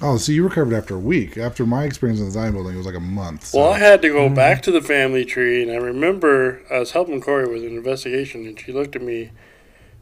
Oh, 0.02 0.16
so 0.18 0.32
you 0.32 0.44
recovered 0.46 0.74
after 0.74 0.96
a 0.96 1.00
week. 1.00 1.38
After 1.38 1.66
my 1.66 1.84
experience 1.84 2.20
in 2.22 2.26
the 2.28 2.32
Zion 2.32 2.54
building, 2.54 2.74
it 2.76 2.78
was 2.78 2.86
like 2.86 2.96
a 2.96 3.02
month. 3.02 3.48
So. 3.48 3.60
Well, 3.60 3.74
I 3.74 3.80
had 3.80 4.02
to 4.04 4.10
go 4.10 4.30
back 4.30 4.62
to 4.64 4.72
the 4.72 4.80
family 4.82 5.26
tree, 5.26 5.62
and 5.62 5.70
I 5.72 5.76
remember 5.76 6.62
I 6.72 6.80
was 6.80 6.92
helping 6.92 7.20
Corey 7.20 7.50
with 7.52 7.64
an 7.66 7.76
investigation, 7.76 8.46
and 8.46 8.58
she 8.60 8.72
looked 8.72 8.96
at 8.96 9.02
me. 9.02 9.32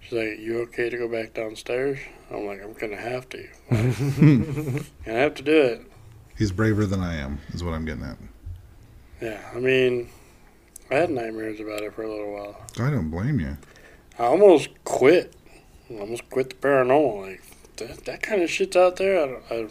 She's 0.02 0.14
like, 0.14 0.40
"You 0.40 0.60
okay 0.62 0.90
to 0.90 0.98
go 0.98 1.08
back 1.08 1.34
downstairs?" 1.34 2.00
I'm 2.32 2.46
like, 2.46 2.62
"I'm 2.64 2.74
gonna 2.74 2.98
have 2.98 3.28
to. 3.30 3.48
I 5.06 5.10
have 5.10 5.36
to 5.36 5.44
do 5.44 5.62
it." 5.62 5.82
He's 6.38 6.52
braver 6.52 6.86
than 6.86 7.02
I 7.02 7.16
am, 7.16 7.40
is 7.54 7.64
what 7.64 7.74
I'm 7.74 7.86
getting 7.86 8.04
at. 8.04 8.18
Yeah, 9.22 9.42
I 9.54 9.60
mean, 9.60 10.10
I 10.92 10.96
had 10.96 11.10
nightmares 11.10 11.60
about 11.60 11.82
it 11.82 11.94
for 11.94 12.04
a 12.04 12.10
little 12.10 12.32
while. 12.32 12.62
I 12.80 12.90
don't 12.92 13.10
blame 13.10 13.40
you. 13.40 13.58
I 14.20 14.26
almost 14.26 14.70
quit. 14.84 15.34
I 15.90 16.00
almost 16.00 16.30
quit 16.30 16.50
the 16.50 16.56
paranormal. 16.56 17.22
Like 17.22 17.42
that, 17.78 18.06
that 18.06 18.22
kind 18.22 18.42
of 18.42 18.50
shit's 18.50 18.76
out 18.76 18.98
there. 18.98 19.22
I, 19.22 19.26
don't, 19.26 19.44
I 19.52 19.68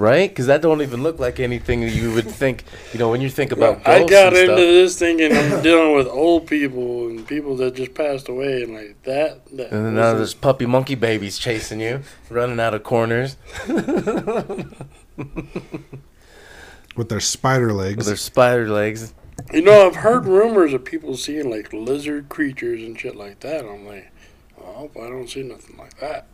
right? 0.00 0.28
Because 0.28 0.46
that 0.46 0.62
don't 0.62 0.82
even 0.82 1.02
look 1.02 1.18
like 1.20 1.38
anything 1.38 1.82
you 1.82 2.12
would 2.14 2.26
think. 2.40 2.64
You 2.92 2.98
know, 2.98 3.10
when 3.10 3.20
you 3.20 3.28
think 3.30 3.52
about 3.52 3.86
I 3.86 3.98
ghosts 4.00 4.10
got 4.10 4.26
and 4.28 4.36
into 4.36 4.46
stuff. 4.46 4.56
this 4.58 4.98
thinking 4.98 5.36
I'm 5.36 5.62
dealing 5.62 5.94
with 5.94 6.06
old 6.08 6.46
people 6.46 7.08
and 7.08 7.26
people 7.26 7.54
that 7.56 7.74
just 7.76 7.94
passed 7.94 8.28
away, 8.28 8.62
and 8.64 8.74
like 8.74 9.02
that. 9.04 9.44
that 9.56 9.70
And 9.72 9.86
then 9.86 9.94
now 9.94 10.10
was- 10.12 10.18
there's 10.18 10.34
puppy 10.34 10.66
monkey 10.66 10.94
babies 10.94 11.38
chasing 11.38 11.80
you, 11.80 12.00
running 12.28 12.58
out 12.58 12.74
of 12.74 12.82
corners 12.82 13.36
With 16.96 17.08
their 17.08 17.20
spider 17.20 17.68
with 17.68 17.76
legs. 17.76 18.06
their 18.06 18.16
spider 18.16 18.68
legs. 18.68 19.14
You 19.52 19.62
know, 19.62 19.86
I've 19.86 19.96
heard 19.96 20.26
rumors 20.26 20.72
of 20.72 20.84
people 20.84 21.16
seeing 21.16 21.48
like 21.48 21.72
lizard 21.72 22.28
creatures 22.28 22.82
and 22.82 22.98
shit 22.98 23.16
like 23.16 23.40
that. 23.40 23.64
I'm 23.64 23.86
like, 23.86 24.10
I 24.60 24.72
hope 24.72 24.96
I 24.96 25.08
don't 25.08 25.28
see 25.28 25.42
nothing 25.42 25.76
like 25.78 25.98
that. 26.00 26.26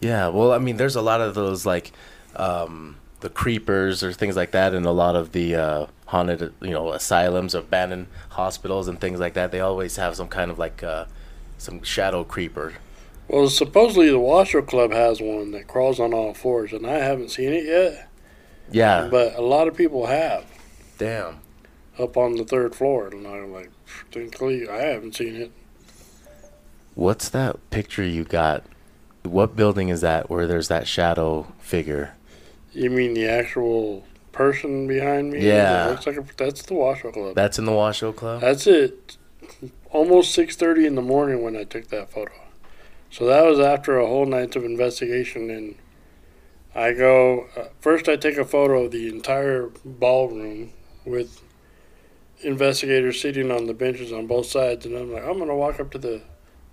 Yeah, 0.00 0.28
well, 0.28 0.52
I 0.52 0.58
mean, 0.58 0.76
there's 0.76 0.96
a 0.96 1.02
lot 1.02 1.20
of 1.20 1.34
those 1.34 1.64
like 1.66 1.92
um, 2.36 2.96
the 3.20 3.28
creepers 3.30 4.02
or 4.02 4.12
things 4.12 4.36
like 4.36 4.50
that, 4.52 4.74
in 4.74 4.84
a 4.84 4.92
lot 4.92 5.16
of 5.16 5.32
the 5.32 5.54
uh, 5.56 5.86
haunted, 6.06 6.52
you 6.60 6.70
know, 6.70 6.92
asylums, 6.92 7.54
abandoned 7.54 8.06
hospitals, 8.30 8.88
and 8.88 9.00
things 9.00 9.20
like 9.20 9.34
that. 9.34 9.52
They 9.52 9.60
always 9.60 9.96
have 9.96 10.16
some 10.16 10.28
kind 10.28 10.50
of 10.50 10.58
like 10.58 10.82
uh, 10.82 11.06
some 11.58 11.82
shadow 11.82 12.24
creeper. 12.24 12.74
Well, 13.28 13.48
supposedly 13.48 14.10
the 14.10 14.18
Washoe 14.18 14.62
Club 14.62 14.90
has 14.92 15.20
one 15.20 15.52
that 15.52 15.68
crawls 15.68 16.00
on 16.00 16.12
all 16.12 16.34
fours, 16.34 16.72
and 16.72 16.86
I 16.86 16.98
haven't 16.98 17.30
seen 17.30 17.52
it 17.52 17.64
yet. 17.64 18.08
Yeah, 18.72 19.08
But 19.10 19.36
a 19.36 19.42
lot 19.42 19.68
of 19.68 19.76
people 19.76 20.06
have 20.06 20.44
damn. 20.98 21.38
up 21.98 22.16
on 22.16 22.36
the 22.36 22.44
third 22.44 22.74
floor, 22.74 23.08
and 23.08 23.26
I'm 23.26 23.52
like, 23.52 23.70
thankfully, 24.12 24.68
I 24.68 24.82
haven't 24.82 25.16
seen 25.16 25.36
it. 25.36 25.52
What's 26.94 27.28
that 27.30 27.58
picture 27.70 28.04
you 28.04 28.24
got? 28.24 28.64
What 29.22 29.54
building 29.56 29.88
is 29.90 30.00
that 30.00 30.28
where 30.30 30.46
there's 30.46 30.68
that 30.68 30.86
shadow 30.88 31.52
figure? 31.58 32.14
You 32.72 32.90
mean 32.90 33.14
the 33.14 33.28
actual 33.28 34.04
person 34.32 34.86
behind 34.86 35.32
me? 35.32 35.46
Yeah. 35.46 35.72
That 35.72 35.90
looks 35.90 36.06
like 36.06 36.16
a, 36.16 36.24
that's 36.36 36.62
the 36.62 36.74
Washoe 36.74 37.12
Club. 37.12 37.34
That's 37.34 37.58
in 37.58 37.64
the 37.64 37.72
Washoe 37.72 38.12
Club. 38.12 38.40
That's 38.40 38.66
it. 38.66 39.16
Almost 39.90 40.32
six 40.32 40.54
thirty 40.56 40.86
in 40.86 40.94
the 40.94 41.02
morning 41.02 41.42
when 41.42 41.56
I 41.56 41.64
took 41.64 41.88
that 41.88 42.10
photo. 42.10 42.32
So 43.10 43.26
that 43.26 43.44
was 43.44 43.58
after 43.58 43.98
a 43.98 44.06
whole 44.06 44.26
night 44.26 44.54
of 44.54 44.64
investigation, 44.64 45.50
and 45.50 45.74
I 46.74 46.92
go 46.92 47.48
uh, 47.56 47.64
first. 47.80 48.08
I 48.08 48.14
take 48.14 48.36
a 48.36 48.44
photo 48.44 48.84
of 48.84 48.92
the 48.92 49.08
entire 49.08 49.70
ballroom 49.84 50.72
with 51.04 51.42
investigators 52.42 53.20
sitting 53.20 53.50
on 53.50 53.66
the 53.66 53.74
benches 53.74 54.12
on 54.12 54.28
both 54.28 54.46
sides, 54.46 54.86
and 54.86 54.96
I'm 54.96 55.12
like, 55.12 55.24
I'm 55.24 55.38
gonna 55.38 55.56
walk 55.56 55.80
up 55.80 55.90
to 55.90 55.98
the 55.98 56.22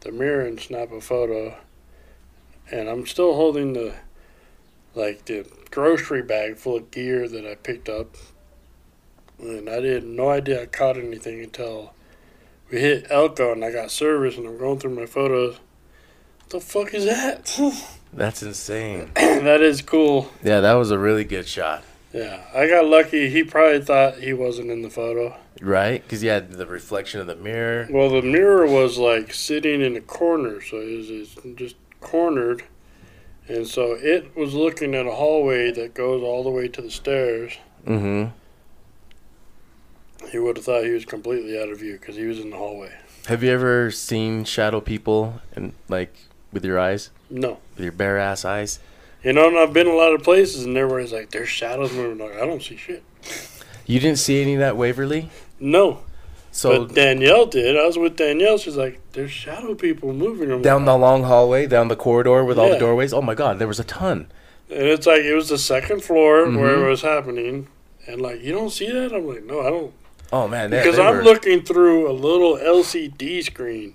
the 0.02 0.12
mirror 0.12 0.42
and 0.42 0.60
snap 0.60 0.92
a 0.92 1.02
photo, 1.02 1.58
and 2.72 2.88
I'm 2.88 3.08
still 3.08 3.34
holding 3.34 3.74
the 3.74 3.96
like 4.94 5.26
the 5.26 5.48
grocery 5.71 6.21
bag 6.21 6.58
full 6.58 6.77
of 6.77 6.91
gear 6.91 7.27
that 7.27 7.45
I 7.45 7.56
picked 7.56 7.89
up, 7.89 8.15
and 9.39 9.69
I 9.69 9.80
didn't, 9.80 10.15
no 10.15 10.30
idea 10.30 10.63
I 10.63 10.65
caught 10.65 10.97
anything 10.97 11.41
until 11.41 11.93
we 12.71 12.80
hit 12.80 13.08
Elko 13.10 13.53
and 13.53 13.63
I 13.63 13.71
got 13.71 13.91
service 13.91 14.38
and 14.38 14.47
I'm 14.47 14.58
going 14.58 14.80
through 14.80 14.95
my 14.95 15.06
photos. 15.06 15.58
What 16.39 16.49
the 16.49 16.60
fuck 16.60 16.93
is 16.93 17.06
that? 17.06 17.58
That's 18.13 18.41
insane. 18.43 19.12
that 19.15 19.62
is 19.62 19.82
cool. 19.82 20.32
Yeah, 20.43 20.62
that 20.62 20.73
was 20.73 20.91
a 20.91 20.97
really 20.97 21.23
good 21.23 21.47
shot. 21.47 21.84
Yeah, 22.13 22.41
I 22.53 22.67
got 22.67 22.86
lucky. 22.86 23.30
He 23.30 23.43
probably 23.43 23.82
thought 23.82 24.19
he 24.19 24.34
wasn't 24.34 24.71
in 24.71 24.82
the 24.82 24.89
photo. 24.89 25.38
Right? 25.62 26.01
Because 26.01 26.23
you 26.23 26.30
had 26.30 26.51
the 26.51 26.65
reflection 26.65 27.19
of 27.19 27.27
the 27.27 27.36
mirror. 27.36 27.88
Well, 27.89 28.10
the 28.10 28.21
mirror 28.21 28.65
was 28.65 28.97
like 28.97 29.34
sitting 29.34 29.82
in 29.82 29.95
a 29.95 30.01
corner, 30.01 30.62
so 30.62 30.80
it 30.80 30.97
was 30.97 31.10
it's 31.10 31.36
just 31.56 31.75
cornered. 31.99 32.63
And 33.50 33.66
so 33.68 33.94
it 33.94 34.36
was 34.36 34.54
looking 34.54 34.94
at 34.94 35.06
a 35.06 35.12
hallway 35.12 35.72
that 35.72 35.94
goes 35.94 36.22
all 36.22 36.44
the 36.44 36.50
way 36.50 36.68
to 36.68 36.82
the 36.82 36.92
stairs. 36.92 37.58
Mm-hmm. 37.86 38.26
He 40.32 40.40
would 40.40 40.58
have 40.58 40.66
thought 40.66 40.84
he 40.84 40.90
was 40.92 41.06
completely 41.06 41.60
out 41.62 41.70
of 41.70 41.80
view 41.80 41.94
because 41.94 42.16
he 42.16 42.26
was 42.26 42.40
in 42.40 42.50
the 42.50 42.58
hallway. 42.58 42.92
Have 43.28 43.44
you 43.44 43.52
ever 43.52 43.92
seen 43.92 44.44
shadow 44.44 44.82
people 44.82 45.42
and 45.56 45.74
like 45.88 46.14
with 46.52 46.66
your 46.66 46.80
eyes, 46.80 47.10
No. 47.30 47.60
with 47.76 47.84
your 47.84 47.92
bare 47.92 48.18
ass 48.18 48.44
eyes? 48.44 48.80
You 49.24 49.34
know, 49.34 49.48
and 49.48 49.58
I've 49.58 49.74
been 49.74 49.88
a 49.88 49.94
lot 49.96 50.14
of 50.14 50.24
places, 50.24 50.64
and 50.64 50.78
everybody's 50.78 51.12
like, 51.12 51.32
"There's 51.32 51.50
shadows 51.50 51.92
moving." 51.92 52.20
Like, 52.26 52.36
I 52.38 52.46
don't 52.46 52.62
see 52.62 52.78
shit. 52.78 53.04
You 53.86 54.00
didn't 54.00 54.20
see 54.20 54.42
any 54.42 54.54
of 54.54 54.60
that 54.60 54.78
Waverly? 54.78 55.30
No, 55.60 56.02
So 56.58 56.86
but 56.86 56.96
Danielle 56.96 57.46
did. 57.46 57.78
I 57.78 57.86
was 57.86 57.98
with 58.00 58.15
Danielle. 58.15 58.58
She's 58.58 58.76
like, 58.76 59.00
"There's 59.13 59.32
shadow 59.32 59.76
people 59.76 60.12
moving." 60.12 60.52
I'm 60.52 60.63
down 60.63 60.86
the 60.86 60.98
long 60.98 61.24
hallway, 61.24 61.67
down 61.67 61.88
the 61.88 61.96
corridor 61.96 62.43
with 62.43 62.58
all 62.58 62.67
the 62.70 62.74
Yeah. 62.74 62.80
doorways. 62.80 63.13
Oh 63.13 63.22
my 63.22 63.36
god, 63.36 63.60
there 63.60 63.67
was 63.67 63.80
a 63.80 63.84
ton. 63.84 64.28
And 64.70 64.88
it's 64.88 65.06
like 65.06 65.22
it 65.22 65.36
was 65.36 65.50
the 65.50 65.60
second 65.60 66.04
floor 66.04 66.46
where 66.50 66.76
Mhm. 66.78 66.86
it 66.86 66.89
was 66.89 67.02
happening, 67.04 67.67
and 68.08 68.20
like 68.22 68.41
you 68.43 68.52
don't 68.54 68.72
see 68.72 68.89
that. 68.91 69.13
I'm 69.13 69.28
like, 69.28 69.43
no, 69.46 69.60
I 69.62 69.70
don't, 69.70 69.93
Oh 70.34 70.48
man, 70.48 70.72
they, 70.72 70.80
because 70.80 70.96
they 70.98 71.04
I'm 71.04 71.17
were- 71.17 71.24
looking 71.24 71.62
through 71.62 72.10
a 72.10 72.12
little 72.12 72.58
LCD 72.58 73.43
screen. 73.43 73.93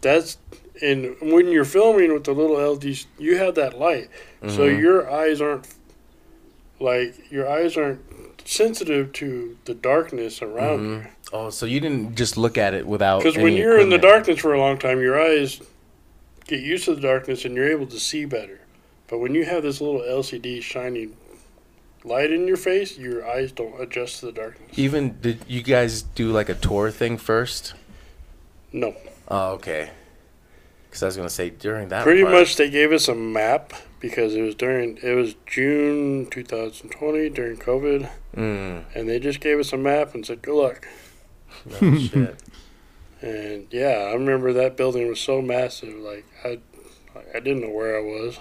That's 0.00 0.38
and 0.82 1.14
when 1.20 1.48
you're 1.48 1.64
filming 1.64 2.12
with 2.12 2.24
the 2.24 2.32
little 2.32 2.56
LD, 2.56 3.06
you 3.18 3.36
have 3.36 3.54
that 3.54 3.78
light, 3.78 4.08
so 4.48 4.62
Mhm. 4.68 4.80
your 4.80 5.08
eyes 5.10 5.40
aren't 5.40 5.68
like 6.80 7.14
your 7.30 7.48
eyes 7.48 7.76
aren't 7.76 8.00
sensitive 8.44 9.12
to 9.12 9.56
the 9.66 9.74
darkness 9.74 10.42
around 10.42 10.82
you. 10.88 11.02
Oh, 11.32 11.50
so 11.50 11.66
you 11.66 11.80
didn't 11.80 12.16
just 12.16 12.36
look 12.36 12.58
at 12.58 12.74
it 12.74 12.86
without. 12.86 13.22
Because 13.22 13.36
when 13.36 13.54
you're 13.54 13.78
in 13.78 13.88
the 13.90 13.98
darkness 13.98 14.40
for 14.40 14.52
a 14.52 14.58
long 14.58 14.78
time, 14.78 15.00
your 15.00 15.20
eyes 15.20 15.60
get 16.46 16.60
used 16.60 16.86
to 16.86 16.94
the 16.94 17.00
darkness 17.00 17.44
and 17.44 17.54
you're 17.54 17.70
able 17.70 17.86
to 17.86 18.00
see 18.00 18.24
better. 18.24 18.60
But 19.06 19.18
when 19.18 19.34
you 19.34 19.44
have 19.44 19.62
this 19.62 19.80
little 19.80 20.00
LCD 20.00 20.62
shining 20.62 21.16
light 22.04 22.32
in 22.32 22.46
your 22.48 22.56
face, 22.56 22.98
your 22.98 23.28
eyes 23.28 23.52
don't 23.52 23.80
adjust 23.80 24.20
to 24.20 24.26
the 24.26 24.32
darkness. 24.32 24.76
Even 24.78 25.20
did 25.20 25.40
you 25.46 25.62
guys 25.62 26.02
do 26.02 26.32
like 26.32 26.48
a 26.48 26.54
tour 26.54 26.90
thing 26.90 27.16
first? 27.16 27.74
No. 28.72 28.94
Oh, 29.28 29.52
okay. 29.52 29.90
Because 30.88 31.02
I 31.04 31.06
was 31.06 31.16
gonna 31.16 31.30
say 31.30 31.50
during 31.50 31.88
that. 31.88 32.02
Pretty 32.02 32.22
part- 32.22 32.34
much 32.34 32.56
they 32.56 32.70
gave 32.70 32.90
us 32.90 33.06
a 33.06 33.14
map 33.14 33.72
because 34.00 34.34
it 34.34 34.42
was 34.42 34.56
during 34.56 34.98
it 35.02 35.14
was 35.14 35.34
June 35.46 36.26
2020 36.30 37.28
during 37.30 37.56
COVID 37.56 38.08
Mm, 38.36 38.84
and 38.94 39.08
they 39.08 39.18
just 39.18 39.40
gave 39.40 39.58
us 39.58 39.72
a 39.72 39.76
map 39.76 40.14
and 40.14 40.24
said 40.24 40.40
good 40.42 40.54
luck. 40.54 40.86
No 41.66 41.96
shit. 41.98 42.36
And 43.22 43.66
yeah, 43.70 44.08
I 44.08 44.14
remember 44.14 44.50
that 44.54 44.78
building 44.78 45.06
was 45.06 45.20
so 45.20 45.42
massive 45.42 45.94
like 45.96 46.24
I 46.42 46.58
I 47.34 47.40
didn't 47.40 47.60
know 47.60 47.68
where 47.68 47.98
I 47.98 48.00
was. 48.00 48.38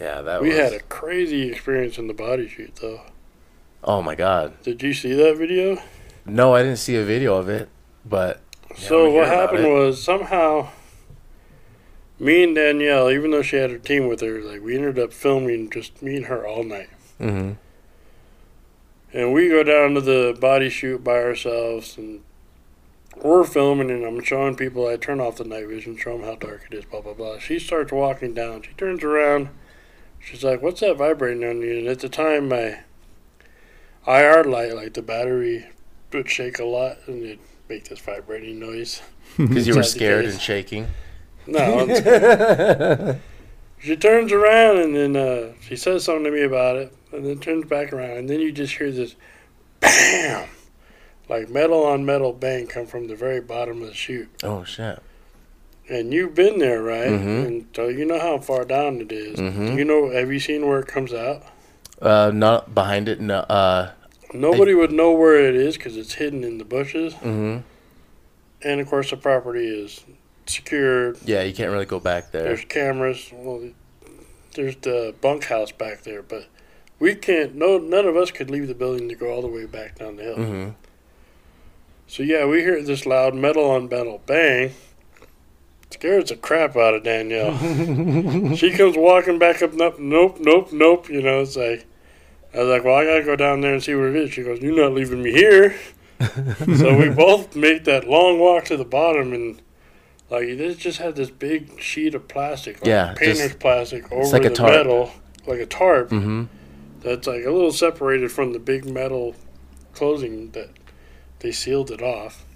Yeah, 0.00 0.20
that 0.22 0.40
was 0.40 0.48
we 0.48 0.54
was. 0.54 0.70
had 0.70 0.80
a 0.80 0.84
crazy 0.84 1.50
experience 1.50 1.98
in 1.98 2.06
the 2.06 2.14
body 2.14 2.46
chute 2.46 2.76
though. 2.80 3.00
oh 3.82 4.00
my 4.00 4.14
god. 4.14 4.62
Did 4.62 4.80
you 4.82 4.94
see 4.94 5.14
that 5.14 5.36
video? 5.36 5.82
No, 6.24 6.54
I 6.54 6.62
didn't 6.62 6.78
see 6.78 6.94
a 6.94 7.02
video 7.04 7.34
of 7.34 7.48
it, 7.48 7.68
but 8.04 8.40
Yeah, 8.70 8.76
so 8.76 9.10
what 9.10 9.26
happened 9.26 9.66
was 9.66 10.00
somehow 10.00 10.68
me 12.20 12.44
and 12.44 12.54
Danielle, 12.54 13.10
even 13.10 13.32
though 13.32 13.42
she 13.42 13.56
had 13.56 13.70
her 13.70 13.78
team 13.78 14.06
with 14.06 14.20
her, 14.20 14.40
like 14.40 14.62
we 14.62 14.76
ended 14.76 15.00
up 15.00 15.12
filming 15.12 15.68
just 15.68 16.00
me 16.00 16.14
and 16.16 16.26
her 16.26 16.46
all 16.46 16.62
night. 16.62 16.90
hmm 17.18 17.52
And 19.12 19.32
we 19.32 19.48
go 19.48 19.62
down 19.62 19.94
to 19.94 20.00
the 20.00 20.36
body 20.38 20.70
chute 20.70 21.04
by 21.04 21.22
ourselves 21.22 21.98
and 21.98 22.22
we're 23.22 23.44
filming 23.44 23.90
and 23.90 24.04
I'm 24.04 24.22
showing 24.22 24.56
people 24.56 24.86
I 24.86 24.96
turn 24.96 25.20
off 25.20 25.36
the 25.36 25.44
night 25.44 25.68
vision, 25.68 25.96
show 25.96 26.16
them 26.16 26.26
how 26.26 26.34
dark 26.34 26.66
it 26.70 26.74
is, 26.74 26.84
blah 26.84 27.02
blah 27.02 27.12
blah. 27.12 27.38
She 27.38 27.58
starts 27.58 27.92
walking 27.92 28.34
down. 28.34 28.62
She 28.62 28.72
turns 28.72 29.04
around. 29.04 29.50
She's 30.18 30.44
like, 30.44 30.62
"What's 30.62 30.80
that 30.80 30.96
vibrating 30.96 31.44
on 31.44 31.60
you?" 31.60 31.78
And 31.78 31.88
at 31.88 31.98
the 31.98 32.08
time, 32.08 32.48
my 32.48 32.78
IR 34.06 34.44
light, 34.44 34.74
like 34.74 34.94
the 34.94 35.02
battery, 35.02 35.66
would 36.12 36.30
shake 36.30 36.58
a 36.58 36.64
lot 36.64 36.98
and 37.06 37.22
it'd 37.22 37.38
make 37.68 37.88
this 37.88 37.98
vibrating 37.98 38.58
noise. 38.58 39.02
because 39.36 39.66
you 39.66 39.74
were 39.74 39.82
scared 39.82 40.24
and 40.24 40.40
shaking. 40.40 40.88
No, 41.46 41.86
She 43.82 43.96
turns 43.96 44.30
around 44.32 44.78
and 44.78 44.94
then 44.94 45.16
uh, 45.16 45.52
she 45.60 45.76
says 45.76 46.04
something 46.04 46.24
to 46.24 46.30
me 46.30 46.42
about 46.42 46.76
it, 46.76 46.94
and 47.12 47.24
then 47.26 47.38
turns 47.40 47.64
back 47.64 47.92
around, 47.92 48.16
and 48.16 48.30
then 48.30 48.38
you 48.40 48.52
just 48.52 48.76
hear 48.76 48.92
this 48.92 49.16
bam, 49.80 50.48
like 51.28 51.48
metal 51.48 51.84
on 51.84 52.04
metal 52.04 52.32
bang 52.32 52.66
come 52.68 52.86
from 52.86 53.08
the 53.08 53.16
very 53.16 53.40
bottom 53.40 53.82
of 53.82 53.88
the 53.88 53.94
chute. 53.94 54.30
Oh 54.44 54.62
shit. 54.64 55.00
And 55.88 56.12
you've 56.14 56.34
been 56.34 56.60
there, 56.60 56.80
right? 56.80 57.08
Mhm. 57.08 57.44
And 57.46 57.66
so 57.74 57.88
you 57.88 58.04
know 58.04 58.20
how 58.20 58.38
far 58.38 58.64
down 58.64 59.00
it 59.00 59.10
is. 59.10 59.38
Mhm. 59.40 59.76
You 59.76 59.84
know, 59.84 60.10
have 60.10 60.32
you 60.32 60.38
seen 60.38 60.66
where 60.66 60.78
it 60.78 60.86
comes 60.86 61.12
out? 61.12 61.42
Uh, 62.00 62.30
not 62.32 62.74
behind 62.74 63.08
it. 63.08 63.20
No. 63.20 63.38
Uh. 63.40 63.90
Nobody 64.32 64.74
would 64.74 64.92
know 64.92 65.12
where 65.12 65.36
it 65.36 65.54
is 65.56 65.76
because 65.76 65.96
it's 65.96 66.14
hidden 66.14 66.42
in 66.44 66.58
the 66.58 66.64
bushes, 66.64 67.14
hmm 67.14 67.58
and 68.64 68.80
of 68.80 68.88
course 68.88 69.10
the 69.10 69.16
property 69.16 69.66
is 69.66 70.04
secured. 70.46 71.18
Yeah, 71.24 71.42
you 71.42 71.54
can't 71.54 71.70
really 71.70 71.86
go 71.86 72.00
back 72.00 72.32
there. 72.32 72.44
There's 72.44 72.64
cameras. 72.64 73.30
Well, 73.32 73.70
there's 74.54 74.76
the 74.76 75.14
bunkhouse 75.20 75.72
back 75.72 76.02
there, 76.02 76.22
but 76.22 76.46
we 76.98 77.14
can't. 77.14 77.54
No, 77.54 77.78
none 77.78 78.06
of 78.06 78.16
us 78.16 78.30
could 78.30 78.50
leave 78.50 78.68
the 78.68 78.74
building 78.74 79.08
to 79.08 79.14
go 79.14 79.32
all 79.32 79.42
the 79.42 79.48
way 79.48 79.66
back 79.66 79.98
down 79.98 80.16
the 80.16 80.22
hill. 80.22 80.36
hmm 80.36 80.68
So 82.06 82.22
yeah, 82.22 82.46
we 82.46 82.60
hear 82.60 82.82
this 82.82 83.06
loud 83.06 83.34
metal 83.34 83.70
on 83.70 83.88
metal 83.88 84.22
bang. 84.26 84.72
Scares 85.90 86.30
the 86.30 86.36
crap 86.36 86.74
out 86.76 86.94
of 86.94 87.02
Danielle. 87.02 87.56
she 88.56 88.72
comes 88.72 88.96
walking 88.96 89.38
back 89.38 89.62
up. 89.62 89.74
Nope, 89.74 89.98
nope, 89.98 90.38
nope, 90.40 90.72
nope. 90.72 91.08
You 91.08 91.22
know, 91.22 91.42
it's 91.42 91.56
like 91.56 91.86
I 92.54 92.58
was 92.58 92.68
like, 92.68 92.84
well, 92.84 92.94
I 92.94 93.04
gotta 93.04 93.24
go 93.24 93.36
down 93.36 93.60
there 93.60 93.74
and 93.74 93.82
see 93.82 93.94
what 93.94 94.06
it 94.06 94.16
is. 94.16 94.32
She 94.32 94.42
goes, 94.42 94.60
you're 94.60 94.76
not 94.76 94.92
leaving 94.92 95.22
me 95.22 95.32
here. 95.32 95.76
so 96.76 96.96
we 96.96 97.08
both 97.08 97.56
make 97.56 97.84
that 97.84 98.06
long 98.08 98.38
walk 98.38 98.64
to 98.66 98.76
the 98.76 98.84
bottom 98.84 99.32
and. 99.32 99.60
Like 100.32 100.56
they 100.56 100.74
just 100.74 100.98
had 100.98 101.14
this 101.14 101.28
big 101.28 101.78
sheet 101.78 102.14
of 102.14 102.26
plastic, 102.26 102.76
like 102.80 102.88
Yeah, 102.88 103.12
painter's 103.14 103.54
plastic 103.54 104.10
over 104.10 104.38
like 104.38 104.46
a 104.46 104.54
the 104.54 104.62
metal, 104.62 105.10
like 105.46 105.60
a 105.60 105.66
tarp 105.66 106.08
hmm 106.08 106.44
that's 107.02 107.26
like 107.26 107.44
a 107.44 107.50
little 107.50 107.72
separated 107.72 108.30
from 108.32 108.52
the 108.52 108.58
big 108.58 108.86
metal 108.86 109.34
closing 109.92 110.52
that 110.52 110.70
they 111.40 111.50
sealed 111.52 111.90
it 111.90 112.00
off. 112.00 112.46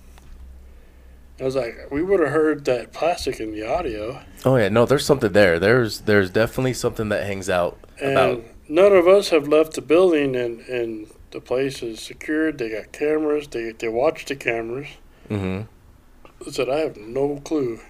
I 1.38 1.44
was 1.44 1.54
like, 1.56 1.76
we 1.90 2.02
would 2.02 2.20
have 2.20 2.30
heard 2.30 2.64
that 2.64 2.92
plastic 2.94 3.40
in 3.40 3.50
the 3.50 3.66
audio, 3.66 4.22
Oh 4.46 4.56
yeah, 4.56 4.70
no, 4.70 4.86
there's 4.86 5.04
something 5.04 5.32
there. 5.32 5.58
There's 5.58 6.00
there's 6.02 6.30
definitely 6.30 6.72
something 6.72 7.10
that 7.10 7.26
hangs 7.26 7.50
out 7.50 7.78
and 8.00 8.10
about. 8.16 8.44
none 8.68 8.92
of 8.92 9.06
us 9.06 9.28
have 9.28 9.48
left 9.48 9.74
the 9.74 9.82
building, 9.82 10.34
and, 10.34 10.60
and 10.60 11.08
the 11.32 11.40
place 11.40 11.82
is 11.82 12.00
secured. 12.00 12.56
They 12.56 12.70
got 12.70 12.92
cameras. 12.92 13.48
They 13.48 13.72
they 13.72 13.88
watch 13.88 14.24
the 14.24 14.36
cameras. 14.36 14.88
hmm 15.28 15.62
I 16.44 16.50
said, 16.50 16.68
I 16.68 16.78
have 16.78 16.96
no 16.96 17.40
clue. 17.44 17.80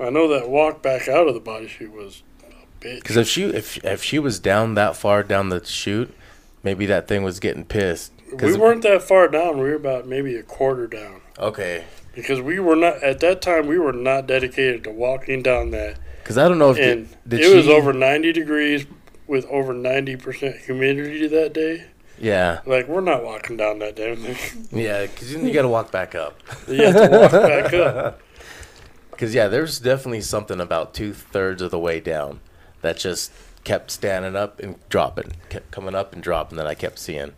I 0.00 0.10
know 0.10 0.28
that 0.28 0.48
walk 0.48 0.82
back 0.82 1.08
out 1.08 1.28
of 1.28 1.34
the 1.34 1.40
body 1.40 1.68
chute 1.68 1.92
was 1.92 2.22
a 2.42 2.84
bitch. 2.84 2.96
Because 2.96 3.16
if 3.16 3.28
she 3.28 3.44
if 3.44 3.82
if 3.84 4.02
she 4.02 4.18
was 4.18 4.38
down 4.38 4.74
that 4.74 4.96
far 4.96 5.22
down 5.22 5.48
the 5.50 5.64
chute, 5.64 6.14
maybe 6.62 6.86
that 6.86 7.08
thing 7.08 7.22
was 7.22 7.40
getting 7.40 7.64
pissed. 7.64 8.12
We 8.40 8.56
weren't 8.56 8.82
that 8.82 9.02
far 9.02 9.28
down. 9.28 9.58
We 9.58 9.64
were 9.64 9.74
about 9.74 10.06
maybe 10.06 10.34
a 10.36 10.42
quarter 10.42 10.86
down. 10.86 11.20
Okay. 11.38 11.84
because 12.14 12.40
we 12.40 12.58
were 12.58 12.76
not 12.76 13.02
at 13.02 13.20
that 13.20 13.40
time 13.42 13.66
we 13.66 13.78
were 13.78 13.92
not 13.92 14.26
dedicated 14.26 14.84
to 14.84 14.90
walking 14.90 15.42
down 15.42 15.70
that 15.70 15.98
Because 16.22 16.36
I 16.36 16.46
don't 16.46 16.58
know 16.58 16.70
if 16.70 16.78
and 16.78 17.08
did 17.26 17.40
it 17.40 17.54
was 17.56 17.68
over 17.68 17.92
90 17.92 18.32
degrees 18.32 18.86
with 19.26 19.46
over 19.46 19.72
90% 19.72 20.64
humidity 20.66 21.26
that 21.26 21.54
day 21.54 21.86
Yeah, 22.18 22.60
like 22.66 22.88
we're 22.88 23.00
not 23.00 23.24
walking 23.24 23.56
down 23.56 23.78
that 23.80 23.96
damn 23.96 24.16
thing 24.16 24.68
yeah. 24.72 25.02
Because 25.02 25.32
you 25.32 25.52
got 25.52 25.62
to 25.62 25.68
walk 25.68 25.90
back 25.90 26.14
up. 26.14 26.40
you 26.68 26.82
have 26.84 27.10
to 27.10 27.18
walk 27.18 27.32
back 27.32 27.72
up 27.74 28.20
Because 29.10 29.34
yeah, 29.34 29.48
there's 29.48 29.78
definitely 29.78 30.20
something 30.20 30.60
about 30.60 30.94
two 30.94 31.12
thirds 31.12 31.62
of 31.62 31.70
the 31.70 31.78
way 31.78 32.00
down 32.00 32.40
that 32.80 32.96
just 32.96 33.32
kept 33.64 33.90
standing 33.90 34.34
up 34.34 34.58
and 34.60 34.76
dropping, 34.88 35.32
kept 35.48 35.70
coming 35.70 35.94
up 35.94 36.12
and 36.12 36.22
dropping. 36.22 36.58
That 36.58 36.66
I 36.66 36.74
kept 36.74 36.98
seeing. 36.98 37.32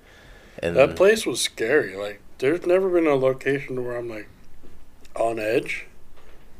And 0.58 0.76
that 0.76 0.96
place 0.96 1.26
was 1.26 1.40
scary 1.40 1.96
like 1.96 2.20
there's 2.38 2.64
never 2.66 2.88
been 2.88 3.06
a 3.06 3.14
location 3.14 3.84
where 3.84 3.96
i'm 3.96 4.08
like 4.08 4.28
on 5.16 5.38
edge 5.38 5.86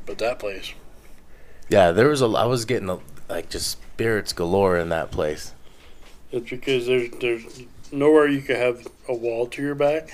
but 0.05 0.19
that 0.19 0.39
place 0.39 0.73
yeah, 1.69 1.93
there 1.93 2.09
was 2.09 2.21
a. 2.23 2.27
I 2.27 2.45
was 2.45 2.65
getting 2.65 2.89
a, 2.89 2.99
like 3.29 3.49
just 3.49 3.71
spirits 3.71 4.33
galore 4.33 4.77
in 4.77 4.91
that 4.91 5.11
place. 5.11 5.55
it's 6.31 6.51
because 6.51 6.87
there's 6.87 7.11
there's 7.21 7.63
nowhere 7.95 8.27
you 8.29 8.43
could 8.43 8.57
have 8.57 8.87
a 9.09 9.15
wall 9.15 9.47
to 9.47 9.63
your 9.63 9.75
back 9.75 10.11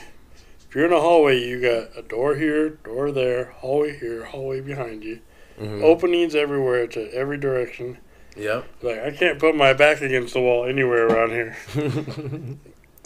if 0.69 0.75
you're 0.75 0.87
in 0.87 0.93
a 0.93 1.01
hallway 1.01 1.39
you 1.41 1.61
got 1.61 1.89
a 1.97 2.03
door 2.03 2.35
here 2.37 2.69
door 2.71 3.11
there 3.11 3.47
hallway 3.59 3.99
here 3.99 4.25
hallway 4.27 4.61
behind 4.61 5.03
you 5.05 5.21
Mhm. 5.61 5.83
openings 5.83 6.35
everywhere 6.35 6.87
to 6.87 7.13
every 7.13 7.37
direction. 7.37 7.99
Yep. 8.35 8.65
Like 8.81 9.01
I 9.01 9.11
can't 9.11 9.39
put 9.39 9.55
my 9.55 9.75
back 9.75 10.01
against 10.01 10.33
the 10.33 10.41
wall 10.41 10.65
anywhere 10.65 11.07
around 11.07 11.31
here. 11.33 11.55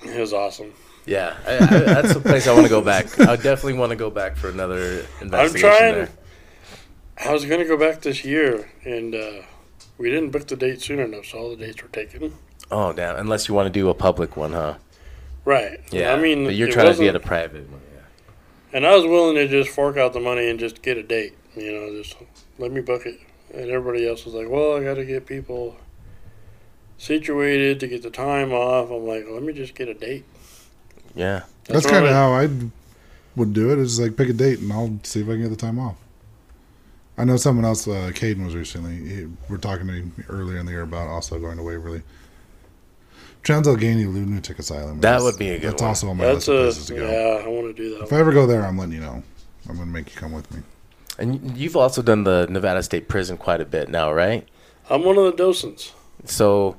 it 0.05 0.21
was 0.21 0.33
awesome. 0.33 0.73
Yeah, 1.05 1.35
I, 1.47 1.55
I, 1.55 1.59
that's 1.67 2.15
the 2.15 2.21
place 2.21 2.47
I 2.47 2.53
want 2.53 2.65
to 2.65 2.71
go 2.71 2.81
back. 2.81 3.19
I 3.19 3.35
definitely 3.37 3.73
want 3.75 3.91
to 3.91 3.97
go 3.97 4.09
back 4.09 4.37
for 4.37 4.49
another 4.51 5.05
investigation 5.21 5.69
I'm 5.69 5.77
trying. 5.79 5.95
there. 5.95 6.09
I 7.27 7.33
was 7.33 7.45
gonna 7.45 7.65
go 7.65 7.77
back 7.77 8.03
this 8.03 8.25
year, 8.25 8.71
and 8.85 9.15
uh, 9.15 9.43
we 9.99 10.11
didn't 10.11 10.31
book 10.31 10.47
the 10.47 10.55
date 10.57 10.81
soon 10.81 11.01
enough, 11.01 11.27
so 11.27 11.39
all 11.39 11.51
the 11.51 11.57
dates 11.57 11.83
were 11.83 11.89
taken. 11.89 12.35
Oh 12.71 12.93
damn! 12.93 13.17
Unless 13.17 13.49
you 13.49 13.55
want 13.55 13.67
to 13.67 13.73
do 13.73 13.89
a 13.89 13.95
public 13.95 14.37
one, 14.37 14.53
huh? 14.53 14.77
Right. 15.45 15.81
Yeah. 15.91 16.13
I 16.13 16.21
mean, 16.21 16.45
but 16.45 16.55
you're 16.55 16.71
trying 16.71 16.93
to 16.93 16.99
be 16.99 17.09
at 17.09 17.17
a 17.17 17.21
private 17.21 17.69
one. 17.71 17.81
Yeah. 17.95 18.01
And 18.73 18.87
I 18.87 18.97
was 18.97 19.05
willing 19.05 19.35
to 19.37 19.47
just 19.47 19.71
fork 19.71 19.97
out 19.97 20.13
the 20.13 20.21
money 20.21 20.49
and 20.49 20.59
just 20.59 20.83
get 20.83 20.97
a 20.97 21.03
date. 21.03 21.35
You 21.55 21.73
know, 21.73 22.03
just 22.03 22.17
let 22.59 22.73
me 22.73 22.81
book 22.81 23.07
it. 23.07 23.21
And 23.53 23.71
everybody 23.71 24.09
else 24.09 24.25
was 24.25 24.35
like, 24.35 24.49
well, 24.49 24.77
I 24.77 24.83
got 24.83 24.95
to 24.95 25.05
get 25.05 25.27
people 25.27 25.77
situated 26.99 27.79
to 27.81 27.87
get 27.87 28.03
the 28.03 28.11
time 28.11 28.53
off. 28.53 28.91
I'm 28.91 29.07
like, 29.07 29.27
let 29.29 29.43
me 29.43 29.53
just 29.53 29.75
get 29.75 29.89
a 29.89 29.95
date. 29.95 30.25
Yeah. 31.15 31.45
That's, 31.67 31.85
what 31.85 31.93
kind 31.93 32.07
of 32.07 32.13
how 32.13 32.33
I 32.33 32.49
would 33.37 33.53
do 33.53 33.71
it. 33.71 33.79
Is 33.79 34.01
like 34.01 34.17
pick 34.17 34.31
a 34.31 34.33
date 34.33 34.61
and 34.61 34.73
I'll 34.73 34.99
see 35.03 35.21
if 35.21 35.29
I 35.29 35.33
can 35.33 35.43
get 35.43 35.51
the 35.51 35.57
time 35.57 35.79
off. 35.79 35.97
I 37.17 37.25
know 37.25 37.37
someone 37.37 37.65
else. 37.65 37.87
Uh, 37.87 38.11
Caden 38.13 38.45
was 38.45 38.57
recently. 38.57 38.97
He, 38.97 39.27
we're 39.49 39.59
talking 39.59 39.87
to 39.87 39.93
him 39.93 40.25
earlier 40.29 40.59
in 40.59 40.67
the 40.67 40.73
year 40.73 40.83
about 40.83 41.07
also 41.07 41.39
going 41.39 41.59
to 41.59 41.63
Waverly. 41.63 42.03
Trans 43.45 43.69
Allegheny 43.69 44.07
Lunatic 44.07 44.59
Asylum. 44.59 45.01
That 45.01 45.19
is- 45.19 45.23
would 45.23 45.39
be 45.39 45.51
a 45.51 45.59
good 45.59 45.73
That's 45.73 45.83
one. 45.83 45.89
also 45.91 46.09
on 46.09 46.17
my 46.17 46.25
That's 46.25 46.49
list 46.49 46.49
of 46.49 46.55
a 46.57 46.63
places 46.63 46.87
to 46.87 46.95
go. 46.97 47.11
yeah. 47.11 47.45
I 47.45 47.49
want 47.49 47.77
to 47.77 47.83
do 47.83 47.91
that. 47.95 48.03
If 48.05 48.09
that. 48.09 48.17
I 48.17 48.21
ever 48.21 48.33
go 48.33 48.47
there, 48.47 48.65
I'm 48.65 48.79
letting 48.79 48.95
you 48.95 49.01
know. 49.01 49.23
I'm 49.69 49.77
gonna 49.77 49.87
make 49.91 50.15
you 50.15 50.21
come 50.21 50.33
with 50.33 50.51
me. 50.53 50.61
And 51.19 51.57
you've 51.57 51.77
also 51.77 52.03
done 52.03 52.25
the 52.25 52.47
Nevada 52.51 52.83
State 52.83 53.07
Prison 53.09 53.37
quite 53.37 53.61
a 53.61 53.65
bit 53.65 53.89
now, 53.89 54.13
right? 54.13 54.49
I'm 54.91 55.05
one 55.05 55.17
of 55.17 55.25
the 55.25 55.33
docents. 55.33 55.93
So, 56.25 56.77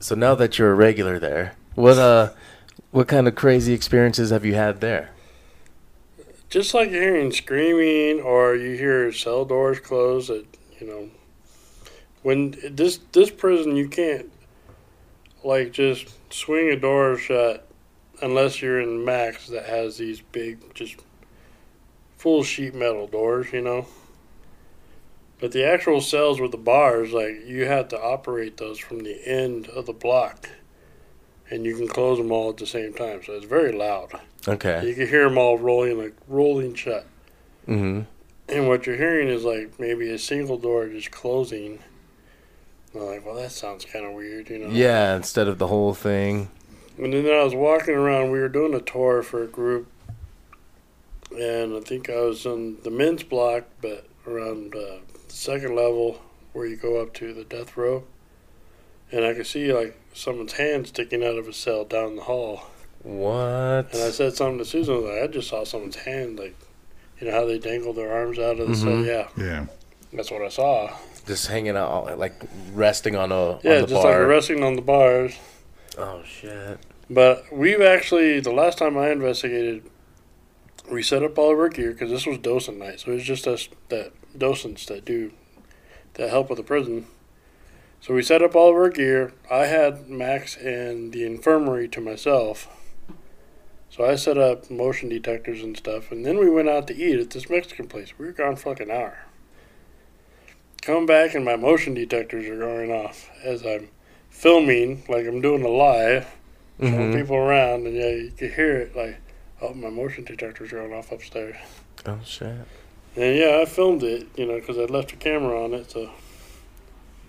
so 0.00 0.14
now 0.14 0.34
that 0.34 0.58
you're 0.58 0.70
a 0.72 0.74
regular 0.74 1.18
there, 1.18 1.54
what 1.74 1.98
uh, 1.98 2.30
what 2.90 3.08
kind 3.08 3.26
of 3.26 3.34
crazy 3.34 3.72
experiences 3.72 4.30
have 4.30 4.44
you 4.44 4.54
had 4.54 4.80
there? 4.80 5.10
Just 6.50 6.74
like 6.74 6.90
hearing 6.90 7.32
screaming 7.32 8.20
or 8.22 8.54
you 8.54 8.76
hear 8.76 9.10
cell 9.12 9.44
doors 9.44 9.80
close. 9.80 10.28
That 10.28 10.44
you 10.80 10.86
know, 10.86 11.08
when 12.22 12.56
this 12.70 12.98
this 13.12 13.30
prison 13.30 13.74
you 13.76 13.88
can't 13.88 14.30
like 15.44 15.72
just 15.72 16.14
swing 16.32 16.70
a 16.70 16.76
door 16.76 17.16
shut 17.16 17.68
unless 18.22 18.62
you're 18.62 18.80
in 18.80 19.04
max 19.04 19.48
that 19.48 19.66
has 19.66 19.98
these 19.98 20.20
big 20.20 20.74
just 20.74 20.96
full 22.16 22.42
sheet 22.42 22.74
metal 22.74 23.06
doors. 23.06 23.52
You 23.52 23.60
know. 23.60 23.86
But 25.40 25.52
the 25.52 25.64
actual 25.64 26.00
cells 26.00 26.40
with 26.40 26.52
the 26.52 26.56
bars, 26.56 27.12
like 27.12 27.44
you 27.44 27.66
have 27.66 27.88
to 27.88 28.00
operate 28.00 28.56
those 28.56 28.78
from 28.78 29.00
the 29.00 29.20
end 29.28 29.68
of 29.68 29.84
the 29.86 29.92
block, 29.92 30.48
and 31.50 31.66
you 31.66 31.76
can 31.76 31.88
close 31.88 32.18
them 32.18 32.32
all 32.32 32.50
at 32.50 32.56
the 32.56 32.66
same 32.66 32.94
time. 32.94 33.20
So 33.24 33.34
it's 33.34 33.44
very 33.44 33.72
loud. 33.72 34.18
Okay. 34.46 34.86
You 34.86 34.94
can 34.94 35.08
hear 35.08 35.28
them 35.28 35.36
all 35.36 35.58
rolling 35.58 35.98
like 35.98 36.14
rolling 36.28 36.74
shut. 36.74 37.06
Mm-hmm. 37.66 38.02
And 38.48 38.68
what 38.68 38.86
you're 38.86 38.96
hearing 38.96 39.28
is 39.28 39.44
like 39.44 39.78
maybe 39.80 40.10
a 40.10 40.18
single 40.18 40.58
door 40.58 40.88
just 40.88 41.10
closing. 41.10 41.80
And 42.94 43.02
I'm 43.02 43.08
like, 43.08 43.26
well, 43.26 43.34
that 43.34 43.50
sounds 43.52 43.84
kind 43.84 44.06
of 44.06 44.12
weird, 44.12 44.48
you 44.48 44.58
know? 44.60 44.68
Yeah, 44.68 45.16
instead 45.16 45.48
of 45.48 45.58
the 45.58 45.66
whole 45.66 45.92
thing. 45.94 46.48
And 46.96 47.12
then 47.12 47.26
I 47.26 47.42
was 47.42 47.54
walking 47.54 47.94
around. 47.94 48.30
We 48.30 48.38
were 48.38 48.48
doing 48.48 48.72
a 48.72 48.80
tour 48.80 49.22
for 49.24 49.42
a 49.42 49.48
group, 49.48 49.88
and 51.36 51.74
I 51.76 51.80
think 51.80 52.08
I 52.08 52.20
was 52.20 52.46
on 52.46 52.76
the 52.84 52.90
men's 52.90 53.24
block, 53.24 53.64
but 53.82 54.06
around 54.26 54.74
uh, 54.76 54.78
the 55.26 55.32
second 55.32 55.74
level 55.74 56.20
where 56.52 56.66
you 56.66 56.76
go 56.76 57.02
up 57.02 57.12
to 57.14 57.34
the 57.34 57.42
death 57.44 57.76
row. 57.76 58.04
And 59.10 59.24
I 59.24 59.34
could 59.34 59.46
see 59.46 59.72
like 59.72 59.96
someone's 60.12 60.52
hand 60.54 60.86
sticking 60.86 61.24
out 61.24 61.36
of 61.36 61.48
a 61.48 61.52
cell 61.52 61.84
down 61.84 62.14
the 62.16 62.22
hall. 62.22 62.66
What? 63.02 63.92
And 63.92 64.02
I 64.02 64.10
said 64.10 64.34
something 64.34 64.58
to 64.58 64.64
Susan. 64.64 64.94
I 64.94 64.98
was 64.98 65.04
like, 65.10 65.22
I 65.22 65.26
just 65.26 65.48
saw 65.48 65.64
someone's 65.64 65.96
hand, 65.96 66.38
like, 66.38 66.56
you 67.20 67.26
know 67.26 67.32
how 67.32 67.44
they 67.44 67.58
dangle 67.58 67.92
their 67.92 68.12
arms 68.12 68.38
out 68.38 68.60
of 68.60 68.68
the 68.68 68.76
cell. 68.76 68.88
Mhm. 68.92 69.06
Yeah, 69.06 69.28
Yeah. 69.44 69.66
that's 70.12 70.30
what 70.30 70.42
I 70.42 70.48
saw. 70.48 70.96
Just 71.26 71.46
hanging 71.46 71.76
out, 71.76 72.18
like 72.18 72.34
resting 72.72 73.16
on 73.16 73.32
a 73.32 73.58
Yeah, 73.62 73.76
on 73.76 73.80
the 73.82 73.86
just 73.88 73.92
bar. 73.94 74.20
like 74.20 74.28
resting 74.28 74.62
on 74.62 74.76
the 74.76 74.82
bars. 74.82 75.36
oh 75.96 76.22
shit. 76.24 76.78
But 77.10 77.44
we've 77.52 77.80
actually, 77.80 78.40
the 78.40 78.52
last 78.52 78.78
time 78.78 78.96
I 78.98 79.10
investigated, 79.10 79.88
we 80.90 81.02
set 81.02 81.22
up 81.22 81.38
all 81.38 81.52
of 81.52 81.58
our 81.58 81.68
gear 81.68 81.92
because 81.92 82.10
this 82.10 82.26
was 82.26 82.38
docent 82.38 82.78
night. 82.78 83.00
So 83.00 83.10
it 83.10 83.14
was 83.14 83.24
just 83.24 83.46
us 83.46 83.68
that 83.88 84.12
docents 84.38 84.86
that 84.86 85.04
do 85.04 85.32
that 86.14 86.30
help 86.30 86.48
with 86.50 86.58
the 86.58 86.62
prison. 86.64 87.06
So 88.00 88.12
we 88.14 88.22
set 88.22 88.42
up 88.42 88.54
all 88.54 88.68
of 88.70 88.74
our 88.76 88.90
gear. 88.90 89.32
I 89.50 89.66
had 89.66 90.08
Max 90.10 90.56
and 90.56 91.12
the 91.12 91.24
infirmary 91.24 91.88
to 91.88 92.00
myself. 92.02 92.68
So 93.88 94.04
I 94.04 94.16
set 94.16 94.36
up 94.36 94.70
motion 94.70 95.08
detectors 95.08 95.62
and 95.62 95.76
stuff, 95.76 96.10
and 96.10 96.26
then 96.26 96.36
we 96.38 96.50
went 96.50 96.68
out 96.68 96.86
to 96.88 96.94
eat 96.96 97.18
at 97.20 97.30
this 97.30 97.48
Mexican 97.48 97.86
place. 97.86 98.12
We 98.18 98.26
were 98.26 98.32
gone 98.32 98.56
for 98.56 98.70
like 98.70 98.80
an 98.80 98.90
hour. 98.90 99.23
Come 100.84 101.06
back 101.06 101.34
and 101.34 101.44
my 101.44 101.56
motion 101.56 101.94
detectors 101.94 102.46
are 102.46 102.58
going 102.58 102.90
off 102.92 103.30
as 103.42 103.64
I'm 103.64 103.88
filming, 104.30 105.02
like 105.08 105.26
I'm 105.26 105.40
doing 105.40 105.62
a 105.64 105.68
live 105.68 106.26
showing 106.78 107.12
Mhm. 107.12 107.14
people 107.20 107.36
around, 107.36 107.86
and 107.86 107.96
yeah, 107.96 108.08
you 108.10 108.32
could 108.36 108.52
hear 108.52 108.76
it 108.78 108.94
like, 108.96 109.16
oh, 109.62 109.72
my 109.72 109.88
motion 109.88 110.24
detector's 110.24 110.72
going 110.72 110.92
off 110.92 111.10
upstairs. 111.12 111.56
Oh 112.04 112.18
shit. 112.24 112.52
And 113.16 113.36
yeah, 113.38 113.60
I 113.62 113.64
filmed 113.64 114.02
it, 114.02 114.26
you 114.36 114.44
know, 114.46 114.56
because 114.60 114.76
I 114.76 114.82
left 114.82 115.12
a 115.12 115.16
camera 115.16 115.64
on 115.64 115.72
it. 115.72 115.90
So 115.90 116.10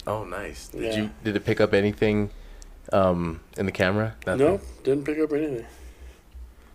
Oh 0.07 0.23
nice. 0.25 0.67
Did 0.67 0.81
Yeah. 0.81 0.95
you 1.03 1.09
did 1.23 1.35
it 1.37 1.45
pick 1.45 1.61
up 1.61 1.73
anything 1.73 2.31
um 2.91 3.39
in 3.57 3.65
the 3.65 3.71
camera? 3.71 4.15
Nothing? 4.27 4.45
no, 4.45 4.61
didn't 4.83 5.05
pick 5.05 5.17
up 5.19 5.31
anything. 5.31 5.65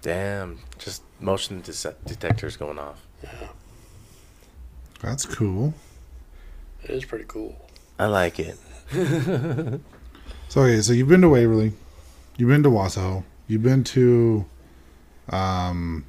Damn. 0.02 0.60
Just 0.78 1.02
motion 1.20 1.60
dece- 1.62 1.94
detectors 2.06 2.56
going 2.56 2.78
off. 2.78 3.02
Yeah. 3.22 3.48
That's 5.02 5.26
cool. 5.26 5.74
It 6.84 6.90
is 6.90 7.04
pretty 7.04 7.24
cool. 7.28 7.56
I 7.98 8.06
like 8.06 8.38
it. 8.40 8.56
So 10.48 10.62
okay, 10.62 10.80
so 10.80 10.92
you've 10.92 11.06
been 11.06 11.20
to 11.20 11.28
Waverly, 11.28 11.72
you've 12.36 12.48
been 12.48 12.64
to 12.64 12.70
Washoe, 12.70 13.22
you've 13.46 13.62
been 13.62 13.84
to, 13.84 14.44
um, 15.28 16.04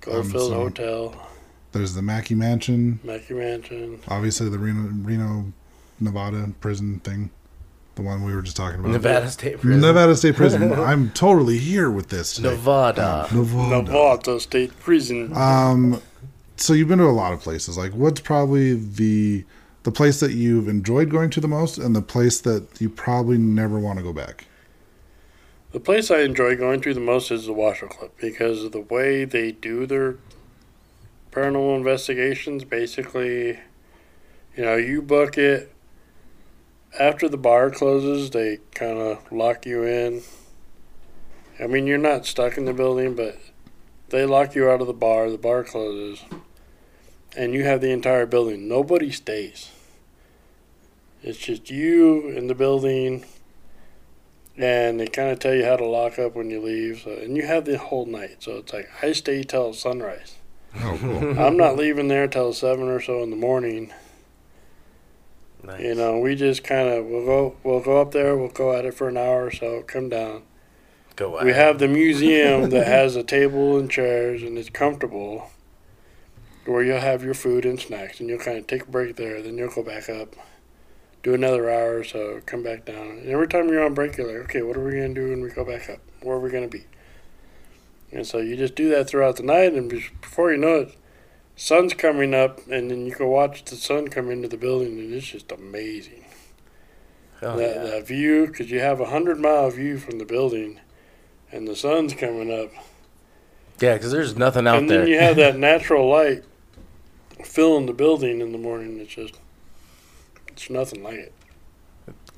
Goldfield 0.00 0.50
so- 0.50 0.54
Hotel, 0.54 1.28
there's 1.72 1.94
the 1.94 2.02
Mackay 2.02 2.36
Mansion, 2.36 3.00
Mackay 3.02 3.34
Mansion. 3.34 4.00
obviously 4.06 4.48
the 4.48 4.58
Reno, 4.58 4.88
Reno, 5.02 5.52
Nevada 5.98 6.52
prison 6.60 7.00
thing, 7.00 7.30
the 7.96 8.02
one 8.02 8.22
we 8.22 8.34
were 8.36 8.42
just 8.42 8.56
talking 8.56 8.78
about. 8.80 8.92
Nevada 8.92 9.28
State 9.28 9.60
Prison. 9.60 9.80
Nevada 9.80 10.14
State 10.14 10.36
Prison. 10.36 10.72
I'm 10.80 11.10
totally 11.10 11.58
here 11.58 11.90
with 11.90 12.08
this. 12.08 12.34
Today. 12.34 12.50
Nevada. 12.50 13.26
Nevada. 13.32 13.82
Nevada 13.82 14.38
State 14.38 14.78
Prison. 14.78 15.36
Um, 15.36 16.00
so 16.60 16.72
you've 16.72 16.88
been 16.88 16.98
to 16.98 17.04
a 17.04 17.10
lot 17.10 17.32
of 17.32 17.40
places. 17.40 17.76
Like, 17.78 17.92
what's 17.92 18.20
probably 18.20 18.74
the 18.74 19.44
the 19.82 19.90
place 19.90 20.20
that 20.20 20.32
you've 20.32 20.68
enjoyed 20.68 21.08
going 21.08 21.30
to 21.30 21.40
the 21.40 21.48
most, 21.48 21.78
and 21.78 21.96
the 21.96 22.02
place 22.02 22.40
that 22.42 22.80
you 22.80 22.90
probably 22.90 23.38
never 23.38 23.78
want 23.78 23.98
to 23.98 24.02
go 24.02 24.12
back? 24.12 24.46
The 25.72 25.80
place 25.80 26.10
I 26.10 26.20
enjoy 26.20 26.56
going 26.56 26.80
to 26.82 26.92
the 26.92 27.00
most 27.00 27.30
is 27.30 27.46
the 27.46 27.52
Washoe 27.52 27.88
Club 27.88 28.10
because 28.20 28.64
of 28.64 28.72
the 28.72 28.80
way 28.80 29.24
they 29.24 29.52
do 29.52 29.86
their 29.86 30.16
paranormal 31.30 31.76
investigations. 31.76 32.64
Basically, 32.64 33.58
you 34.56 34.64
know, 34.64 34.76
you 34.76 35.00
book 35.00 35.38
it 35.38 35.72
after 36.98 37.28
the 37.28 37.36
bar 37.36 37.70
closes, 37.70 38.30
they 38.30 38.58
kind 38.74 38.98
of 38.98 39.30
lock 39.30 39.64
you 39.64 39.84
in. 39.84 40.22
I 41.60 41.66
mean, 41.66 41.86
you're 41.86 41.98
not 41.98 42.26
stuck 42.26 42.56
in 42.56 42.64
the 42.64 42.72
building, 42.72 43.14
but 43.14 43.38
they 44.08 44.24
lock 44.24 44.54
you 44.54 44.68
out 44.68 44.80
of 44.80 44.86
the 44.86 44.92
bar. 44.92 45.30
The 45.30 45.38
bar 45.38 45.62
closes, 45.62 46.24
and 47.36 47.54
you 47.54 47.64
have 47.64 47.80
the 47.80 47.90
entire 47.90 48.26
building. 48.26 48.68
Nobody 48.68 49.10
stays. 49.10 49.70
It's 51.22 51.38
just 51.38 51.70
you 51.70 52.28
in 52.28 52.46
the 52.46 52.54
building 52.54 53.24
and 54.56 55.00
they 55.00 55.06
kind 55.06 55.30
of 55.30 55.38
tell 55.38 55.54
you 55.54 55.64
how 55.64 55.76
to 55.76 55.86
lock 55.86 56.18
up 56.18 56.34
when 56.34 56.50
you 56.50 56.60
leave. 56.60 57.02
So, 57.04 57.12
and 57.12 57.36
you 57.36 57.46
have 57.46 57.64
the 57.64 57.78
whole 57.78 58.06
night. 58.06 58.42
So 58.42 58.58
it's 58.58 58.72
like 58.72 58.90
I 59.02 59.12
stay 59.12 59.42
till 59.42 59.72
sunrise. 59.72 60.36
Oh, 60.76 60.98
cool. 61.00 61.38
I'm 61.40 61.56
not 61.56 61.76
leaving 61.76 62.08
there 62.08 62.28
till 62.28 62.52
seven 62.52 62.88
or 62.88 63.00
so 63.00 63.22
in 63.22 63.30
the 63.30 63.36
morning. 63.36 63.92
Nice. 65.62 65.80
You 65.80 65.94
know, 65.94 66.18
we 66.18 66.34
just 66.36 66.64
kind 66.64 66.88
of 66.88 67.06
we'll 67.06 67.24
go 67.24 67.56
we'll 67.64 67.80
go 67.80 68.00
up 68.00 68.12
there. 68.12 68.36
We'll 68.36 68.48
go 68.48 68.74
at 68.74 68.84
it 68.84 68.94
for 68.94 69.08
an 69.08 69.16
hour 69.16 69.46
or 69.46 69.50
so. 69.50 69.82
Come 69.86 70.08
down. 70.08 70.42
Go 71.16 71.38
Out. 71.38 71.44
We 71.44 71.52
have 71.52 71.78
the 71.78 71.88
museum 71.88 72.70
that 72.70 72.86
has 72.86 73.16
a 73.16 73.22
table 73.22 73.78
and 73.78 73.90
chairs 73.90 74.42
and 74.42 74.58
it's 74.58 74.70
comfortable. 74.70 75.50
Where 76.66 76.82
you'll 76.82 77.00
have 77.00 77.24
your 77.24 77.34
food 77.34 77.64
and 77.64 77.80
snacks, 77.80 78.20
and 78.20 78.28
you'll 78.28 78.38
kind 78.38 78.58
of 78.58 78.66
take 78.66 78.82
a 78.82 78.90
break 78.90 79.16
there. 79.16 79.40
Then 79.42 79.56
you'll 79.56 79.70
go 79.70 79.82
back 79.82 80.08
up, 80.08 80.36
do 81.22 81.34
another 81.34 81.70
hour 81.70 81.98
or 81.98 82.04
so, 82.04 82.40
come 82.46 82.62
back 82.62 82.84
down. 82.84 83.08
And 83.18 83.28
every 83.28 83.48
time 83.48 83.68
you're 83.68 83.84
on 83.84 83.94
break, 83.94 84.16
you're 84.16 84.26
like, 84.26 84.48
okay, 84.48 84.62
what 84.62 84.76
are 84.76 84.84
we 84.84 84.92
gonna 84.92 85.14
do 85.14 85.30
when 85.30 85.40
we 85.40 85.50
go 85.50 85.64
back 85.64 85.88
up? 85.88 86.00
Where 86.22 86.36
are 86.36 86.40
we 86.40 86.50
gonna 86.50 86.68
be? 86.68 86.84
And 88.12 88.26
so 88.26 88.38
you 88.38 88.56
just 88.56 88.74
do 88.74 88.88
that 88.90 89.08
throughout 89.08 89.36
the 89.36 89.42
night, 89.42 89.72
and 89.72 89.88
before 89.88 90.50
you 90.52 90.58
know 90.58 90.80
it, 90.80 90.96
sun's 91.56 91.94
coming 91.94 92.34
up, 92.34 92.60
and 92.68 92.90
then 92.90 93.06
you 93.06 93.12
can 93.12 93.28
watch 93.28 93.64
the 93.64 93.76
sun 93.76 94.08
come 94.08 94.30
into 94.30 94.48
the 94.48 94.56
building, 94.56 94.98
and 94.98 95.12
it's 95.14 95.28
just 95.28 95.52
amazing. 95.52 96.24
Hell 97.40 97.56
that, 97.56 97.76
yeah. 97.76 97.82
that 97.84 98.06
view, 98.06 98.46
because 98.46 98.70
you 98.70 98.80
have 98.80 99.00
a 99.00 99.06
hundred 99.06 99.38
mile 99.38 99.70
view 99.70 99.98
from 99.98 100.18
the 100.18 100.24
building, 100.26 100.80
and 101.52 101.66
the 101.66 101.76
sun's 101.76 102.14
coming 102.14 102.52
up, 102.52 102.70
Yeah, 103.80 103.94
because 103.94 104.12
there's 104.12 104.36
nothing 104.36 104.66
out 104.66 104.78
and 104.78 104.90
there. 104.90 105.00
then 105.00 105.08
you 105.08 105.18
have 105.18 105.36
that 105.36 105.56
natural 105.58 106.08
light 106.08 106.44
filling 107.44 107.86
the 107.86 107.92
building 107.92 108.40
in 108.40 108.52
the 108.52 108.58
morning. 108.58 108.98
It's 109.00 109.14
just, 109.14 109.38
it's 110.48 110.70
nothing 110.70 111.02
like 111.02 111.16
it. 111.16 111.32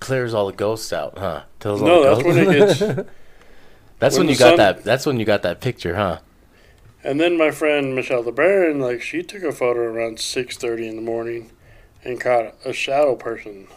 Clears 0.00 0.34
all 0.34 0.46
the 0.46 0.53
ghosts 0.53 0.92
out, 0.92 1.18
huh? 1.18 1.42
Tells 1.61 1.80
No, 1.80 2.03
the 2.03 2.14
that's 2.14 2.24
when 2.26 2.38
it 2.38 2.78
gets. 2.78 3.09
That's 3.98 4.16
When 4.16 4.26
when, 4.26 4.32
you 4.34 4.38
got 4.38 4.48
sun- 4.48 4.57
that. 4.57 4.82
That's 4.82 5.07
when 5.07 5.20
you 5.20 5.24
got 5.24 5.42
that 5.42 5.61
picture, 5.61 5.94
huh? 5.94 6.18
And 7.05 7.20
then 7.20 7.38
my 7.38 7.53
friend 7.53 7.94
Michelle 7.94 8.24
LeBaron, 8.24 8.80
like 8.80 9.00
she 9.00 9.22
took 9.22 9.44
a 9.44 9.53
photo 9.53 9.80
around 9.82 10.18
six 10.18 10.57
thirty 10.57 10.88
in 10.88 10.96
the 10.96 11.03
morning, 11.03 11.53
and 12.03 12.20
caught 12.20 12.55
a 12.64 12.72
shadow 12.72 13.14
person, 13.14 13.68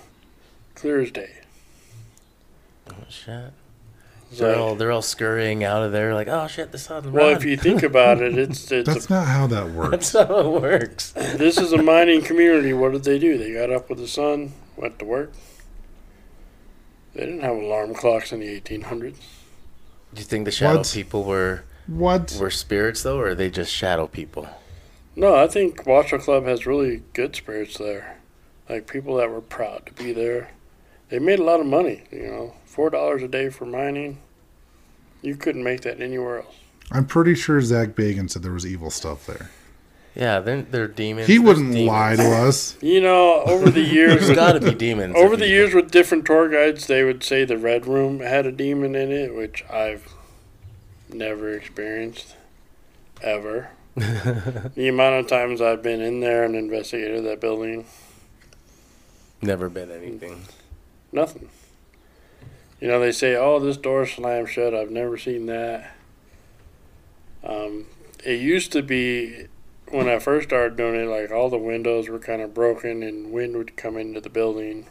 clear 0.73 0.99
as 0.99 1.11
day. 1.11 1.41
Oh, 2.89 2.95
shit. 3.07 3.53
It's 4.31 4.39
They're 4.39 4.51
like- 4.53 4.57
all 4.59 4.75
they're 4.75 4.91
all 4.91 5.01
scurrying 5.01 5.63
out 5.63 5.83
of 5.83 5.91
there, 5.91 6.13
like, 6.13 6.27
oh 6.27 6.47
shit, 6.47 6.71
the 6.71 6.77
sun. 6.77 7.11
well, 7.13 7.27
run." 7.29 7.37
if 7.37 7.45
you 7.45 7.55
think 7.57 7.83
about 7.83 8.21
it, 8.21 8.37
it's 8.37 8.71
it's 8.71 8.87
That's 8.91 9.05
a, 9.07 9.13
not 9.13 9.27
how 9.27 9.47
that 9.47 9.69
works. 9.71 10.11
that's 10.11 10.27
how 10.27 10.39
it 10.55 10.61
works. 10.61 11.11
this 11.11 11.57
is 11.57 11.71
a 11.71 11.81
mining 11.81 12.21
community. 12.21 12.73
What 12.73 12.91
did 12.93 13.03
they 13.03 13.19
do? 13.19 13.37
They 13.37 13.53
got 13.53 13.71
up 13.71 13.89
with 13.89 13.99
the 13.99 14.07
sun, 14.07 14.53
went 14.75 14.99
to 14.99 15.05
work. 15.05 15.31
They 17.13 17.21
didn't 17.21 17.41
have 17.41 17.55
alarm 17.55 17.93
clocks 17.93 18.31
in 18.33 18.39
the 18.41 18.59
1800s. 18.59 19.15
Do 20.13 20.21
you 20.21 20.23
think 20.23 20.45
the 20.45 20.51
shadow 20.51 20.79
What? 20.79 20.91
people 20.93 21.23
were 21.23 21.63
What? 21.87 22.35
were 22.39 22.49
spirits 22.51 23.03
though, 23.03 23.19
or 23.19 23.29
are 23.29 23.35
they 23.35 23.49
just 23.49 23.71
shadow 23.71 24.07
people? 24.07 24.47
No, 25.15 25.35
I 25.35 25.47
think 25.47 25.85
Washoe 25.85 26.17
Club 26.17 26.43
has 26.45 26.65
really 26.65 27.03
good 27.13 27.35
spirits 27.35 27.77
there. 27.77 28.17
Like 28.67 28.87
people 28.87 29.15
that 29.17 29.29
were 29.29 29.39
proud 29.41 29.85
to 29.85 29.93
be 29.93 30.11
there. 30.11 30.49
They 31.09 31.19
made 31.19 31.39
a 31.39 31.43
lot 31.43 31.59
of 31.59 31.67
money, 31.67 32.03
you 32.11 32.23
know. 32.27 32.53
Four 32.75 32.89
dollars 32.89 33.23
a 33.23 33.29
day 33.29 33.49
for 33.49 33.65
mining. 33.65 34.17
You 35.21 35.37
couldn't 35.37 35.63
make 35.63 35.79
that 35.83 36.01
anywhere 36.01 36.39
else. 36.39 36.55
I'm 36.91 37.05
pretty 37.05 37.33
sure 37.33 37.61
Zak 37.61 37.89
Bagans 37.95 38.31
said 38.31 38.43
there 38.43 38.51
was 38.51 38.65
evil 38.65 38.91
stuff 38.91 39.25
there. 39.25 39.49
Yeah, 40.13 40.41
they're 40.41 40.61
they're 40.63 40.87
demons. 40.89 41.27
He 41.27 41.37
There's 41.37 41.47
wouldn't 41.47 41.71
demons. 41.71 41.87
lie 41.87 42.15
to 42.17 42.23
us. 42.47 42.77
You 42.81 42.99
know, 42.99 43.43
over 43.43 43.69
the 43.71 43.79
years 43.97 44.15
There's 44.15 44.27
with, 44.27 44.35
got 44.35 44.51
to 44.53 44.59
be 44.59 44.73
demons. 44.75 45.15
over 45.15 45.37
the 45.37 45.47
you- 45.47 45.53
years 45.55 45.73
with 45.73 45.89
different 45.89 46.25
tour 46.25 46.49
guides, 46.49 46.87
they 46.87 47.05
would 47.05 47.23
say 47.23 47.45
the 47.45 47.57
red 47.57 47.87
room 47.87 48.19
had 48.19 48.45
a 48.45 48.51
demon 48.51 48.93
in 48.93 49.09
it, 49.09 49.33
which 49.33 49.63
I've 49.71 50.13
never 51.13 51.53
experienced 51.53 52.35
ever. 53.21 53.69
the 53.95 54.87
amount 54.89 55.15
of 55.15 55.27
times 55.27 55.61
I've 55.61 55.81
been 55.81 56.01
in 56.01 56.19
there 56.19 56.43
and 56.43 56.57
investigated 56.57 57.23
that 57.23 57.39
building, 57.39 57.85
Never 59.41 59.69
been 59.69 59.89
anything. 59.91 60.41
Nothing. 61.13 61.47
You 62.79 62.87
know, 62.89 62.99
they 62.99 63.11
say, 63.11 63.35
"Oh, 63.35 63.59
this 63.59 63.77
door 63.77 64.05
slammed 64.05 64.49
shut." 64.49 64.73
I've 64.73 64.91
never 64.91 65.17
seen 65.17 65.45
that. 65.45 65.95
Um, 67.43 67.87
it 68.23 68.41
used 68.41 68.71
to 68.73 68.81
be 68.81 69.47
when 69.89 70.09
I 70.09 70.19
first 70.19 70.49
started 70.49 70.75
doing 70.75 70.95
it, 70.95 71.05
like 71.05 71.31
all 71.31 71.49
the 71.49 71.57
windows 71.57 72.09
were 72.09 72.19
kind 72.19 72.41
of 72.41 72.53
broken 72.53 73.03
and 73.03 73.31
wind 73.31 73.55
would 73.55 73.77
come 73.77 73.97
into 73.97 74.19
the 74.19 74.29
building, 74.29 74.87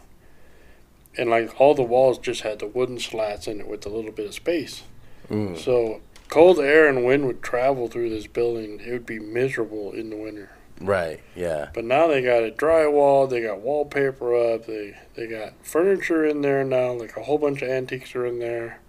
and 1.16 1.30
like 1.30 1.60
all 1.60 1.74
the 1.74 1.82
walls 1.82 2.18
just 2.18 2.42
had 2.42 2.58
the 2.58 2.66
wooden 2.66 2.98
slats 2.98 3.46
in 3.46 3.60
it 3.60 3.68
with 3.68 3.84
a 3.86 3.90
little 3.90 4.12
bit 4.12 4.26
of 4.26 4.34
space. 4.34 4.84
Mm. 5.28 5.58
So 5.58 6.00
cold 6.28 6.58
air 6.58 6.88
and 6.88 7.04
wind 7.04 7.26
would 7.26 7.42
travel 7.42 7.88
through 7.88 8.10
this 8.10 8.26
building. 8.26 8.80
It 8.80 8.92
would 8.92 9.06
be 9.06 9.18
miserable 9.18 9.92
in 9.92 10.10
the 10.10 10.16
winter. 10.16 10.50
Right. 10.80 11.20
Yeah. 11.36 11.68
But 11.72 11.84
now 11.84 12.08
they 12.08 12.20
got 12.22 12.42
it 12.42 12.56
drywall, 12.56 13.28
they 13.30 13.40
got 13.40 13.60
wallpaper 13.60 14.34
up, 14.54 14.66
they 14.66 14.96
they 15.14 15.26
got 15.26 15.52
furniture 15.62 16.24
in 16.26 16.42
there 16.42 16.64
now, 16.64 16.92
like 16.92 17.16
a 17.16 17.22
whole 17.22 17.38
bunch 17.38 17.62
of 17.62 17.68
antiques 17.68 18.14
are 18.14 18.26
in 18.26 18.38
there. 18.40 18.80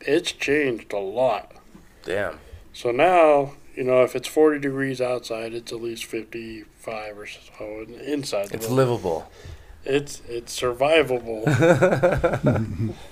It's 0.00 0.32
changed 0.32 0.92
a 0.92 0.98
lot. 0.98 1.52
Damn. 2.04 2.38
So 2.72 2.90
now, 2.90 3.54
you 3.74 3.84
know, 3.84 4.02
if 4.02 4.14
it's 4.14 4.28
40 4.28 4.60
degrees 4.60 5.00
outside, 5.00 5.52
it's 5.54 5.72
at 5.72 5.80
least 5.80 6.04
55 6.04 7.18
or 7.18 7.26
so 7.26 7.86
inside. 8.04 8.48
the 8.48 8.54
It's 8.56 8.66
building. 8.66 8.76
livable. 8.76 9.30
It's 9.84 10.22
it's 10.28 10.58
survivable. 10.58 11.44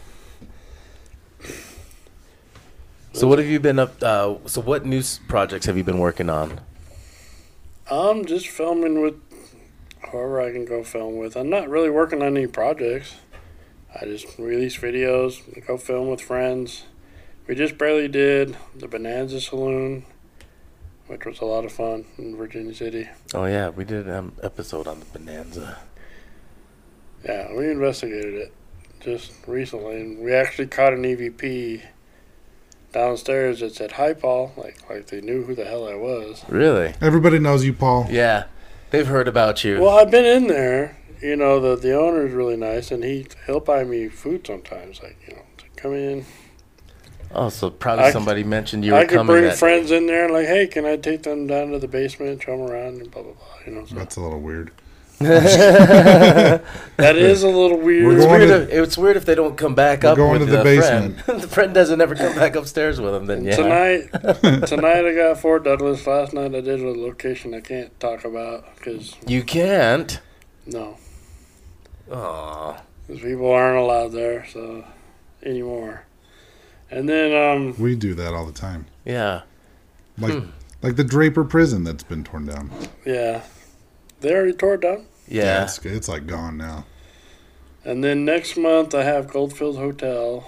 So 3.14 3.28
what 3.28 3.38
have 3.38 3.46
you 3.46 3.60
been 3.60 3.78
up? 3.78 4.02
Uh, 4.02 4.36
so 4.46 4.62
what 4.62 4.86
news 4.86 5.20
projects 5.28 5.66
have 5.66 5.76
you 5.76 5.84
been 5.84 5.98
working 5.98 6.30
on? 6.30 6.60
I'm 7.92 8.24
just 8.24 8.48
filming 8.48 9.02
with 9.02 9.20
whoever 10.10 10.40
I 10.40 10.50
can 10.50 10.64
go 10.64 10.82
film 10.82 11.18
with. 11.18 11.36
I'm 11.36 11.50
not 11.50 11.68
really 11.68 11.90
working 11.90 12.22
on 12.22 12.38
any 12.38 12.46
projects. 12.46 13.16
I 13.94 14.06
just 14.06 14.38
release 14.38 14.78
videos, 14.78 15.42
go 15.66 15.76
film 15.76 16.08
with 16.08 16.22
friends. 16.22 16.84
We 17.46 17.54
just 17.54 17.76
barely 17.76 18.08
did 18.08 18.56
the 18.74 18.88
Bonanza 18.88 19.42
Saloon, 19.42 20.06
which 21.06 21.26
was 21.26 21.40
a 21.40 21.44
lot 21.44 21.66
of 21.66 21.72
fun 21.72 22.06
in 22.16 22.34
Virginia 22.34 22.74
City. 22.74 23.10
Oh 23.34 23.44
yeah, 23.44 23.68
we 23.68 23.84
did 23.84 24.08
an 24.08 24.14
um, 24.14 24.32
episode 24.42 24.86
on 24.86 24.98
the 24.98 25.06
Bonanza. 25.06 25.76
Yeah, 27.26 27.52
we 27.54 27.70
investigated 27.70 28.34
it 28.36 28.54
just 29.00 29.32
recently, 29.46 30.00
and 30.00 30.24
we 30.24 30.32
actually 30.32 30.68
caught 30.68 30.94
an 30.94 31.02
EVP 31.02 31.82
downstairs 32.92 33.62
it 33.62 33.74
said 33.74 33.92
"Hi, 33.92 34.12
Paul," 34.14 34.52
like 34.56 34.78
like 34.88 35.06
they 35.06 35.20
knew 35.20 35.44
who 35.44 35.54
the 35.54 35.64
hell 35.64 35.88
I 35.88 35.94
was. 35.94 36.44
Really? 36.48 36.94
Everybody 37.00 37.38
knows 37.38 37.64
you, 37.64 37.72
Paul. 37.72 38.06
Yeah, 38.10 38.44
they've 38.90 39.06
heard 39.06 39.28
about 39.28 39.64
you. 39.64 39.80
Well, 39.80 39.98
I've 39.98 40.10
been 40.10 40.24
in 40.24 40.46
there. 40.48 40.98
You 41.20 41.36
know, 41.36 41.60
the 41.60 41.76
the 41.80 41.94
owner's 41.98 42.32
really 42.32 42.56
nice, 42.56 42.90
and 42.90 43.02
he 43.04 43.26
he'll 43.46 43.60
buy 43.60 43.84
me 43.84 44.08
food 44.08 44.46
sometimes. 44.46 45.02
Like 45.02 45.16
you 45.28 45.34
know, 45.34 45.42
to 45.58 45.64
come 45.76 45.94
in. 45.94 46.24
oh, 47.32 47.48
so 47.48 47.70
probably 47.70 48.04
I 48.04 48.08
c- 48.08 48.12
somebody 48.12 48.42
mentioned 48.44 48.84
you 48.84 48.92
were 48.92 48.98
I 48.98 49.04
could 49.06 49.18
coming. 49.18 49.34
bring 49.34 49.44
that- 49.44 49.56
friends 49.58 49.90
in 49.90 50.06
there, 50.06 50.24
and 50.24 50.32
like, 50.34 50.46
hey, 50.46 50.66
can 50.66 50.84
I 50.84 50.96
take 50.96 51.22
them 51.22 51.46
down 51.46 51.70
to 51.70 51.78
the 51.78 51.88
basement, 51.88 52.42
show 52.42 52.56
them 52.58 52.68
around, 52.70 53.00
and 53.00 53.10
blah 53.10 53.22
blah 53.22 53.32
blah. 53.32 53.46
You 53.66 53.72
know, 53.72 53.86
so 53.86 53.94
That's 53.94 54.16
a 54.16 54.20
little 54.20 54.40
weird. 54.40 54.72
that 56.96 57.16
is 57.16 57.42
a 57.42 57.48
little 57.48 57.78
weird. 57.78 58.16
It's 58.18 58.26
weird, 58.26 58.48
to- 58.48 58.62
if, 58.62 58.84
it's 58.84 58.98
weird 58.98 59.16
if 59.16 59.24
they 59.24 59.34
don't 59.34 59.56
come 59.56 59.74
back 59.74 60.04
up 60.04 60.16
going 60.16 60.40
with 60.40 60.48
to 60.50 60.56
the 60.56 60.62
friend. 60.62 61.18
the 61.40 61.48
friend 61.48 61.72
doesn't 61.74 62.00
ever 62.00 62.14
come 62.14 62.34
back 62.34 62.54
upstairs 62.56 63.00
with 63.00 63.12
them. 63.12 63.26
Then 63.26 63.44
yeah. 63.44 63.56
Tonight, 63.56 64.08
tonight 64.66 65.04
I 65.06 65.14
got 65.14 65.38
Fort 65.40 65.64
Douglas. 65.64 66.06
Last 66.06 66.32
night 66.32 66.54
I 66.54 66.60
did 66.60 66.80
a 66.80 66.88
location 66.90 67.54
I 67.54 67.60
can't 67.60 67.98
talk 68.00 68.24
about 68.24 68.74
because 68.76 69.14
You 69.26 69.42
can't. 69.42 70.20
no, 70.66 70.96
Aw. 72.10 72.80
because 73.06 73.22
people 73.22 73.50
aren't 73.50 73.78
allowed 73.78 74.12
there 74.12 74.46
so 74.46 74.84
anymore. 75.42 76.04
And 76.90 77.08
then 77.08 77.32
um, 77.32 77.74
We 77.78 77.96
do 77.96 78.14
that 78.14 78.34
all 78.34 78.44
the 78.44 78.52
time. 78.52 78.86
Yeah. 79.04 79.42
Like 80.18 80.32
Hmm. 80.34 80.50
like 80.82 80.96
the 80.96 81.04
Draper 81.04 81.42
prison 81.42 81.84
that's 81.84 82.02
been 82.04 82.22
torn 82.22 82.44
down. 82.46 82.70
yeah, 83.06 83.40
they 84.20 84.34
already 84.34 84.52
tore 84.52 84.74
it 84.74 84.82
down. 84.82 85.06
Yeah. 85.28 85.64
it's, 85.64 85.78
it's 85.84 86.08
like 86.08 86.26
gone 86.26 86.56
now. 86.56 86.84
And 87.84 88.02
then 88.04 88.24
next 88.24 88.56
month 88.56 88.94
I 88.94 89.02
have 89.02 89.28
Goldfield 89.28 89.76
Hotel. 89.76 90.44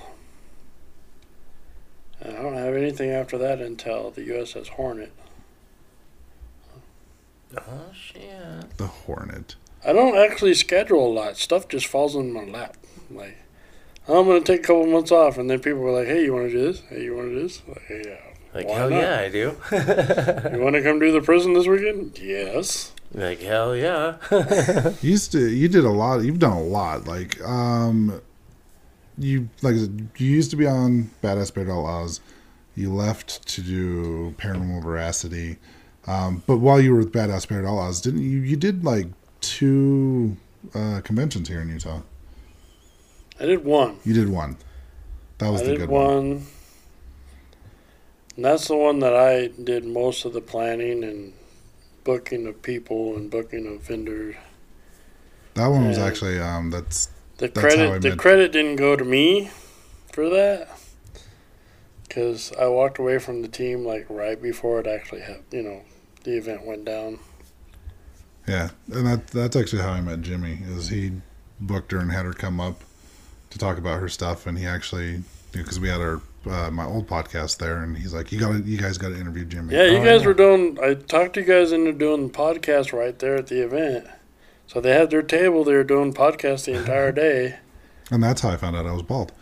And 2.21 2.37
I 2.37 2.43
don't 2.43 2.55
have 2.55 2.75
anything 2.75 3.11
after 3.11 3.37
that 3.39 3.61
until 3.61 4.11
the 4.11 4.23
USS 4.29 4.69
Hornet. 4.69 5.13
Oh 7.57 7.93
shit. 7.93 8.77
The 8.79 8.87
Hornet. 8.87 9.57
I 9.87 9.93
don't 9.93 10.17
actually 10.17 10.55
schedule 10.55 11.07
a 11.07 11.13
lot. 11.13 11.37
Stuff 11.37 11.69
just 11.69 11.87
falls 11.87 12.15
in 12.17 12.33
my 12.33 12.45
lap. 12.45 12.77
Like, 13.11 13.37
I'm 14.09 14.27
gonna 14.27 14.41
take 14.41 14.61
a 14.61 14.63
couple 14.63 14.87
months 14.87 15.13
off, 15.13 15.39
and 15.39 15.49
then 15.49 15.61
people 15.61 15.81
were 15.81 15.93
like, 15.93 16.07
"Hey, 16.07 16.25
you 16.25 16.33
want 16.33 16.47
to 16.47 16.53
do 16.53 16.73
this? 16.73 16.81
Hey, 16.89 17.05
you 17.05 17.15
want 17.15 17.29
to 17.29 17.35
do 17.35 17.43
this?" 17.43 17.63
Like, 17.69 17.83
hey, 17.87 18.03
yeah. 18.07 18.35
Like 18.55 18.69
Why 18.69 18.79
hell 18.79 18.91
not? 18.91 19.01
yeah, 19.01 19.19
I 19.19 19.29
do. 19.29 19.57
You 20.57 20.63
want 20.63 20.75
to 20.77 20.83
come 20.83 20.99
do 20.99 21.13
the 21.13 21.21
prison 21.21 21.53
this 21.55 21.67
weekend? 21.67 22.19
Yes. 22.19 22.93
Like 23.15 23.41
hell 23.41 23.77
yeah. 23.77 24.17
You 25.03 25.11
used 25.11 25.33
to 25.33 25.49
you 25.49 25.69
did 25.69 25.85
a 25.85 25.91
lot. 25.91 26.23
You've 26.23 26.39
done 26.39 26.53
a 26.57 26.63
lot. 26.63 27.07
Like 27.07 27.41
um, 27.43 28.21
you 29.17 29.49
like 29.63 29.77
you 29.77 30.09
used 30.17 30.51
to 30.51 30.57
be 30.57 30.67
on 30.67 31.11
Badass 31.23 31.47
Spirit 31.47 31.71
Outlaws. 31.71 32.21
You 32.77 32.93
left 32.93 33.47
to 33.49 33.63
do 33.63 34.35
Paranormal 34.39 34.83
Veracity. 34.83 35.59
Um, 36.07 36.43
but 36.47 36.59
while 36.59 36.81
you 36.81 36.93
were 36.93 36.99
with 36.99 37.13
Badass 37.13 37.43
Spirit 37.43 37.67
Outlaws, 37.67 38.01
didn't 38.01 38.23
you? 38.23 38.41
You 38.41 38.57
did 38.57 38.85
like 38.85 39.07
two 39.41 40.37
uh, 40.75 41.01
conventions 41.03 41.49
here 41.49 41.61
in 41.61 41.69
Utah. 41.69 42.01
I 43.39 43.47
did 43.47 43.65
one. 43.65 43.99
You 44.05 44.15
did 44.15 44.29
one. 44.29 44.57
That 45.39 45.51
was 45.51 45.63
I 45.63 45.65
the 45.65 45.71
did 45.73 45.81
good 45.81 45.89
one. 45.89 46.05
one. 46.31 46.47
And 48.37 48.45
that's 48.45 48.69
the 48.69 48.77
one 48.77 48.99
that 49.01 49.15
I 49.15 49.49
did 49.63 49.85
most 49.85 50.25
of 50.25 50.33
the 50.33 50.41
planning 50.41 51.05
and 51.05 51.33
booking 52.05 52.47
of 52.47 52.63
people 52.63 53.17
and 53.17 53.31
booking 53.31 53.67
of 53.67 53.83
vendors. 53.83 54.37
That 55.55 55.69
one 55.69 55.89
was 55.89 55.99
Yeah. 55.99 56.05
actually 56.07 56.39
um, 56.39 56.71
that's 56.71 57.09
The 57.39 57.49
That's 57.49 57.59
credit 57.59 58.03
the 58.03 58.17
credit 58.17 58.53
didn't 58.53 58.77
go 58.77 58.97
to 58.97 59.05
me 59.05 59.51
for 60.13 60.29
that 60.31 60.69
because 62.07 62.53
I 62.59 62.67
walked 62.69 62.99
away 62.99 63.19
from 63.19 63.43
the 63.43 63.49
team 63.49 63.85
like 63.85 64.07
right 64.09 64.41
before 64.41 64.81
it 64.81 64.87
actually 64.87 65.23
had 65.23 65.41
you 65.51 65.63
know 65.63 65.83
the 66.25 66.37
event 66.37 66.65
went 66.65 66.85
down. 66.85 67.19
yeah, 68.47 68.71
and 68.93 69.07
that 69.07 69.27
that's 69.29 69.57
actually 69.57 69.83
how 69.83 69.91
I 69.91 70.01
met 70.01 70.21
Jimmy. 70.23 70.59
Is 70.67 70.89
he 70.89 71.13
booked 71.61 71.93
her 71.93 71.99
and 71.99 72.11
had 72.13 72.25
her 72.27 72.33
come 72.33 72.61
up 72.61 72.83
to 73.51 73.59
talk 73.59 73.79
about 73.79 74.01
her 74.01 74.09
stuff, 74.09 74.47
and 74.47 74.59
he 74.59 74.67
actually 74.67 75.23
because 75.53 75.79
we 75.81 75.89
had 75.89 76.01
our 76.01 76.21
uh, 76.47 76.71
my 76.71 76.85
old 76.85 77.07
podcast 77.07 77.59
there, 77.59 77.83
and 77.83 77.97
he's 77.97 78.13
like, 78.15 78.31
"You 78.33 78.41
got 78.41 78.53
to, 78.53 78.59
you 78.59 78.79
guys 78.79 78.99
got 78.99 79.09
to 79.11 79.19
interview 79.21 79.45
Jimmy." 79.45 79.75
Yeah, 79.75 79.85
you 79.87 79.99
Oh, 79.99 80.05
guys 80.05 80.21
yeah. 80.23 80.27
were 80.29 80.35
doing. 80.35 80.79
I 80.83 80.95
talked 80.95 81.35
to 81.35 81.41
you 81.41 81.47
guys 81.47 81.73
into 81.73 81.93
doing 81.93 82.29
the 82.29 82.33
podcast 82.33 82.93
right 82.93 83.19
there 83.19 83.37
at 83.37 83.47
the 83.49 83.63
event. 83.65 84.07
So 84.67 84.81
they 84.81 84.93
had 84.93 85.11
their 85.11 85.23
table. 85.23 85.65
They 85.65 85.75
were 85.75 85.85
doing 85.85 86.13
podcast 86.15 86.65
the 86.67 86.75
entire 86.79 87.13
day. 87.25 87.59
and 88.11 88.23
that's 88.23 88.41
how 88.43 88.51
I 88.51 88.57
found 88.57 88.77
out 88.77 88.87
I 88.87 88.93
was 88.93 89.03
bald. 89.03 89.33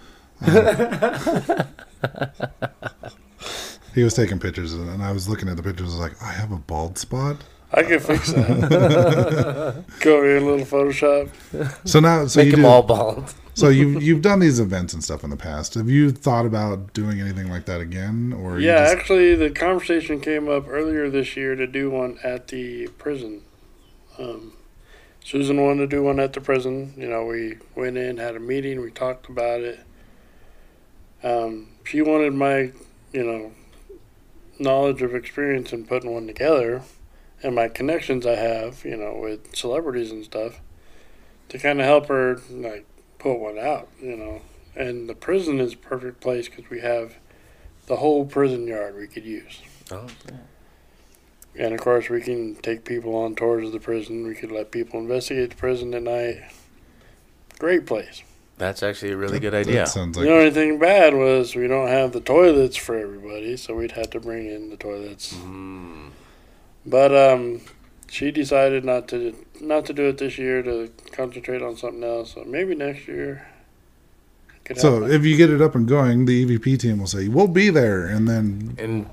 He 3.94 4.02
was 4.02 4.14
taking 4.14 4.38
pictures, 4.38 4.72
and 4.72 5.02
I 5.02 5.12
was 5.12 5.28
looking 5.28 5.50
at 5.50 5.58
the 5.58 5.62
pictures. 5.62 5.88
I 5.88 5.90
was 5.90 5.98
like, 5.98 6.22
I 6.22 6.32
have 6.32 6.50
a 6.50 6.56
bald 6.56 6.96
spot. 6.96 7.36
I 7.74 7.82
can 7.82 8.00
fix 8.00 8.32
that. 8.32 9.84
Go 10.00 10.16
over 10.16 10.24
here, 10.26 10.38
a 10.38 10.40
little 10.40 10.64
Photoshop. 10.64 11.28
So 11.86 12.00
now, 12.00 12.26
so 12.26 12.40
Make 12.40 12.46
you 12.46 12.52
them 12.52 12.62
do- 12.62 12.68
all 12.68 12.82
bald. 12.82 13.34
So 13.54 13.68
you 13.68 13.98
you've 13.98 14.22
done 14.22 14.38
these 14.40 14.58
events 14.58 14.94
and 14.94 15.04
stuff 15.04 15.24
in 15.24 15.30
the 15.30 15.36
past. 15.36 15.74
Have 15.74 15.88
you 15.88 16.10
thought 16.10 16.46
about 16.46 16.94
doing 16.94 17.20
anything 17.20 17.50
like 17.50 17.66
that 17.66 17.80
again, 17.80 18.32
or 18.32 18.58
Yeah, 18.58 18.84
just- 18.84 18.96
actually, 18.96 19.34
the 19.34 19.50
conversation 19.50 20.20
came 20.20 20.48
up 20.48 20.66
earlier 20.68 21.10
this 21.10 21.36
year 21.36 21.54
to 21.54 21.66
do 21.66 21.90
one 21.90 22.18
at 22.24 22.48
the 22.48 22.88
prison. 22.98 23.42
Um, 24.18 24.54
Susan 25.24 25.60
wanted 25.62 25.90
to 25.90 25.96
do 25.96 26.02
one 26.02 26.18
at 26.18 26.32
the 26.32 26.40
prison. 26.40 26.94
You 26.96 27.08
know, 27.08 27.26
we 27.26 27.58
went 27.74 27.96
in, 27.96 28.16
had 28.16 28.36
a 28.36 28.40
meeting, 28.40 28.80
we 28.80 28.90
talked 28.90 29.28
about 29.28 29.60
it. 29.60 29.80
Um, 31.22 31.68
she 31.84 32.02
wanted 32.02 32.34
my, 32.34 32.72
you 33.12 33.24
know, 33.24 33.52
knowledge 34.58 35.02
of 35.02 35.14
experience 35.14 35.72
in 35.72 35.84
putting 35.86 36.12
one 36.12 36.26
together 36.26 36.82
and 37.42 37.54
my 37.54 37.68
connections 37.68 38.26
I 38.26 38.36
have, 38.36 38.84
you 38.84 38.96
know, 38.96 39.18
with 39.20 39.54
celebrities 39.54 40.10
and 40.10 40.24
stuff 40.24 40.60
to 41.48 41.58
kind 41.58 41.80
of 41.80 41.86
help 41.86 42.06
her, 42.06 42.40
like, 42.50 42.86
put 43.22 43.38
one 43.38 43.58
out, 43.58 43.88
you 44.00 44.16
know. 44.16 44.42
And 44.74 45.08
the 45.08 45.14
prison 45.14 45.60
is 45.60 45.74
a 45.74 45.76
perfect 45.76 46.20
place 46.20 46.48
because 46.48 46.68
we 46.70 46.80
have 46.80 47.14
the 47.86 47.96
whole 47.96 48.24
prison 48.26 48.66
yard 48.66 48.96
we 48.96 49.06
could 49.06 49.24
use. 49.24 49.60
Oh, 49.90 50.06
And 51.58 51.74
of 51.74 51.80
course, 51.80 52.08
we 52.08 52.20
can 52.22 52.56
take 52.56 52.84
people 52.84 53.14
on 53.14 53.34
tours 53.34 53.66
of 53.66 53.72
the 53.72 53.80
prison. 53.80 54.26
We 54.26 54.34
could 54.34 54.50
let 54.50 54.70
people 54.70 54.98
investigate 55.00 55.50
the 55.50 55.56
prison 55.56 55.92
at 55.94 56.02
night. 56.02 56.40
Great 57.58 57.86
place. 57.86 58.22
that's 58.58 58.82
actually 58.82 59.12
a 59.12 59.16
really 59.16 59.38
good 59.40 59.54
idea. 59.54 59.86
sounds 59.86 60.16
the 60.16 60.22
like 60.22 60.30
only 60.30 60.50
thing 60.50 60.78
bad 60.78 61.14
was 61.14 61.54
we 61.54 61.68
don't 61.68 61.88
have 61.88 62.12
the 62.12 62.20
toilets 62.20 62.76
for 62.76 62.96
everybody, 62.96 63.56
so 63.56 63.74
we'd 63.74 63.92
have 63.92 64.10
to 64.10 64.20
bring 64.20 64.46
in 64.46 64.70
the 64.70 64.76
toilets. 64.76 65.34
Mm. 65.34 66.10
But 66.86 67.14
um, 67.14 67.60
she 68.08 68.30
decided 68.30 68.84
not 68.84 69.06
to 69.08 69.34
not 69.62 69.86
to 69.86 69.92
do 69.92 70.04
it 70.08 70.18
this 70.18 70.36
year 70.38 70.62
to 70.62 70.90
concentrate 71.12 71.62
on 71.62 71.76
something 71.76 72.02
else. 72.04 72.34
So 72.34 72.44
maybe 72.44 72.74
next 72.74 73.06
year. 73.08 73.46
so. 74.76 74.94
happen. 75.02 75.12
If 75.12 75.24
you 75.24 75.36
get 75.36 75.50
it 75.50 75.60
up 75.62 75.74
and 75.74 75.86
going, 75.88 76.26
the 76.26 76.44
EVP 76.44 76.78
team 76.78 76.98
will 76.98 77.06
say, 77.06 77.28
"We'll 77.28 77.48
be 77.48 77.70
there," 77.70 78.06
and 78.06 78.28
then 78.28 78.74
And 78.78 79.06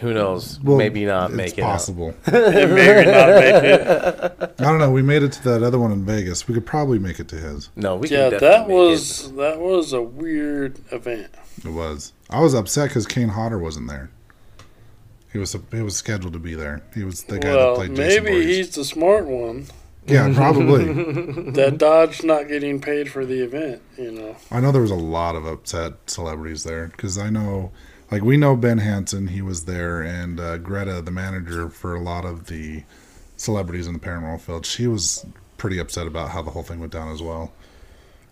who 0.00 0.14
knows? 0.14 0.58
well, 0.62 0.78
maybe 0.78 1.04
not 1.04 1.30
it's 1.30 1.36
make 1.36 1.58
it. 1.58 1.62
possible. 1.62 2.14
Maybe 2.32 3.10
not 3.10 3.28
make 3.28 3.62
it. 3.64 4.54
I 4.58 4.62
don't 4.64 4.78
know. 4.78 4.90
We 4.90 5.02
made 5.02 5.22
it 5.22 5.32
to 5.32 5.42
that 5.50 5.62
other 5.62 5.78
one 5.78 5.92
in 5.92 6.04
Vegas. 6.06 6.48
We 6.48 6.54
could 6.54 6.64
probably 6.66 6.98
make 6.98 7.20
it 7.20 7.28
to 7.28 7.36
his. 7.36 7.68
No, 7.76 7.96
we 7.96 8.08
yeah, 8.08 8.30
can 8.30 8.30
that 8.30 8.40
definitely 8.40 8.74
make 8.84 8.90
was 8.92 9.26
it. 9.26 9.36
that 9.36 9.60
was 9.60 9.92
a 9.92 10.00
weird 10.02 10.78
event. 10.90 11.28
It 11.64 11.68
was. 11.72 12.12
I 12.30 12.40
was 12.40 12.54
upset 12.54 12.88
because 12.88 13.06
Kane 13.06 13.28
Hodder 13.28 13.58
wasn't 13.58 13.88
there. 13.88 14.10
He 15.32 15.38
was 15.38 15.54
he 15.70 15.82
was 15.82 15.96
scheduled 15.96 16.32
to 16.32 16.38
be 16.38 16.54
there. 16.54 16.82
He 16.94 17.04
was 17.04 17.24
the 17.24 17.38
guy 17.38 17.50
that 17.52 17.74
played 17.76 17.94
Jason 17.94 18.24
maybe 18.24 18.36
Voorhees. 18.38 18.56
he's 18.56 18.74
the 18.74 18.84
smart 18.84 19.26
one. 19.26 19.66
Yeah, 20.06 20.32
probably. 20.34 20.84
that 21.52 21.78
Dodge 21.78 22.22
not 22.22 22.48
getting 22.48 22.80
paid 22.80 23.10
for 23.10 23.24
the 23.24 23.42
event. 23.42 23.82
You 23.98 24.12
know, 24.12 24.36
I 24.50 24.60
know 24.60 24.72
there 24.72 24.82
was 24.82 24.90
a 24.90 24.96
lot 24.96 25.36
of 25.36 25.44
upset 25.44 25.94
celebrities 26.06 26.64
there 26.64 26.88
because 26.88 27.18
I 27.18 27.30
know, 27.30 27.70
like 28.10 28.22
we 28.22 28.36
know 28.36 28.56
Ben 28.56 28.78
Hansen, 28.78 29.28
he 29.28 29.42
was 29.42 29.64
there, 29.64 30.00
and 30.02 30.40
uh, 30.40 30.58
Greta, 30.58 31.02
the 31.02 31.10
manager 31.10 31.68
for 31.68 31.94
a 31.94 32.00
lot 32.00 32.24
of 32.24 32.46
the 32.46 32.84
celebrities 33.36 33.86
in 33.86 33.92
the 33.92 33.98
paranormal 33.98 34.40
field, 34.40 34.66
she 34.66 34.86
was 34.86 35.24
pretty 35.56 35.78
upset 35.78 36.06
about 36.06 36.30
how 36.30 36.42
the 36.42 36.50
whole 36.50 36.62
thing 36.62 36.80
went 36.80 36.92
down 36.92 37.12
as 37.12 37.22
well. 37.22 37.52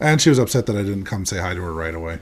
And 0.00 0.20
she 0.20 0.30
was 0.30 0.38
upset 0.38 0.66
that 0.66 0.76
I 0.76 0.82
didn't 0.82 1.04
come 1.04 1.26
say 1.26 1.38
hi 1.38 1.54
to 1.54 1.60
her 1.60 1.72
right 1.72 1.94
away. 1.94 2.20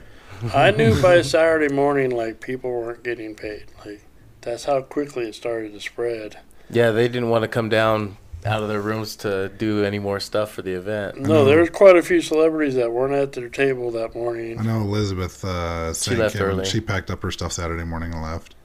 I 0.53 0.71
knew 0.71 0.99
by 1.01 1.21
Saturday 1.21 1.73
morning 1.73 2.11
like 2.11 2.41
people 2.41 2.71
weren't 2.71 3.03
getting 3.03 3.35
paid. 3.35 3.65
Like 3.85 4.01
that's 4.41 4.65
how 4.65 4.81
quickly 4.81 5.27
it 5.27 5.35
started 5.35 5.73
to 5.73 5.79
spread. 5.79 6.39
Yeah, 6.69 6.91
they 6.91 7.07
didn't 7.07 7.29
want 7.29 7.43
to 7.43 7.47
come 7.47 7.69
down 7.69 8.17
out 8.45 8.61
of 8.61 8.69
their 8.69 8.81
rooms 8.81 9.15
to 9.17 9.49
do 9.49 9.83
any 9.83 9.99
more 9.99 10.19
stuff 10.19 10.51
for 10.51 10.61
the 10.61 10.71
event. 10.73 11.19
No, 11.19 11.43
there 11.43 11.59
was 11.59 11.69
quite 11.69 11.95
a 11.97 12.01
few 12.01 12.21
celebrities 12.21 12.75
that 12.75 12.91
weren't 12.91 13.13
at 13.13 13.33
their 13.33 13.49
table 13.49 13.91
that 13.91 14.15
morning. 14.15 14.59
I 14.59 14.63
know 14.63 14.81
Elizabeth 14.81 15.43
uh, 15.43 15.93
St. 15.93 16.17
left 16.19 16.35
Kim, 16.35 16.45
early. 16.45 16.65
she 16.65 16.79
packed 16.79 17.09
up 17.11 17.21
her 17.23 17.31
stuff 17.31 17.51
Saturday 17.51 17.83
morning 17.83 18.13
and 18.13 18.21
left. 18.21 18.55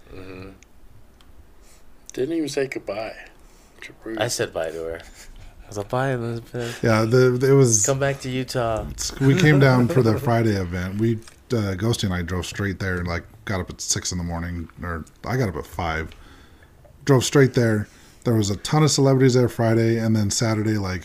Didn't 2.13 2.37
even 2.37 2.49
say 2.49 2.67
goodbye. 2.67 3.15
I 4.19 4.29
said 4.29 4.53
bye 4.53 4.71
to 4.71 4.83
her. 4.85 5.01
I 5.65 5.69
was 5.69 5.79
like, 5.79 5.89
bye, 5.89 6.13
Elizabeth. 6.13 6.81
Yeah, 6.83 7.05
the 7.05 7.35
it 7.43 7.55
was 7.55 7.87
Come 7.87 7.99
back 7.99 8.21
to 8.21 8.29
Utah. 8.31 8.87
we 9.21 9.35
came 9.41 9.59
down 9.59 9.89
for 9.89 10.03
the 10.03 10.19
Friday 10.21 10.61
event. 10.61 11.01
We 11.01 11.15
uh, 11.15 11.75
Ghosty 11.75 12.05
and 12.05 12.15
I 12.15 12.23
drove 12.23 12.45
straight 12.47 12.79
there 12.79 12.99
and 12.99 13.09
like 13.09 13.25
got 13.47 13.61
up 13.61 13.71
at 13.71 13.81
six 13.81 14.13
in 14.13 14.19
the 14.19 14.25
morning, 14.25 14.69
or 14.83 15.05
I 15.25 15.37
got 15.39 15.49
up 15.49 15.57
at 15.57 15.67
five. 15.67 16.11
Drove 17.07 17.25
straight 17.25 17.55
there. 17.55 17.89
There 18.25 18.35
was 18.35 18.51
a 18.51 18.57
ton 18.57 18.83
of 18.83 18.91
celebrities 18.91 19.35
there 19.35 19.49
Friday, 19.49 19.99
and 19.99 20.15
then 20.15 20.31
Saturday, 20.31 20.79
like 20.79 21.05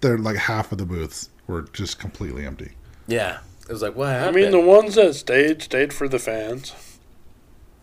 there, 0.00 0.18
like 0.18 0.36
half 0.36 0.70
of 0.72 0.78
the 0.78 0.84
booths 0.86 1.30
were 1.46 1.62
just 1.72 1.98
completely 1.98 2.44
empty. 2.46 2.72
Yeah. 3.06 3.38
It 3.68 3.72
was 3.72 3.82
like, 3.82 3.96
what 3.96 4.08
happened? 4.08 4.36
I 4.36 4.40
mean, 4.40 4.50
the 4.50 4.60
ones 4.60 4.94
that 4.96 5.14
stayed 5.14 5.62
stayed 5.62 5.92
for 5.92 6.08
the 6.08 6.18
fans. 6.18 6.74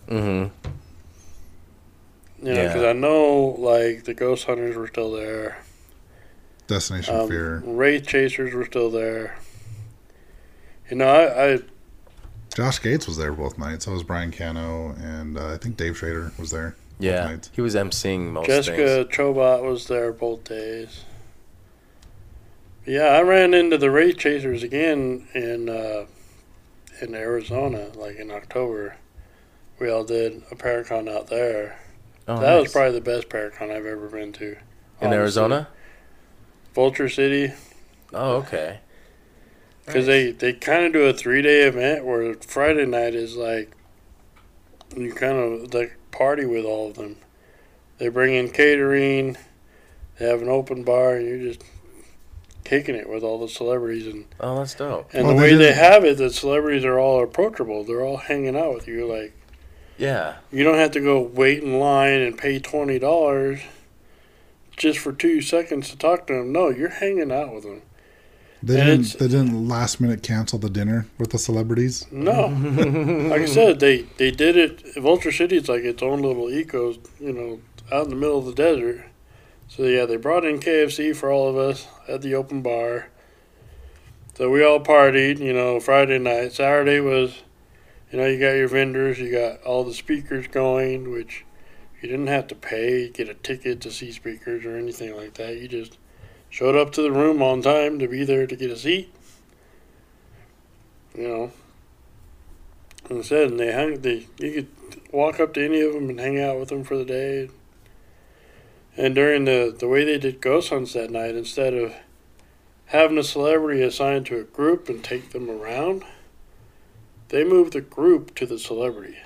mm-hmm. 0.08 0.52
You 2.46 2.54
know, 2.54 2.62
Yeah. 2.62 2.68
because 2.68 2.84
I 2.84 2.94
know 2.94 3.56
like 3.58 4.04
the 4.04 4.14
ghost 4.14 4.46
hunters 4.46 4.76
were 4.76 4.88
still 4.88 5.12
there. 5.14 5.58
Destination 6.68 7.16
Um, 7.16 7.28
Fear. 7.30 7.64
Wraith 7.66 8.06
chasers 8.08 8.54
were 8.54 8.66
still 8.66 8.90
there. 8.90 9.38
You 10.90 10.98
know, 10.98 11.08
I, 11.08 11.54
I 11.54 11.60
Josh 12.56 12.82
Gates 12.82 13.08
was 13.08 13.18
there 13.18 13.32
both 13.34 13.58
nights. 13.58 13.86
So 13.86 13.92
was 13.92 14.04
Brian 14.04 14.32
Cano, 14.32 14.92
and 15.02 15.38
uh, 15.38 15.54
I 15.54 15.58
think 15.58 15.78
Dave 15.78 15.98
Schrader 15.98 16.32
was 16.40 16.52
there. 16.52 16.76
Yeah. 17.00 17.26
nights. 17.26 17.50
He 17.54 17.62
was 17.62 17.76
emceeing 17.76 18.32
most 18.32 18.48
Jessica 18.48 19.06
things. 19.06 19.16
Chobot 19.16 19.64
was 19.64 19.88
there 19.88 20.12
both 20.14 20.44
days. 20.46 21.04
Yeah, 22.86 23.06
I 23.08 23.22
ran 23.22 23.54
into 23.54 23.78
the 23.78 23.90
Wraith 23.90 24.18
Chasers 24.18 24.64
again 24.64 25.28
in 25.34 25.70
uh, 25.70 26.06
in 27.02 27.16
Arizona, 27.16 27.88
like 27.96 28.18
in 28.18 28.32
October. 28.32 28.96
We 29.80 29.90
all 29.90 30.04
did 30.04 30.44
a 30.52 30.56
Paracon 30.56 31.10
out 31.10 31.28
there. 31.28 31.80
Oh, 32.28 32.40
that 32.40 32.56
was 32.62 32.72
probably 32.72 32.94
the 32.94 33.02
best 33.02 33.28
Paracon 33.30 33.72
I've 33.72 33.86
ever 33.86 34.08
been 34.08 34.32
to. 34.34 34.52
in 34.52 34.58
honestly. 35.02 35.18
Arizona. 35.18 35.68
Vulture 36.74 37.08
City, 37.10 37.54
Oh, 38.14 38.36
okay. 38.38 38.80
because 39.86 40.06
they 40.06 40.32
they 40.32 40.52
kind 40.54 40.86
of 40.86 40.92
do 40.94 41.04
a 41.06 41.14
three 41.14 41.42
day 41.42 41.62
event 41.62 42.04
where 42.06 42.34
Friday 42.36 42.86
night 42.86 43.16
is 43.16 43.36
like 43.38 43.72
you 44.96 45.14
kind 45.14 45.38
of 45.38 45.74
like 45.74 45.96
party 46.16 46.46
with 46.46 46.66
all 46.66 46.88
of 46.90 46.96
them. 46.96 47.18
They 47.98 48.08
bring 48.10 48.34
in 48.34 48.50
catering, 48.50 49.38
they 50.20 50.28
have 50.28 50.42
an 50.42 50.50
open 50.50 50.84
bar, 50.84 51.16
and 51.16 51.28
you're 51.28 51.52
just 51.54 51.64
kicking 52.64 52.96
it 52.96 53.08
with 53.10 53.24
all 53.24 53.40
the 53.40 53.48
celebrities 53.48 54.08
and 54.08 54.26
Oh, 54.40 54.58
that's 54.58 54.74
dope. 54.76 55.10
and 55.14 55.28
Well, 55.28 55.36
the 55.36 55.42
way 55.42 55.52
they 55.54 55.66
did- 55.66 55.76
have 55.76 56.04
it, 56.04 56.18
the 56.18 56.30
celebrities 56.32 56.84
are 56.84 56.98
all 57.00 57.22
approachable. 57.24 57.84
They're 57.84 58.04
all 58.04 58.18
hanging 58.18 58.58
out 58.58 58.74
with 58.74 58.88
you. 58.88 59.06
Like 59.06 59.34
Yeah. 59.98 60.36
you 60.52 60.64
don't 60.64 60.78
have 60.78 60.92
to 60.92 61.00
go 61.00 61.22
wait 61.22 61.62
in 61.64 61.80
line 61.80 62.22
and 62.22 62.38
pay 62.38 62.60
twenty 62.60 62.98
dollars 62.98 63.60
just 64.76 65.00
for 65.00 65.14
two 65.14 65.42
seconds 65.42 65.90
to 65.90 65.98
talk 65.98 66.28
to 66.28 66.34
them. 66.34 66.52
No, 66.52 66.70
you're 66.70 66.90
hanging 66.90 67.32
out 67.32 67.54
with 67.54 67.64
them. 67.64 67.82
They 68.66 68.82
And 68.82 69.04
didn't. 69.04 69.20
They 69.20 69.28
didn't 69.28 69.68
last 69.68 70.02
minute 70.02 70.24
cancel 70.24 70.58
the 70.58 70.72
dinner 70.72 71.06
with 71.20 71.30
the 71.30 71.38
celebrities. 71.38 72.08
No, 72.12 72.48
like 73.30 73.42
I 73.42 73.46
said, 73.46 73.80
they 73.80 74.04
they 74.18 74.32
did 74.32 74.58
it. 74.58 74.96
Vulture 74.96 75.32
City 75.32 75.58
is 75.58 75.70
like 75.70 75.84
its 75.84 76.02
own 76.02 76.24
little 76.24 76.50
eco, 76.50 76.96
you 77.20 77.32
know, 77.32 77.60
out 77.92 78.06
in 78.06 78.10
the 78.10 78.16
middle 78.16 78.40
of 78.40 78.46
the 78.46 78.56
desert. 78.56 79.06
So 79.68 79.84
yeah, 79.84 80.06
they 80.06 80.16
brought 80.18 80.46
in 80.46 80.60
KFC 80.60 81.16
for 81.16 81.32
all 81.32 81.48
of 81.48 81.56
us 81.58 81.88
at 82.08 82.24
the 82.24 82.34
open 82.34 82.64
bar. 82.64 83.10
So 84.34 84.50
we 84.50 84.64
all 84.64 84.80
partied, 84.80 85.38
you 85.40 85.54
know, 85.54 85.80
Friday 85.80 86.18
night. 86.18 86.54
Saturday 86.54 87.00
was, 87.00 87.44
you 88.12 88.18
know, 88.18 88.26
you 88.26 88.40
got 88.40 88.54
your 88.54 88.68
vendors, 88.68 89.20
you 89.20 89.32
got 89.32 89.62
all 89.62 89.84
the 89.84 89.94
speakers 89.94 90.48
going, 90.48 91.12
which 91.12 91.46
you 92.02 92.10
didn't 92.10 92.28
have 92.28 92.48
to 92.48 92.56
pay, 92.56 93.10
get 93.10 93.30
a 93.30 93.36
ticket 93.36 93.80
to 93.82 93.92
see 93.92 94.12
speakers 94.12 94.66
or 94.66 94.76
anything 94.76 95.16
like 95.16 95.36
that. 95.36 95.58
You 95.58 95.68
just 95.68 95.98
showed 96.56 96.74
up 96.74 96.90
to 96.90 97.02
the 97.02 97.12
room 97.12 97.42
on 97.42 97.62
time 97.62 98.00
to 98.00 98.08
be 98.08 98.24
there 98.24 98.48
to 98.48 98.56
get 98.56 98.72
a 98.72 98.78
seat. 98.78 99.14
You 101.14 101.28
know, 101.28 101.52
and 103.10 103.26
said, 103.26 103.50
and 103.50 103.60
they 103.60 103.74
hung. 103.74 104.00
They 104.00 104.28
you 104.40 104.52
could 104.54 104.68
walk 105.12 105.42
up 105.42 105.54
to 105.56 105.66
any 105.66 105.82
of 105.82 105.94
them 105.94 106.10
and 106.10 106.18
hang 106.18 106.40
out 106.40 106.58
with 106.58 106.70
them 106.70 106.86
for 106.86 106.96
the 106.96 107.04
day. 107.04 107.50
And 108.96 109.14
during 109.14 109.44
the 109.44 109.76
the 109.78 109.90
way 109.90 110.06
they 110.06 110.18
did 110.18 110.40
ghost 110.40 110.70
hunts 110.70 110.94
that 110.94 111.12
night, 111.12 111.36
instead 111.36 111.74
of 111.74 111.94
having 112.86 113.18
a 113.18 113.24
celebrity 113.24 113.84
assigned 113.84 114.26
to 114.28 114.40
a 114.40 114.44
group 114.44 114.88
and 114.88 115.04
take 115.04 115.32
them 115.32 115.50
around, 115.50 116.06
they 117.30 117.44
moved 117.44 117.74
the 117.74 117.82
group 117.82 118.34
to 118.36 118.46
the 118.46 118.60
celebrity. 118.60 119.18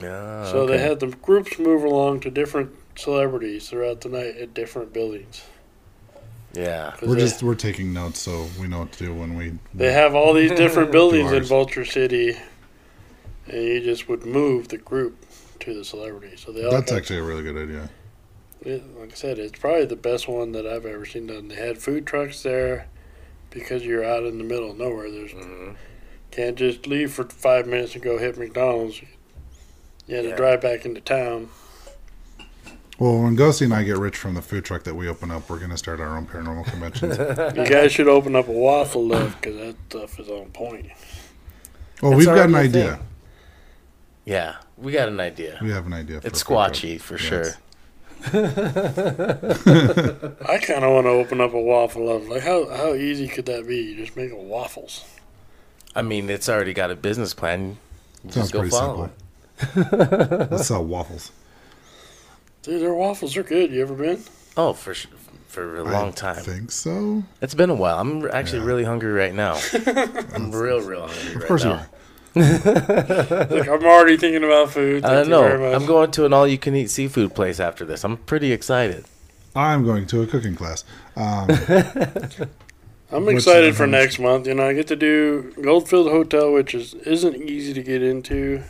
Yeah. 0.00 0.50
so 0.50 0.66
they 0.66 0.78
had 0.78 0.98
the 0.98 1.08
groups 1.08 1.58
move 1.58 1.84
along 1.84 2.20
to 2.20 2.30
different 2.30 2.74
celebrities 2.96 3.68
throughout 3.68 4.00
the 4.00 4.08
night 4.08 4.36
at 4.36 4.52
different 4.54 4.92
buildings. 4.92 5.44
Yeah. 6.54 6.92
'Cause 6.98 7.08
We're 7.08 7.14
they, 7.14 7.20
just 7.20 7.42
we're 7.42 7.54
taking 7.54 7.92
notes 7.92 8.20
so 8.20 8.46
we 8.60 8.66
know 8.68 8.80
what 8.80 8.92
to 8.92 9.04
do 9.06 9.14
when 9.14 9.36
we. 9.36 9.52
they 9.74 9.92
have 9.92 10.14
all 10.14 10.34
these 10.34 10.50
different 10.62 10.90
buildings 10.92 11.30
in. 11.32 11.44
Vulture 11.44 11.84
City, 11.84 12.36
and 13.46 13.62
you 13.62 13.80
just 13.80 14.08
would 14.08 14.24
move 14.26 14.68
the 14.68 14.78
group 14.78 15.16
to 15.60 15.74
the 15.74 15.84
celebrity. 15.84 16.36
So 16.36 16.52
they 16.52 16.64
all 16.64 16.70
That's 16.72 16.90
actually 16.92 17.18
a 17.20 17.22
really 17.22 17.42
good 17.42 17.56
idea. 17.56 17.90
it, 18.62 18.82
like 18.98 19.12
I 19.12 19.14
said, 19.14 19.38
it's 19.38 19.58
probably 19.58 19.84
the 19.86 19.96
best 19.96 20.26
one 20.28 20.52
that 20.52 20.66
I've 20.66 20.86
ever 20.86 21.04
seen 21.06 21.26
done. 21.28 21.48
They 21.48 21.54
had 21.56 21.78
food 21.78 22.06
trucks 22.06 22.42
there 22.42 22.86
because 23.50 23.84
you're 23.84 24.04
out 24.04 24.24
in 24.24 24.38
the 24.38 24.44
middle 24.44 24.70
of 24.72 24.78
nowhere. 24.78 25.10
There's 25.10 25.32
Mhm. 25.32 25.76
can't 26.30 26.56
just 26.56 26.86
leave 26.86 27.12
for 27.12 27.24
five 27.24 27.66
minutes 27.66 27.94
and 27.94 28.02
go 28.02 28.18
hit 28.18 28.38
McDonald's. 28.38 29.00
You 30.06 30.16
had 30.16 30.24
to 30.24 30.34
drive 30.36 30.60
back 30.60 30.84
into 30.84 31.00
town. 31.00 31.48
Well, 33.00 33.22
when 33.22 33.34
Ghosty 33.36 33.62
and 33.62 33.72
I 33.74 33.82
get 33.82 33.96
rich 33.96 34.16
from 34.18 34.34
the 34.34 34.42
food 34.42 34.64
truck 34.64 34.84
that 34.84 34.94
we 34.94 35.08
open 35.08 35.30
up, 35.30 35.48
we're 35.48 35.58
going 35.58 35.70
to 35.70 35.78
start 35.78 36.00
our 36.00 36.16
own 36.18 36.26
paranormal 36.26 36.66
conventions. 36.66 37.16
You 37.56 37.66
guys 37.66 37.92
should 37.92 38.08
open 38.08 38.36
up 38.36 38.46
a 38.46 38.52
waffle 38.52 39.06
love 39.06 39.36
because 39.40 39.56
that 39.56 39.76
stuff 39.88 40.20
is 40.20 40.28
on 40.28 40.50
point. 40.50 40.86
Well, 42.02 42.10
That's 42.12 42.18
we've 42.18 42.26
got 42.26 42.48
an 42.50 42.54
idea. 42.54 42.96
thing. 42.96 43.06
Yeah, 44.26 44.56
we 44.76 44.92
got 44.92 45.08
an 45.08 45.18
idea. 45.18 45.58
We 45.62 45.70
have 45.70 45.86
an 45.86 45.94
idea. 45.94 46.20
For 46.20 46.26
It's 46.28 46.42
a 46.42 46.44
truck. 46.44 46.72
squatchy 46.74 47.00
for 47.00 47.14
Yeah, 47.14 47.20
sure. 47.20 47.40
it's- 47.40 47.56
I 50.46 50.58
kind 50.58 50.84
of 50.84 50.92
want 50.92 51.06
to 51.06 51.10
open 51.10 51.40
up 51.40 51.54
a 51.54 51.60
waffle 51.60 52.04
love. 52.04 52.28
Like 52.28 52.42
how 52.42 52.68
how 52.68 52.92
easy 52.92 53.26
could 53.28 53.46
that 53.46 53.66
be? 53.66 53.76
You 53.78 53.96
just 53.96 54.14
make 54.14 54.30
waffles. 54.34 55.04
I 55.96 56.02
mean, 56.02 56.28
it's 56.28 56.46
already 56.50 56.74
got 56.74 56.90
a 56.90 56.96
business 56.96 57.32
plan. 57.32 57.78
You 58.24 58.30
Sounds 58.30 58.34
just 58.34 58.52
go 58.52 58.58
pretty 58.60 58.76
follow 58.76 59.10
simple. 59.58 60.04
it. 60.04 60.50
Let's 60.50 60.66
sell 60.68 60.84
waffles. 60.84 61.32
Dude, 62.62 62.82
their 62.82 62.94
waffles 62.94 63.36
are 63.36 63.42
good. 63.42 63.70
You 63.70 63.82
ever 63.82 63.94
been? 63.94 64.22
Oh, 64.56 64.72
for 64.72 64.94
sh- 64.94 65.06
for 65.48 65.78
a 65.78 65.84
long 65.84 66.12
time. 66.12 66.32
I 66.32 66.42
time. 66.42 66.44
think 66.44 66.70
so. 66.70 67.22
It's 67.40 67.54
been 67.54 67.70
a 67.70 67.74
while. 67.74 67.98
I'm 67.98 68.28
actually 68.30 68.60
Yeah. 68.60 68.66
really 68.66 68.84
hungry 68.84 69.12
right 69.12 69.34
now. 69.34 69.58
I'm 70.34 70.52
real, 70.52 70.80
real 70.80 71.06
hungry 71.08 71.30
Of 71.34 71.36
right 71.36 71.46
course 71.46 71.64
you 71.64 71.70
now. 71.70 71.76
are. 71.76 71.88
Look, 72.36 73.68
I'm 73.68 73.84
already 73.84 74.16
thinking 74.16 74.44
about 74.44 74.70
food. 74.70 75.04
I 75.04 75.08
Thank 75.24 75.28
don't 75.30 75.42
you 75.42 75.48
very 75.48 75.58
know. 75.60 75.70
much. 75.72 75.80
I'm 75.80 75.86
going 75.86 76.10
to 76.12 76.24
an 76.26 76.32
all-you-can-eat 76.32 76.88
seafood 76.90 77.34
place 77.34 77.58
after 77.58 77.84
this. 77.84 78.04
I'm 78.04 78.18
pretty 78.18 78.52
excited. 78.52 79.04
I'm 79.56 79.84
going 79.84 80.06
to 80.08 80.22
a 80.22 80.26
cooking 80.28 80.54
class. 80.54 80.84
Um, 81.16 81.48
I'm 83.12 83.28
excited 83.28 83.74
for 83.74 83.88
next? 83.88 84.12
next 84.14 84.18
month. 84.20 84.46
You 84.46 84.54
know, 84.54 84.68
I 84.68 84.74
get 84.74 84.86
to 84.88 84.96
do 84.96 85.52
Goldfield 85.60 86.08
Hotel, 86.08 86.52
which 86.52 86.72
is 86.74 86.94
isn't 86.94 87.34
easy 87.34 87.74
to 87.74 87.82
get 87.82 88.00
into. 88.02 88.62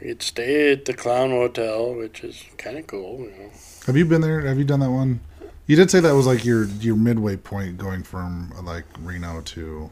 I 0.00 0.04
get 0.04 0.20
to 0.20 0.26
stay 0.26 0.72
at 0.72 0.84
the 0.84 0.94
Clown 0.94 1.30
Hotel, 1.30 1.94
which 1.94 2.22
is 2.22 2.44
kind 2.58 2.76
of 2.78 2.86
cool. 2.86 3.20
You 3.20 3.30
know, 3.30 3.50
have 3.86 3.96
you 3.96 4.04
been 4.04 4.20
there? 4.20 4.42
Have 4.42 4.58
you 4.58 4.64
done 4.64 4.80
that 4.80 4.90
one? 4.90 5.20
You 5.66 5.74
did 5.76 5.90
say 5.90 6.00
that 6.00 6.12
was 6.14 6.26
like 6.26 6.44
your 6.44 6.64
your 6.64 6.96
midway 6.96 7.36
point 7.36 7.78
going 7.78 8.02
from 8.02 8.52
uh, 8.56 8.62
like 8.62 8.84
Reno 9.00 9.40
to, 9.40 9.90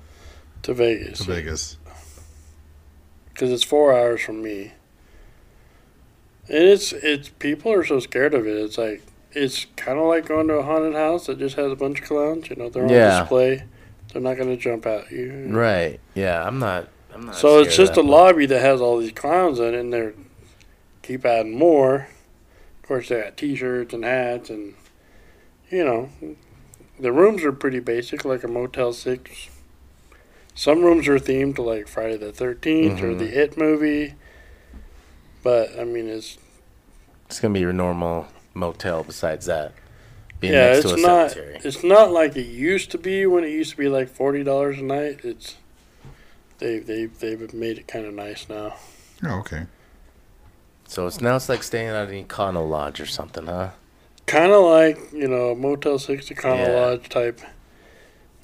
to 0.62 0.74
Vegas 0.74 1.18
to 1.18 1.24
Vegas. 1.24 1.78
because 3.32 3.50
it's 3.50 3.64
four 3.64 3.92
hours 3.96 4.20
from 4.20 4.42
me. 4.42 4.72
And 6.48 6.58
it's 6.64 6.92
it's 6.92 7.30
people 7.30 7.72
are 7.72 7.84
so 7.84 7.98
scared 8.00 8.34
of 8.34 8.46
it. 8.46 8.56
It's 8.56 8.76
like 8.78 9.02
it's 9.32 9.66
kind 9.76 9.98
of 9.98 10.04
like 10.06 10.26
going 10.26 10.46
to 10.48 10.54
a 10.54 10.62
haunted 10.62 10.94
house 10.94 11.26
that 11.26 11.38
just 11.38 11.56
has 11.56 11.72
a 11.72 11.76
bunch 11.76 12.00
of 12.02 12.06
clowns. 12.06 12.50
You 12.50 12.56
know, 12.56 12.68
they're 12.68 12.84
on 12.84 12.90
Yeah. 12.90 13.20
display. 13.20 13.64
They're 14.12 14.22
not 14.22 14.36
going 14.36 14.50
to 14.50 14.56
jump 14.56 14.86
at 14.86 15.10
you. 15.10 15.48
Right. 15.50 15.98
Yeah. 16.14 16.46
I'm 16.46 16.58
not. 16.60 16.88
I'm 17.14 17.26
not. 17.26 17.36
So 17.36 17.60
it's 17.60 17.76
just 17.76 17.92
a 17.92 18.02
that, 18.02 18.04
lobby 18.08 18.46
that 18.46 18.60
has 18.60 18.80
all 18.80 18.98
these 18.98 19.12
clowns 19.12 19.58
in 19.60 19.74
it, 19.74 19.80
and 19.80 19.92
they 19.92 20.10
keep 21.02 21.24
adding 21.24 21.56
more. 21.56 22.08
Of 22.82 22.88
course, 22.88 23.08
they 23.08 23.22
got 23.22 23.36
T-shirts 23.36 23.94
and 23.94 24.04
hats, 24.04 24.50
and 24.50 24.74
you 25.70 25.84
know, 25.84 26.10
the 26.98 27.12
rooms 27.12 27.44
are 27.44 27.52
pretty 27.52 27.80
basic, 27.80 28.24
like 28.24 28.44
a 28.44 28.48
Motel 28.48 28.92
Six. 28.92 29.48
Some 30.54 30.82
rooms 30.82 31.08
are 31.08 31.18
themed 31.18 31.56
to 31.56 31.62
like 31.62 31.88
Friday 31.88 32.16
the 32.16 32.32
13th 32.32 33.02
or 33.02 33.14
Mhm. 33.14 33.18
the 33.18 33.42
It 33.42 33.56
movie, 33.56 34.14
but 35.42 35.78
I 35.78 35.84
mean, 35.84 36.08
it's 36.08 36.38
It's 37.26 37.40
gonna 37.40 37.54
be 37.54 37.60
your 37.60 37.72
normal 37.72 38.28
motel. 38.52 39.02
Besides 39.02 39.46
that, 39.46 39.72
being 40.38 40.52
yeah, 40.52 40.66
next 40.74 40.84
it's 40.84 40.94
to 40.94 40.94
a 40.94 41.00
not 41.06 41.30
cemetery. 41.32 41.60
it's 41.64 41.82
not 41.82 42.12
like 42.12 42.36
it 42.36 42.46
used 42.46 42.90
to 42.92 42.98
be 42.98 43.26
when 43.26 43.42
it 43.44 43.50
used 43.50 43.70
to 43.72 43.76
be 43.76 43.88
like 43.88 44.08
forty 44.08 44.44
dollars 44.44 44.78
a 44.78 44.82
night. 44.82 45.20
It's 45.24 45.56
they 46.58 46.78
they 46.78 47.06
they've 47.06 47.52
made 47.54 47.78
it 47.78 47.88
kind 47.88 48.06
of 48.06 48.14
nice 48.14 48.48
now. 48.48 48.74
Oh, 49.24 49.38
okay. 49.40 49.66
So 50.86 51.06
it's 51.06 51.20
now 51.20 51.36
it's 51.36 51.48
like 51.48 51.62
staying 51.62 51.88
at 51.88 52.08
an 52.08 52.24
Econo 52.24 52.68
Lodge 52.68 53.00
or 53.00 53.06
something, 53.06 53.46
huh? 53.46 53.70
kind 54.26 54.52
of 54.52 54.64
like 54.64 54.98
you 55.12 55.28
know 55.28 55.54
Motel 55.54 55.98
Six 55.98 56.28
Econo 56.30 56.66
Yeah. 56.66 56.80
Lodge 56.80 57.08
type, 57.08 57.40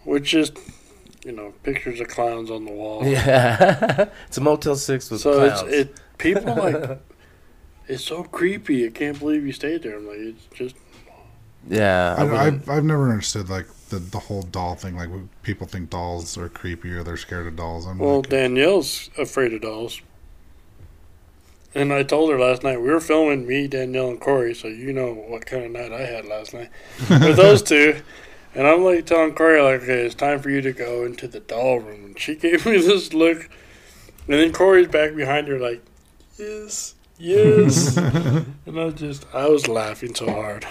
which 0.05 0.35
is 0.35 0.53
you 1.25 1.33
know 1.33 1.53
pictures 1.63 2.01
of 2.01 2.09
clowns 2.09 2.51
on 2.51 2.65
the 2.65 2.73
wall. 2.73 3.05
Yeah. 3.07 4.11
it's 4.27 4.37
a 4.37 4.41
Motel 4.41 4.77
Six 4.77 5.11
with 5.11 5.21
so 5.21 5.35
clowns. 5.35 5.63
it's 5.63 5.73
it 5.73 6.01
people 6.19 6.55
like 6.55 6.99
it's 7.89 8.05
so 8.05 8.25
creepy. 8.25 8.87
I 8.87 8.91
can't 8.91 9.19
believe 9.19 9.47
you 9.47 9.53
stayed 9.53 9.83
there. 9.83 9.97
I'm 9.97 10.07
like 10.07 10.19
it's 10.19 10.47
just 10.55 10.77
yeah. 11.69 12.15
I 12.19 12.25
I, 12.25 12.47
I've 12.47 12.69
I've 12.69 12.85
never 12.85 13.11
understood 13.11 13.49
like 13.49 13.67
the 13.91 13.99
the 13.99 14.19
whole 14.19 14.43
doll 14.43 14.75
thing. 14.75 14.97
Like 14.97 15.11
people 15.43 15.67
think 15.67 15.91
dolls 15.91 16.39
are 16.39 16.49
creepy 16.49 16.93
or 16.93 17.03
they're 17.03 17.17
scared 17.17 17.47
of 17.47 17.57
dolls. 17.57 17.87
I'm 17.87 17.99
well 17.99 18.17
like, 18.17 18.29
Danielle's 18.29 19.11
afraid 19.19 19.53
of 19.53 19.63
dolls. 19.63 20.01
And 21.75 21.93
I 21.93 22.03
told 22.03 22.31
her 22.31 22.39
last 22.39 22.65
night 22.65 22.81
we 22.81 22.89
were 22.89 23.01
filming 23.01 23.47
me, 23.47 23.69
Danielle, 23.69 24.11
and 24.11 24.21
Corey, 24.21 24.55
so 24.55 24.67
you 24.67 24.93
know 24.93 25.13
what 25.13 25.47
kind 25.47 25.65
of 25.65 25.71
night 25.71 25.93
I 25.93 26.05
had 26.05 26.25
last 26.25 26.53
night 26.53 26.71
with 27.09 27.37
those 27.37 27.63
two. 27.63 28.01
And 28.55 28.67
I'm 28.67 28.83
like 28.83 29.07
telling 29.07 29.35
Corey, 29.35 29.61
like, 29.63 29.83
okay, 29.83 30.01
it's 30.01 30.15
time 30.15 30.41
for 30.41 30.51
you 30.51 30.61
to 30.63 30.73
go 30.73 31.05
into 31.05 31.29
the 31.29 31.39
doll 31.39 31.79
room. 31.79 32.05
And 32.07 32.19
she 32.19 32.35
gave 32.37 32.67
me 32.67 32.79
this 32.79 33.13
look. 33.13 33.49
And 34.27 34.39
then 34.39 34.53
Corey's 34.53 34.89
back 34.89 35.15
behind 35.15 35.49
her, 35.49 35.59
like, 35.59 35.85
yes, 36.37 36.95
yes. 37.19 37.97
and 37.97 38.81
I 38.81 38.91
just, 38.91 39.27
I 39.33 39.49
was 39.49 39.69
laughing 39.69 40.15
so 40.15 40.31
hard. 40.31 40.67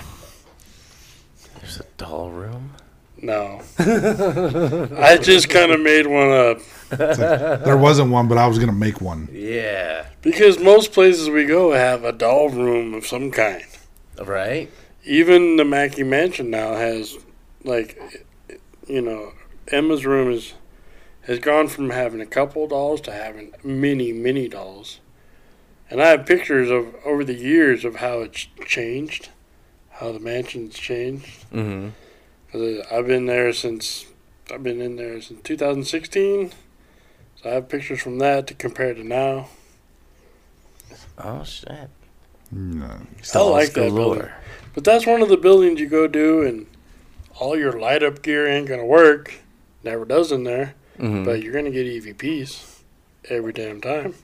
There's 1.60 1.80
a 1.80 1.86
doll 1.98 2.30
room. 2.30 2.74
No. 3.22 3.62
I 3.78 5.18
just 5.22 5.50
kind 5.50 5.72
of 5.72 5.80
made 5.80 6.08
one 6.08 6.32
up. 6.32 6.60
there 6.90 7.78
wasn't 7.78 8.12
one, 8.12 8.28
but 8.28 8.38
I 8.38 8.48
was 8.48 8.60
gonna 8.60 8.72
make 8.72 9.02
one. 9.02 9.30
Yeah. 9.32 10.08
Because 10.22 10.60
most 10.60 10.92
places 10.92 11.30
we 11.30 11.46
go 11.46 11.72
have 11.72 12.04
a 12.04 12.12
doll 12.12 12.50
room 12.50 12.94
of 12.94 13.06
some 13.06 13.32
kind. 13.32 13.64
Right. 14.22 14.70
Even 15.06 15.56
the 15.56 15.66
Mackay 15.66 16.04
Mansion 16.04 16.50
now 16.50 16.74
has, 16.74 17.18
like, 17.64 18.26
you 18.88 19.02
know, 19.02 19.34
Emma's 19.68 20.06
room 20.06 20.32
is 20.32 20.54
has 21.30 21.40
gone 21.40 21.68
from 21.68 21.92
having 21.92 22.22
a 22.22 22.26
couple 22.26 22.66
dolls 22.68 23.02
to 23.02 23.12
having 23.12 23.54
many, 23.64 24.12
many 24.12 24.48
dolls. 24.48 25.00
And 25.90 26.02
I 26.02 26.08
have 26.08 26.26
pictures 26.26 26.72
of 26.72 26.96
over 27.06 27.24
the 27.24 27.36
years 27.36 27.86
of 27.86 27.98
how 27.98 28.22
it's 28.22 28.48
changed, 28.66 29.30
how 29.92 30.12
the 30.12 30.20
mansion's 30.20 30.74
changed. 30.74 31.28
Mm-hmm. 31.52 31.90
'Cause 32.52 32.86
I've 32.92 33.08
been 33.08 33.26
there 33.26 33.54
since 33.54 34.06
I've 34.52 34.64
been 34.64 34.82
in 34.82 34.96
there 34.96 35.22
since 35.22 35.42
2016. 35.44 36.52
So 37.42 37.50
I 37.50 37.54
have 37.54 37.70
pictures 37.70 38.02
from 38.02 38.18
that 38.20 38.48
to 38.48 38.54
compare 38.54 38.94
to 38.94 39.04
now. 39.04 39.50
Oh 41.18 41.44
shit. 41.44 41.90
No. 42.52 43.02
I 43.36 43.40
like 43.42 43.74
that 43.74 43.90
galore. 43.90 44.16
building. 44.16 44.32
But 44.74 44.84
that's 44.84 45.06
one 45.06 45.22
of 45.22 45.30
the 45.30 45.38
buildings 45.38 45.80
you 45.80 45.88
go 45.88 46.08
do, 46.08 46.42
and 46.42 46.66
all 47.40 47.58
your 47.58 47.80
light 47.80 48.02
up 48.04 48.22
gear 48.22 48.48
ain't 48.48 48.68
gonna 48.68 48.86
work. 48.86 49.34
Never 49.84 50.04
does 50.06 50.32
in 50.32 50.44
there, 50.44 50.74
Mhm. 50.98 51.24
but 51.26 51.42
you're 51.44 51.54
gonna 51.54 51.70
get 51.72 51.86
EVPs 51.86 52.82
every 53.30 53.54
damn 53.54 53.80
time. 53.82 54.16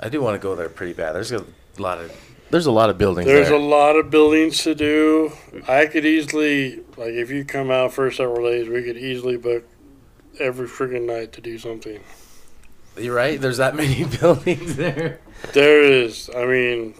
I 0.00 0.08
do 0.08 0.20
want 0.20 0.34
to 0.34 0.38
go 0.42 0.54
there 0.54 0.68
pretty 0.68 0.92
bad. 0.92 1.12
There's 1.12 1.32
a 1.32 1.44
lot 1.78 1.98
of 1.98 2.12
there's 2.50 2.66
a 2.66 2.72
lot 2.72 2.90
of 2.90 2.98
buildings 2.98 3.26
There's 3.26 3.48
there. 3.48 3.56
a 3.56 3.62
lot 3.62 3.96
of 3.96 4.10
buildings 4.10 4.62
to 4.64 4.74
do. 4.74 5.32
I 5.66 5.86
could 5.86 6.04
easily, 6.06 6.76
like, 6.96 7.12
if 7.12 7.30
you 7.30 7.44
come 7.44 7.70
out 7.70 7.92
for 7.92 8.10
several 8.10 8.48
days, 8.48 8.68
we 8.68 8.82
could 8.82 8.96
easily 8.96 9.36
book 9.36 9.64
every 10.40 10.66
friggin' 10.68 11.06
night 11.06 11.32
to 11.32 11.40
do 11.40 11.58
something. 11.58 12.00
You're 12.96 13.14
right. 13.14 13.40
There's 13.40 13.58
that 13.58 13.74
many 13.82 14.04
buildings 14.04 14.76
there. 14.76 15.20
There 15.52 15.82
is, 15.82 16.30
I 16.36 16.46
mean, 16.46 16.94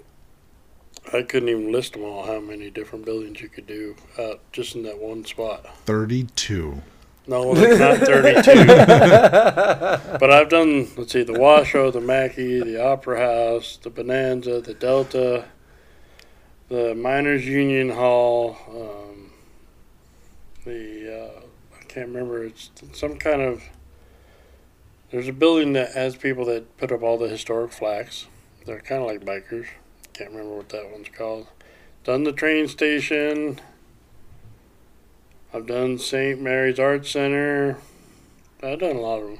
I 1.12 1.22
couldn't 1.22 1.48
even 1.48 1.72
list 1.72 1.94
them 1.94 2.04
all. 2.04 2.26
How 2.26 2.40
many 2.40 2.70
different 2.70 3.04
buildings 3.04 3.40
you 3.40 3.48
could 3.48 3.66
do 3.66 3.96
out 4.18 4.40
just 4.52 4.74
in 4.76 4.82
that 4.82 4.98
one 4.98 5.24
spot. 5.24 5.66
Thirty-two. 5.86 6.82
No, 7.28 7.52
it's 7.54 7.78
not 7.78 7.98
32. 7.98 8.64
but 10.18 10.30
I've 10.30 10.48
done, 10.48 10.88
let's 10.96 11.12
see, 11.12 11.22
the 11.22 11.38
Washoe, 11.38 11.90
the 11.90 12.00
Mackay, 12.00 12.60
the 12.60 12.82
Opera 12.82 13.18
House, 13.20 13.78
the 13.82 13.90
Bonanza, 13.90 14.62
the 14.62 14.72
Delta, 14.72 15.44
the 16.70 16.94
Miners 16.94 17.46
Union 17.46 17.90
Hall, 17.90 18.56
um, 18.70 19.30
the, 20.64 21.34
uh, 21.36 21.40
I 21.78 21.84
can't 21.84 22.08
remember, 22.08 22.44
it's 22.44 22.70
some 22.94 23.18
kind 23.18 23.42
of, 23.42 23.62
there's 25.10 25.28
a 25.28 25.32
building 25.34 25.74
that 25.74 25.92
has 25.92 26.16
people 26.16 26.46
that 26.46 26.78
put 26.78 26.90
up 26.90 27.02
all 27.02 27.18
the 27.18 27.28
historic 27.28 27.72
flags. 27.72 28.26
They're 28.64 28.80
kind 28.80 29.02
of 29.02 29.06
like 29.06 29.24
bikers. 29.24 29.66
Can't 30.14 30.30
remember 30.30 30.56
what 30.56 30.70
that 30.70 30.90
one's 30.90 31.08
called. 31.08 31.46
Done 32.04 32.24
the 32.24 32.32
train 32.32 32.68
station. 32.68 33.60
I've 35.52 35.66
done 35.66 35.98
St. 35.98 36.40
Mary's 36.40 36.78
Art 36.78 37.06
Center. 37.06 37.78
I've 38.62 38.80
done 38.80 38.96
a 38.96 39.00
lot 39.00 39.22
of 39.22 39.28
them. 39.28 39.38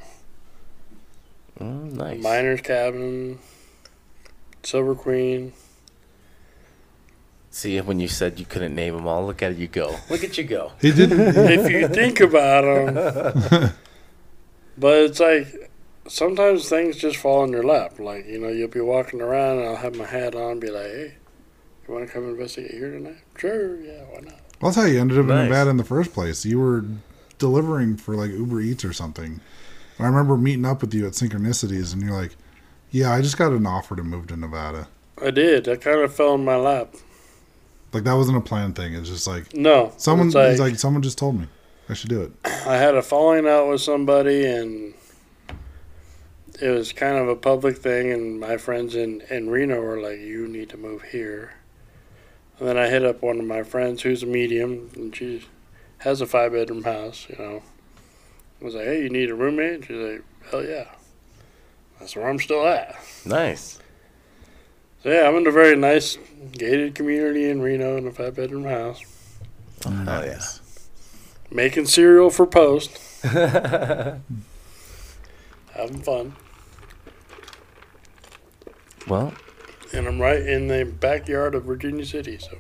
Mm, 1.61 1.93
nice. 1.95 2.23
Miner's 2.23 2.61
Cabin, 2.61 3.39
Silver 4.63 4.95
Queen. 4.95 5.53
See, 7.51 7.81
when 7.81 7.99
you 7.99 8.09
said 8.09 8.39
you 8.39 8.47
couldn't 8.47 8.75
name 8.75 8.95
them 8.95 9.07
all, 9.07 9.27
look 9.27 9.43
at 9.43 9.57
you 9.57 9.67
go. 9.67 9.97
Look 10.09 10.23
at 10.23 10.39
you 10.39 10.45
go. 10.45 10.73
He 10.81 10.93
did. 10.93 11.11
if 11.13 11.71
you 11.71 11.89
think 11.89 12.21
about 12.21 12.63
them. 12.63 13.73
but 14.79 14.99
it's 14.99 15.21
like 15.21 15.71
sometimes 16.07 16.69
things 16.69 16.97
just 16.97 17.17
fall 17.17 17.45
in 17.45 17.51
your 17.51 17.65
lap. 17.65 17.99
Like 17.99 18.27
you 18.27 18.39
know, 18.39 18.49
you'll 18.49 18.69
be 18.69 18.81
walking 18.81 19.21
around, 19.21 19.59
and 19.59 19.69
I'll 19.69 19.77
have 19.77 19.97
my 19.97 20.05
hat 20.05 20.35
on, 20.35 20.53
and 20.53 20.61
be 20.61 20.71
like, 20.71 20.87
"Hey, 20.87 21.15
you 21.87 21.95
want 21.95 22.07
to 22.07 22.13
come 22.13 22.25
investigate 22.29 22.71
here 22.71 22.93
tonight?" 22.93 23.23
Sure, 23.37 23.81
yeah, 23.81 24.05
why 24.05 24.21
not? 24.21 24.41
Well, 24.61 24.71
that's 24.71 24.77
how 24.77 24.85
you 24.91 25.01
ended 25.01 25.19
up 25.19 25.27
Nice. 25.27 25.39
in 25.45 25.45
Nevada 25.49 25.71
in 25.71 25.77
the 25.77 25.85
first 25.85 26.13
place. 26.13 26.45
You 26.45 26.59
were 26.61 26.85
delivering 27.39 27.97
for 27.97 28.15
like 28.17 28.31
Uber 28.31 28.61
Eats 28.61 28.85
or 28.85 28.93
something. 28.93 29.41
I 30.01 30.07
remember 30.07 30.37
meeting 30.37 30.65
up 30.65 30.81
with 30.81 30.95
you 30.95 31.07
at 31.07 31.13
Synchronicities, 31.13 31.93
and 31.93 32.03
you're 32.03 32.13
like, 32.13 32.37
"Yeah, 32.91 33.13
I 33.13 33.21
just 33.21 33.37
got 33.39 33.53
an 33.53 33.67
offer 33.67 33.97
to 33.97 34.03
move 34.03 34.29
to 34.29 34.37
Nevada." 34.37 34.89
I 35.23 35.31
did. 35.31 35.65
That 35.65 35.81
kind 35.81 36.01
of 36.01 36.13
fell 36.15 36.35
in 36.35 36.45
my 36.45 36.57
lap. 36.57 36.95
Like 37.93 38.05
that 38.05 38.15
wasn't 38.15 38.37
a 38.39 38.41
planned 38.41 38.77
thing. 38.77 38.95
It's 38.95 39.09
just 39.09 39.27
like 39.27 39.55
No, 39.55 39.93
someone, 39.97 40.31
like, 40.31 40.59
like 40.59 40.77
someone 40.79 41.03
just 41.03 41.19
told 41.19 41.41
me 41.41 41.47
I 41.89 41.95
should 41.95 42.11
do 42.11 42.21
it. 42.23 42.33
I 42.45 42.77
had 42.77 42.95
a 42.95 43.03
falling 43.03 43.49
out 43.49 43.69
with 43.69 43.81
somebody, 43.81 44.45
and 44.45 44.95
it 46.61 46.69
was 46.71 46.93
kind 46.93 47.17
of 47.17 47.29
a 47.29 47.37
public 47.37 47.79
thing. 47.79 48.13
And 48.13 48.39
my 48.41 48.57
friends 48.57 48.95
in, 48.95 49.23
in 49.31 49.49
Reno 49.51 49.81
were 49.81 50.01
like, 50.01 50.19
"You 50.19 50.47
need 50.49 50.69
to 50.71 50.77
move 50.77 51.03
here." 51.03 51.55
And 52.59 52.69
then 52.69 52.77
I 52.77 52.89
hit 52.89 53.05
up 53.05 53.23
one 53.23 53.39
of 53.39 53.45
my 53.45 53.63
friends 53.63 54.03
who's 54.03 54.23
a 54.23 54.27
medium, 54.27 54.91
and 54.97 55.15
she 55.15 55.45
has 55.99 56.21
a 56.21 56.27
five 56.27 56.53
bedroom 56.53 56.83
house. 56.85 57.27
You 57.29 57.37
know, 57.39 57.63
I 58.61 58.65
was 58.65 58.75
like, 58.75 58.85
"Hey, 58.85 59.03
you 59.03 59.11
need 59.11 59.31
a 59.31 59.35
roommate?" 59.35 59.85
She's 59.87 59.97
like, 59.97 60.23
"Hell 60.51 60.65
yeah." 60.65 60.87
That's 62.01 62.15
where 62.17 62.29
I'm 62.29 62.39
still 62.39 62.67
at. 62.67 62.97
Nice. 63.25 63.79
So 65.03 65.11
yeah, 65.11 65.29
I'm 65.29 65.37
in 65.37 65.47
a 65.47 65.51
very 65.53 65.77
nice 65.77 66.19
gated 66.53 66.95
community 66.97 67.49
in 67.49 67.61
Reno 67.63 67.97
in 67.97 68.07
a 68.07 68.13
five 68.13 68.35
bedroom 68.37 68.65
house, 68.65 69.01
Oh, 69.87 69.91
hell 69.91 70.25
yeah. 70.27 70.41
making 71.53 71.87
cereal 71.87 72.31
for 72.31 72.47
post, 72.47 72.99
having 73.23 74.23
fun. 76.03 76.35
Well, 79.07 79.33
and 79.93 80.07
I'm 80.07 80.21
right 80.21 80.41
in 80.41 80.69
the 80.69 80.85
backyard 80.85 81.55
of 81.55 81.65
Virginia 81.65 82.05
City. 82.07 82.39
So 82.39 82.59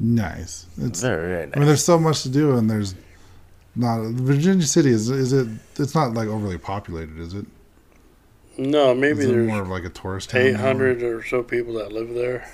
Nice. 0.00 0.66
It's. 0.80 1.00
very, 1.02 1.28
very 1.28 1.50
I 1.54 1.58
mean, 1.58 1.66
there's 1.66 1.84
so 1.84 1.98
much 1.98 2.22
to 2.22 2.28
do, 2.28 2.56
and 2.56 2.70
there's 2.70 2.94
not 3.74 4.00
Virginia 4.12 4.64
City. 4.66 4.90
Is 4.90 5.10
is 5.10 5.32
it? 5.32 5.48
It's 5.78 5.94
not 5.94 6.14
like 6.14 6.28
overly 6.28 6.58
populated, 6.58 7.18
is 7.18 7.34
it? 7.34 7.46
no, 8.56 8.94
maybe 8.94 9.20
is 9.20 9.26
it 9.26 9.28
there's 9.32 9.48
more 9.48 9.62
of 9.62 9.68
like 9.68 9.84
a 9.84 9.88
tourist 9.88 10.30
town. 10.30 10.42
800 10.42 11.02
or 11.02 11.24
so 11.24 11.42
people 11.42 11.74
that 11.74 11.92
live 11.92 12.12
there. 12.14 12.48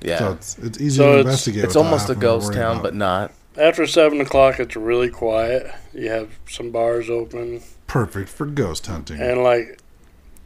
Yeah. 0.00 0.18
So 0.18 0.32
it's 0.32 0.58
it's 0.58 0.80
easy 0.80 0.96
So 0.98 1.04
to 1.04 1.08
it's- 1.20 1.24
investigate. 1.26 1.64
it's 1.64 1.74
without 1.74 1.84
almost 1.86 2.10
a 2.10 2.14
ghost 2.14 2.52
town, 2.52 2.72
about- 2.72 2.82
but 2.82 2.94
not. 2.94 3.32
After 3.58 3.86
seven 3.86 4.20
o'clock, 4.20 4.60
it's 4.60 4.76
really 4.76 5.08
quiet. 5.08 5.70
You 5.94 6.10
have 6.10 6.28
some 6.46 6.70
bars 6.70 7.08
open, 7.08 7.62
perfect 7.86 8.28
for 8.28 8.44
ghost 8.44 8.86
hunting. 8.86 9.18
and 9.20 9.42
like 9.42 9.78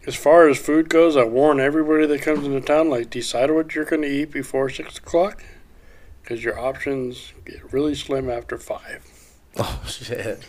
as 0.07 0.15
far 0.17 0.49
as 0.49 0.59
food 0.59 0.89
goes, 0.89 1.17
I 1.17 1.25
warn 1.25 1.61
everybody 1.61 2.07
that 2.07 2.23
comes 2.23 2.47
into 2.47 2.61
town 2.61 2.89
like 2.91 3.11
decide 3.11 3.51
what 3.51 3.75
you're 3.75 3.85
going 3.85 4.03
to 4.03 4.09
eat 4.09 4.31
before 4.33 4.71
six 4.71 4.99
o'clock, 4.99 5.43
because 6.23 6.43
your 6.43 6.59
options 6.59 7.33
get 7.45 7.73
really 7.73 7.95
slim 7.95 8.31
after 8.31 8.57
five. 8.59 9.07
Oh 9.57 9.83
shit. 9.87 10.47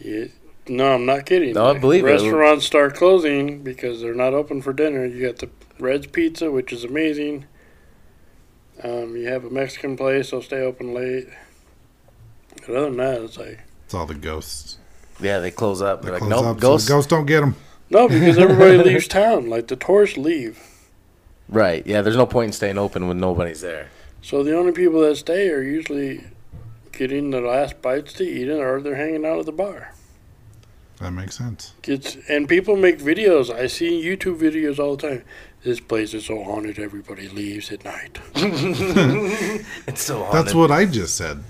You, 0.00 0.28
no, 0.66 0.92
I'm 0.94 1.06
not 1.06 1.24
kidding. 1.24 1.54
No, 1.54 1.66
I 1.66 1.78
believe 1.78 2.04
it. 2.04 2.08
Restaurants 2.08 2.66
start 2.66 2.96
closing 2.96 3.62
because 3.62 4.00
they're 4.00 4.12
not 4.12 4.34
open 4.34 4.60
for 4.60 4.72
dinner. 4.72 5.06
You 5.06 5.24
got 5.26 5.38
the 5.38 5.50
Red's 5.78 6.08
Pizza, 6.08 6.50
which 6.50 6.72
is 6.72 6.82
amazing. 6.82 7.44
Um, 8.82 9.16
you 9.16 9.28
have 9.28 9.44
a 9.44 9.50
Mexican 9.50 9.96
place, 9.96 10.32
they'll 10.32 10.42
stay 10.42 10.62
open 10.62 10.92
late. 10.92 11.28
But 12.66 12.70
other 12.70 12.86
than 12.86 12.96
that, 12.96 13.22
it's 13.22 13.38
like 13.38 13.60
it's 13.84 13.94
all 13.94 14.06
the 14.06 14.14
ghosts. 14.14 14.78
Yeah, 15.20 15.38
they 15.38 15.52
close 15.52 15.80
up. 15.80 16.02
They 16.02 16.06
They're 16.10 16.18
like, 16.18 16.28
close 16.28 16.42
nope, 16.42 16.44
up, 16.44 16.56
so 16.56 16.60
ghosts. 16.60 16.88
the 16.88 16.92
ghosts 16.94 17.08
don't 17.08 17.26
get 17.26 17.40
them. 17.40 17.54
No, 17.90 18.08
because 18.08 18.38
everybody 18.38 18.78
leaves 18.90 19.06
town. 19.08 19.48
Like 19.48 19.68
the 19.68 19.76
tourists 19.76 20.16
leave, 20.16 20.58
Right. 21.48 21.86
Yeah, 21.86 22.00
there's 22.02 22.16
no 22.16 22.26
point 22.26 22.46
in 22.48 22.52
staying 22.52 22.78
open 22.78 23.06
when 23.06 23.20
nobody's 23.20 23.60
there. 23.60 23.88
so 24.22 24.42
the 24.42 24.56
only 24.56 24.72
people 24.72 25.00
that 25.00 25.16
stay 25.16 25.50
are 25.50 25.62
usually 25.62 26.24
getting 26.92 27.30
the 27.30 27.40
last 27.40 27.82
bites 27.82 28.12
to 28.14 28.24
eat, 28.24 28.48
it, 28.48 28.58
or 28.58 28.80
they're 28.80 28.94
hanging 28.96 29.26
out 29.26 29.38
at 29.40 29.46
the 29.46 29.52
bar. 29.52 29.92
That 31.00 31.10
makes 31.10 31.36
sense. 31.36 31.74
Gets 31.82 32.16
and 32.28 32.48
people 32.48 32.76
make 32.76 32.98
videos. 32.98 33.50
I 33.52 33.66
see 33.66 34.02
YouTube 34.02 34.38
videos 34.38 34.78
all 34.78 34.96
the 34.96 35.08
time. 35.08 35.24
This 35.64 35.80
place 35.80 36.14
is 36.14 36.26
so 36.26 36.42
haunted. 36.44 36.78
Everybody 36.78 37.28
leaves 37.28 37.70
at 37.72 37.84
night. 37.84 38.18
It's 39.86 40.02
so 40.02 40.22
haunted. 40.22 40.34
That's 40.46 40.54
what 40.54 40.70
I 40.70 40.86
just 40.86 41.16
said. 41.16 41.42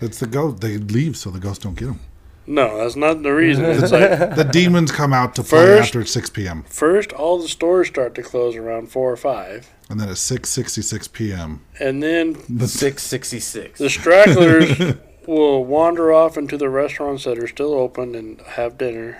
It's 0.00 0.18
the 0.18 0.26
ghost. 0.26 0.60
They 0.60 0.78
leave 0.78 1.16
so 1.16 1.30
the 1.30 1.38
ghosts 1.38 1.62
don't 1.62 1.76
get 1.76 1.86
them. 1.86 2.00
No, 2.48 2.78
that's 2.78 2.94
not 2.96 3.22
the 3.24 3.32
reason. 3.34 3.64
It's 3.64 3.80
like 3.92 4.36
The 4.36 4.48
demons 4.50 4.92
come 4.92 5.12
out 5.12 5.34
to 5.34 5.42
play 5.42 5.64
First- 5.64 5.88
after 5.88 6.04
6 6.04 6.30
p.m. 6.30 6.62
first, 6.68 7.12
all 7.12 7.40
the 7.42 7.48
stores 7.48 7.88
start 7.88 8.14
to 8.14 8.22
close 8.22 8.54
around 8.56 8.90
four 8.92 9.10
or 9.10 9.16
five, 9.16 9.68
And 9.90 9.98
then 9.98 10.08
at 10.08 10.14
6.66 10.14 11.12
p.m. 11.12 11.60
and 11.80 12.02
then 12.02 12.36
The, 12.48 12.68
six 12.68 13.02
sixty 13.02 13.40
six. 13.40 13.78
the 13.80 13.90
stragglers 13.90 14.94
will 15.26 15.64
wander 15.64 16.12
off 16.12 16.36
into 16.38 16.56
the 16.56 16.68
restaurants 16.68 17.24
that 17.24 17.36
are 17.38 17.48
still 17.48 17.74
open 17.74 18.14
and 18.14 18.40
have 18.42 18.78
dinner, 18.78 19.18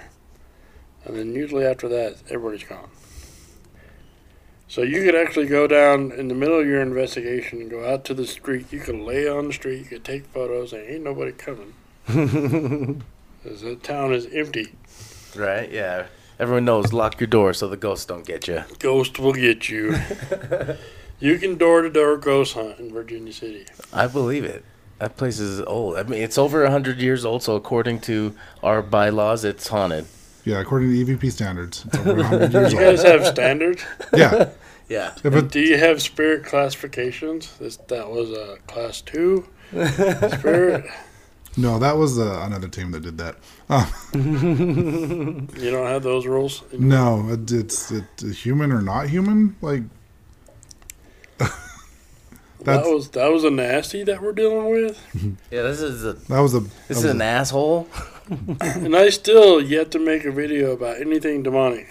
and 1.04 1.16
then 1.16 1.34
usually 1.34 1.64
after 1.64 1.88
that, 1.88 2.18
everybody's 2.30 2.62
gone. 2.68 2.90
So 4.68 4.82
you 4.82 5.02
could 5.04 5.14
actually 5.16 5.46
go 5.46 5.66
down 5.66 6.12
in 6.12 6.28
the 6.28 6.34
middle 6.34 6.58
of 6.60 6.66
your 6.66 6.80
investigation 6.80 7.60
and 7.60 7.70
go 7.70 7.84
out 7.88 8.04
to 8.06 8.14
the 8.14 8.26
street. 8.26 8.72
You 8.72 8.80
could 8.80 8.96
lay 8.96 9.28
on 9.28 9.46
the 9.48 9.52
street. 9.52 9.78
You 9.78 9.84
could 9.84 10.04
take 10.04 10.26
photos, 10.26 10.72
and 10.72 10.82
ain't 10.88 11.04
nobody 11.04 11.32
coming. 11.32 11.74
'Cause 13.46 13.60
that 13.62 13.82
town 13.82 14.12
is 14.12 14.26
empty. 14.32 14.72
Right. 15.36 15.70
Yeah. 15.70 16.06
Everyone 16.38 16.64
knows 16.64 16.92
lock 16.92 17.20
your 17.20 17.28
door 17.28 17.54
so 17.54 17.68
the 17.68 17.76
ghosts 17.76 18.04
don't 18.04 18.26
get 18.26 18.46
you. 18.48 18.64
Ghost 18.78 19.18
will 19.18 19.32
get 19.32 19.68
you. 19.68 19.96
you 21.20 21.38
can 21.38 21.56
door 21.56 21.82
to 21.82 21.90
door 21.90 22.16
ghost 22.16 22.54
hunt 22.54 22.78
in 22.78 22.92
Virginia 22.92 23.32
City. 23.32 23.64
I 23.92 24.06
believe 24.06 24.44
it. 24.44 24.64
That 24.98 25.16
place 25.16 25.38
is 25.38 25.60
old. 25.60 25.96
I 25.96 26.02
mean, 26.04 26.22
it's 26.22 26.38
over 26.38 26.68
hundred 26.68 26.98
years 26.98 27.24
old. 27.24 27.42
So 27.42 27.54
according 27.56 28.00
to 28.02 28.34
our 28.62 28.82
bylaws, 28.82 29.44
it's 29.44 29.68
haunted. 29.68 30.06
yeah, 30.44 30.58
according 30.60 30.90
to 30.92 31.04
EVP 31.04 31.30
standards, 31.32 31.84
it's 31.86 31.98
over 31.98 32.14
100 32.16 32.52
years 32.54 32.72
You 32.72 32.78
guys 32.78 33.04
old. 33.04 33.08
have 33.08 33.26
standards? 33.26 33.84
Yeah. 34.14 34.50
Yeah. 34.88 35.14
yeah 35.24 35.30
but 35.30 35.50
Do 35.50 35.58
you 35.58 35.78
have 35.78 36.00
spirit 36.00 36.44
classifications? 36.44 37.56
This, 37.58 37.76
that 37.88 38.08
was 38.08 38.30
a 38.30 38.58
class 38.68 39.00
two 39.00 39.44
spirit. 40.38 40.84
No, 41.56 41.78
that 41.78 41.96
was 41.96 42.18
uh, 42.18 42.42
another 42.46 42.68
team 42.68 42.90
that 42.92 43.00
did 43.02 43.18
that. 43.18 43.36
Uh, 43.68 43.86
You 44.14 45.70
don't 45.70 45.86
have 45.86 46.02
those 46.02 46.26
rules. 46.26 46.62
no, 46.72 47.28
it, 47.30 47.50
it's 47.50 47.90
it's 47.90 48.44
human 48.44 48.72
or 48.72 48.82
not 48.82 49.08
human. 49.08 49.56
Like 49.62 49.82
that 52.64 52.84
was 52.84 53.10
that 53.10 53.30
was 53.30 53.44
a 53.44 53.50
nasty 53.50 54.02
that 54.04 54.22
we're 54.22 54.32
dealing 54.32 54.70
with, 54.70 54.98
Yeah. 55.50 55.62
This 55.62 55.80
is 55.80 56.04
a 56.04 56.14
that 56.14 56.40
was 56.40 56.54
a 56.54 56.60
this 56.60 56.70
that 56.88 56.90
is 56.90 56.96
was 57.04 57.04
an 57.14 57.20
a- 57.20 57.24
asshole. 57.24 57.88
and 58.60 58.96
I 58.96 59.10
still 59.10 59.60
yet 59.60 59.90
to 59.92 59.98
make 59.98 60.24
a 60.24 60.32
video 60.32 60.72
about 60.72 61.00
anything 61.00 61.42
demonic. 61.42 61.88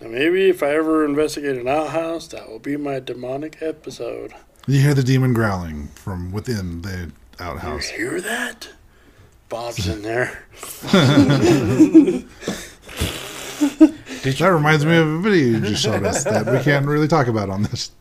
Now 0.00 0.08
maybe 0.08 0.48
if 0.48 0.62
I 0.62 0.70
ever 0.74 1.04
investigate 1.04 1.56
an 1.58 1.68
outhouse, 1.68 2.28
that 2.28 2.48
will 2.48 2.60
be 2.60 2.76
my 2.76 3.00
demonic 3.00 3.58
episode. 3.60 4.32
You 4.66 4.80
hear 4.80 4.94
the 4.94 5.02
demon 5.02 5.34
growling 5.34 5.88
from 5.88 6.30
within 6.32 6.82
the 6.82 7.10
You 7.40 8.10
hear 8.10 8.20
that? 8.20 8.68
Bob's 9.48 9.88
in 9.88 10.02
there. 10.02 10.44
That 14.36 14.52
reminds 14.52 14.84
me 14.84 14.96
of 14.96 15.06
a 15.08 15.18
video 15.20 15.58
you 15.58 15.60
just 15.60 15.82
showed 15.82 16.04
us 16.04 16.24
that 16.24 16.46
we 16.46 16.58
can't 16.60 16.86
really 16.86 17.08
talk 17.08 17.28
about 17.28 17.48
on 17.48 17.62
this. 17.62 17.92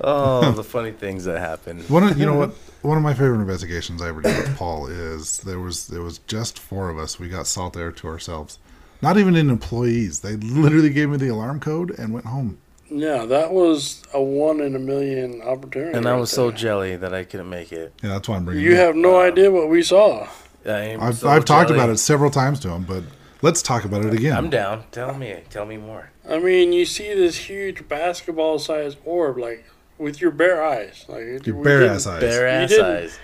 Oh, 0.00 0.52
the 0.52 0.64
funny 0.64 0.92
things 0.92 1.24
that 1.24 1.38
happen. 1.38 1.80
One 1.82 2.04
of 2.04 2.18
you 2.18 2.24
know 2.24 2.36
what 2.36 2.54
one 2.82 2.96
of 2.96 3.02
my 3.02 3.12
favorite 3.12 3.40
investigations 3.40 4.00
I 4.00 4.08
ever 4.08 4.22
did 4.22 4.36
with 4.36 4.56
Paul 4.56 4.86
is 4.86 5.38
there 5.38 5.60
was 5.60 5.88
there 5.88 6.02
was 6.02 6.18
just 6.26 6.58
four 6.58 6.88
of 6.88 6.98
us. 6.98 7.18
We 7.18 7.28
got 7.28 7.44
Saltair 7.44 7.94
to 7.96 8.08
ourselves. 8.08 8.58
Not 9.02 9.18
even 9.18 9.36
in 9.36 9.50
employees. 9.50 10.20
They 10.20 10.36
literally 10.36 10.90
gave 10.90 11.10
me 11.10 11.18
the 11.18 11.28
alarm 11.28 11.60
code 11.60 11.90
and 11.98 12.12
went 12.12 12.26
home. 12.26 12.58
Yeah, 12.90 13.24
that 13.26 13.52
was 13.52 14.02
a 14.12 14.20
one 14.22 14.60
in 14.60 14.74
a 14.74 14.78
million 14.78 15.40
opportunity. 15.42 15.96
And 15.96 16.06
I 16.06 16.12
right 16.12 16.20
was 16.20 16.30
so 16.30 16.50
jelly 16.50 16.96
that 16.96 17.14
I 17.14 17.24
couldn't 17.24 17.48
make 17.48 17.72
it. 17.72 17.92
Yeah, 18.02 18.10
that's 18.10 18.28
why 18.28 18.36
I'm 18.36 18.44
bringing. 18.44 18.64
You 18.64 18.72
it 18.72 18.78
have 18.78 18.96
no 18.96 19.20
idea 19.20 19.50
what 19.50 19.68
we 19.68 19.82
saw. 19.82 20.28
I 20.66 20.70
am 20.70 21.00
I've 21.00 21.18
so 21.18 21.28
I've 21.28 21.44
talked 21.44 21.70
about 21.70 21.88
it 21.88 21.98
several 21.98 22.30
times 22.30 22.60
to 22.60 22.70
him, 22.70 22.82
but 22.84 23.04
let's 23.42 23.62
talk 23.62 23.84
about 23.84 24.04
it 24.04 24.12
again. 24.12 24.36
I'm 24.36 24.50
down. 24.50 24.84
Tell 24.92 25.14
me. 25.14 25.40
Tell 25.50 25.64
me 25.64 25.76
more. 25.76 26.10
I 26.28 26.38
mean, 26.38 26.72
you 26.72 26.84
see 26.84 27.14
this 27.14 27.36
huge 27.36 27.88
basketball-sized 27.88 28.98
orb, 29.04 29.38
like 29.38 29.64
with 29.98 30.20
your 30.20 30.30
bare 30.30 30.64
eyes, 30.64 31.04
like 31.08 31.46
Your 31.46 31.62
bare 31.62 31.86
ass 31.86 32.06
eyes. 32.06 32.20
Bare 32.20 32.46
ass 32.48 32.78
eyes. 32.78 33.18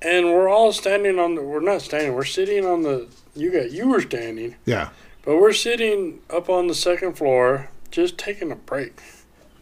And 0.00 0.26
we're 0.26 0.48
all 0.48 0.72
standing 0.72 1.18
on 1.18 1.34
the. 1.36 1.42
We're 1.42 1.60
not 1.60 1.82
standing. 1.82 2.14
We're 2.14 2.24
sitting 2.24 2.66
on 2.66 2.82
the. 2.82 3.08
You 3.34 3.52
got. 3.52 3.70
You 3.70 3.88
were 3.88 4.00
standing. 4.00 4.56
Yeah, 4.64 4.88
But 5.24 5.36
we're 5.36 5.52
sitting 5.52 6.20
up 6.28 6.48
on 6.48 6.66
the 6.66 6.74
second 6.74 7.14
floor, 7.16 7.70
just 7.92 8.18
taking 8.18 8.50
a 8.50 8.56
break, 8.56 9.00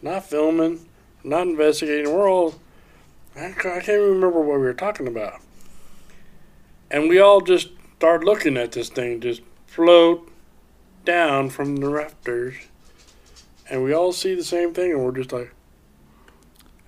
not 0.01 0.25
filming, 0.25 0.87
not 1.23 1.43
investigating. 1.43 2.11
We're 2.11 2.29
all, 2.29 2.55
I 3.35 3.51
can't 3.51 3.87
remember 3.87 4.41
what 4.41 4.57
we 4.57 4.65
were 4.65 4.73
talking 4.73 5.07
about. 5.07 5.41
And 6.89 7.07
we 7.07 7.19
all 7.19 7.41
just 7.41 7.69
start 7.97 8.23
looking 8.23 8.57
at 8.57 8.71
this 8.71 8.89
thing 8.89 9.21
just 9.21 9.41
float 9.67 10.27
down 11.05 11.49
from 11.49 11.77
the 11.77 11.89
rafters. 11.89 12.55
And 13.69 13.83
we 13.83 13.93
all 13.93 14.11
see 14.11 14.33
the 14.33 14.43
same 14.43 14.73
thing, 14.73 14.91
and 14.91 15.03
we're 15.03 15.11
just 15.11 15.31
like, 15.31 15.53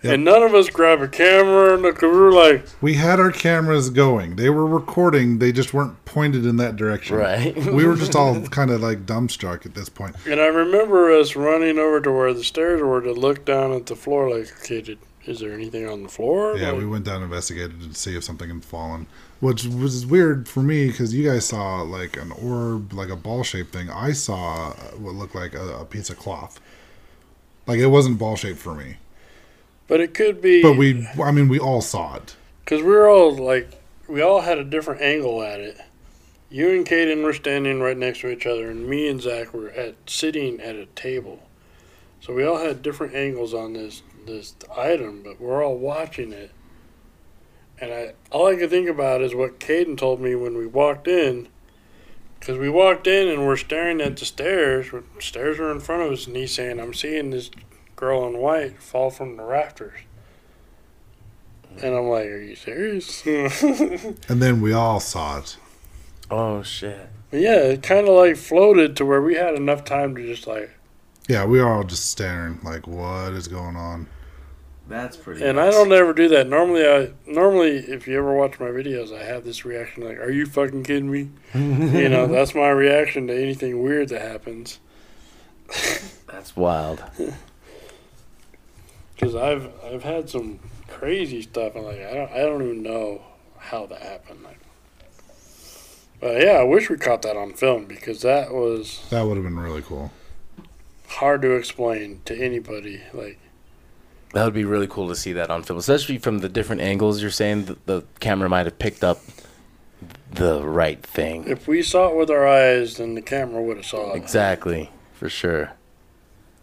Yep. 0.03 0.13
and 0.13 0.25
none 0.25 0.43
of 0.43 0.53
us 0.53 0.69
grab 0.69 1.01
a 1.01 1.07
camera, 1.07 1.73
and 1.73 1.81
look, 1.81 2.01
we 2.01 2.09
were 2.09 2.31
like, 2.31 2.65
We 2.81 2.95
had 2.95 3.19
our 3.19 3.31
cameras 3.31 3.89
going. 3.89 4.35
They 4.35 4.49
were 4.49 4.67
recording. 4.67 5.39
They 5.39 5.51
just 5.51 5.73
weren't 5.73 6.03
pointed 6.05 6.45
in 6.45 6.57
that 6.57 6.75
direction. 6.75 7.15
Right. 7.15 7.55
we 7.55 7.85
were 7.85 7.95
just 8.03 8.15
all 8.15 8.41
kind 8.47 8.69
of 8.69 8.81
like 8.81 9.05
dumbstruck 9.05 9.65
at 9.65 9.73
this 9.75 9.87
point. 9.89 10.15
And 10.27 10.41
I 10.41 10.47
remember 10.47 11.11
us 11.11 11.35
running 11.35 11.79
over 11.79 12.01
to 12.01 12.11
where 12.11 12.33
the 12.33 12.43
stairs 12.43 12.81
were 12.81 13.01
to 13.01 13.13
look 13.13 13.45
down 13.45 13.71
at 13.71 13.85
the 13.85 13.95
floor, 13.95 14.29
like, 14.29 14.51
okay, 14.59 14.81
did, 14.81 14.99
is 15.25 15.39
there 15.39 15.53
anything 15.53 15.87
on 15.87 16.03
the 16.03 16.09
floor? 16.09 16.57
Yeah, 16.57 16.71
Like, 16.71 16.79
we 16.81 16.85
went 16.85 17.05
down 17.05 17.15
and 17.15 17.25
investigated 17.25 17.79
to 17.81 17.93
see 17.93 18.17
if 18.17 18.25
something 18.25 18.49
had 18.49 18.65
fallen, 18.65 19.07
which 19.39 19.63
was 19.63 20.05
weird 20.05 20.49
for 20.49 20.61
me 20.61 20.87
because 20.87 21.13
you 21.15 21.29
guys 21.29 21.45
saw 21.45 21.81
like 21.81 22.17
an 22.17 22.31
orb, 22.33 22.91
like 22.91 23.07
a 23.09 23.15
ball 23.15 23.43
shaped 23.43 23.71
thing. 23.71 23.89
I 23.89 24.11
saw 24.11 24.71
what 24.97 25.13
looked 25.15 25.33
like 25.35 25.53
a, 25.53 25.77
a 25.77 25.85
piece 25.85 26.09
of 26.09 26.17
cloth. 26.17 26.59
Like 27.67 27.79
it 27.79 27.87
wasn't 27.87 28.19
ball 28.19 28.35
shaped 28.35 28.59
for 28.59 28.75
me, 28.75 28.97
but 29.93 30.01
it 30.01 30.15
could 30.15 30.41
be. 30.41 30.63
but 30.63 30.75
we, 30.75 31.07
I 31.23 31.29
mean, 31.29 31.47
we 31.47 31.59
all 31.59 31.79
saw 31.79 32.15
it. 32.15 32.35
Because 32.65 32.81
we 32.81 32.89
were 32.89 33.07
all 33.07 33.31
like, 33.35 33.79
we 34.07 34.23
all 34.23 34.41
had 34.41 34.57
a 34.57 34.63
different 34.63 35.01
angle 35.03 35.43
at 35.43 35.59
it. 35.59 35.79
You 36.49 36.71
and 36.71 36.83
Kaden 36.83 37.23
were 37.23 37.31
standing 37.31 37.79
right 37.79 37.95
next 37.95 38.21
to 38.21 38.31
each 38.31 38.47
other, 38.47 38.71
and 38.71 38.87
me 38.87 39.07
and 39.07 39.21
Zach 39.21 39.53
were 39.53 39.69
at 39.69 39.93
sitting 40.07 40.59
at 40.61 40.75
a 40.75 40.87
table. 40.87 41.43
So 42.21 42.33
we 42.33 42.43
all 42.43 42.57
had 42.57 42.81
different 42.81 43.13
angles 43.13 43.53
on 43.53 43.73
this 43.73 44.01
this 44.25 44.55
item, 44.75 45.21
but 45.23 45.39
we're 45.39 45.63
all 45.63 45.77
watching 45.77 46.33
it. 46.33 46.49
And 47.79 47.93
I 47.93 48.13
all 48.31 48.47
I 48.47 48.55
could 48.55 48.71
think 48.71 48.89
about 48.89 49.21
is 49.21 49.35
what 49.35 49.59
Caden 49.59 49.95
told 49.95 50.19
me 50.19 50.33
when 50.33 50.57
we 50.57 50.65
walked 50.65 51.07
in. 51.07 51.49
Because 52.39 52.57
we 52.57 52.67
walked 52.67 53.05
in 53.05 53.27
and 53.27 53.45
we're 53.45 53.57
staring 53.57 54.01
at 54.01 54.17
the 54.17 54.25
stairs. 54.25 54.89
The 54.89 55.03
Stairs 55.19 55.59
are 55.59 55.71
in 55.71 55.81
front 55.81 56.01
of 56.01 56.11
us, 56.11 56.25
and 56.25 56.35
he's 56.35 56.55
saying, 56.55 56.79
"I'm 56.79 56.95
seeing 56.95 57.29
this 57.29 57.51
girl 57.95 58.27
in 58.27 58.37
white 58.37 58.81
fall 58.81 59.09
from 59.09 59.37
the 59.37 59.43
rafters." 59.43 59.99
And 61.81 61.95
I'm 61.95 62.07
like, 62.07 62.25
"Are 62.25 62.41
you 62.41 62.55
serious?" 62.55 63.25
And 63.25 64.41
then 64.41 64.61
we 64.61 64.73
all 64.73 64.99
saw 64.99 65.39
it. 65.39 65.57
Oh 66.29 66.63
shit. 66.63 67.09
yeah, 67.31 67.57
it 67.57 67.83
kind 67.83 68.07
of 68.07 68.15
like 68.15 68.37
floated 68.37 68.95
to 68.97 69.05
where 69.05 69.21
we 69.21 69.35
had 69.35 69.55
enough 69.55 69.83
time 69.83 70.15
to 70.15 70.25
just 70.25 70.47
like. 70.47 70.71
Yeah, 71.27 71.45
we 71.45 71.61
were 71.61 71.69
all 71.69 71.83
just 71.83 72.09
staring, 72.11 72.59
like, 72.63 72.85
what 72.85 73.31
is 73.31 73.47
going 73.47 73.77
on? 73.77 74.07
That's 74.87 75.15
pretty. 75.15 75.43
And 75.45 75.59
I 75.59 75.71
don't 75.71 75.91
ever 75.93 76.13
do 76.13 76.27
that. 76.29 76.49
Normally, 76.49 76.85
I 76.85 77.11
normally 77.25 77.77
if 77.77 78.07
you 78.07 78.17
ever 78.17 78.33
watch 78.35 78.59
my 78.59 78.67
videos, 78.67 79.17
I 79.17 79.23
have 79.23 79.45
this 79.45 79.63
reaction 79.63 80.03
like, 80.03 80.17
"Are 80.19 80.29
you 80.29 80.45
fucking 80.45 80.83
kidding 80.83 81.09
me?" 81.09 81.29
you 81.53 82.09
know, 82.09 82.27
that's 82.27 82.53
my 82.53 82.69
reaction 82.69 83.27
to 83.27 83.33
anything 83.33 83.81
weird 83.81 84.09
that 84.09 84.21
happens. 84.21 84.79
That's 86.27 86.55
wild. 86.55 87.03
Because 89.23 89.35
I've 89.35 89.71
I've 89.83 90.03
had 90.03 90.29
some 90.29 90.59
crazy 90.87 91.41
stuff, 91.41 91.75
and 91.75 91.85
like 91.85 91.99
I 91.99 92.13
don't 92.13 92.31
I 92.31 92.39
don't 92.39 92.61
even 92.61 92.83
know 92.83 93.21
how 93.57 93.85
that 93.87 94.01
happened. 94.01 94.43
Like, 94.43 94.59
but 96.19 96.41
yeah, 96.41 96.53
I 96.53 96.63
wish 96.63 96.89
we 96.89 96.97
caught 96.97 97.21
that 97.23 97.37
on 97.37 97.53
film 97.53 97.85
because 97.85 98.21
that 98.21 98.53
was 98.53 99.05
That 99.09 99.23
would 99.23 99.35
have 99.37 99.43
been 99.43 99.59
really 99.59 99.81
cool. 99.81 100.11
hard 101.07 101.41
to 101.43 101.51
explain 101.51 102.21
to 102.25 102.35
anybody. 102.35 103.01
Like, 103.13 103.39
That 104.33 104.45
would 104.45 104.53
be 104.53 104.65
really 104.65 104.87
cool 104.87 105.07
to 105.09 105.15
see 105.15 105.33
that 105.33 105.49
on 105.49 105.63
film, 105.63 105.79
especially 105.79 106.17
from 106.17 106.39
the 106.39 106.49
different 106.49 106.81
angles. 106.81 107.21
You're 107.21 107.31
saying 107.31 107.65
the, 107.65 107.77
the 107.85 108.03
camera 108.19 108.49
might 108.49 108.65
have 108.65 108.79
picked 108.79 109.03
up 109.03 109.19
the 110.31 110.65
right 110.65 111.01
thing. 111.01 111.45
if 111.47 111.67
we 111.67 111.81
saw 111.83 112.09
it 112.09 112.15
with 112.17 112.29
our 112.29 112.47
eyes, 112.47 112.97
then 112.97 113.13
the 113.15 113.21
camera 113.21 113.61
would 113.61 113.77
have 113.77 113.85
saw 113.85 114.13
it. 114.13 114.17
Exactly, 114.17 114.89
for 115.13 115.29
sure. 115.29 115.71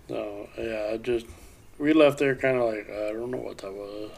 So 0.08 0.48
yeah, 0.58 0.90
I 0.92 0.96
just 0.96 1.26
we 1.80 1.92
left 1.92 2.18
there 2.18 2.34
kind 2.36 2.56
of 2.58 2.64
like 2.72 2.88
uh, 2.90 3.08
I 3.08 3.12
don't 3.12 3.30
know 3.30 3.38
what 3.38 3.58
that 3.58 3.72
was. 3.72 4.10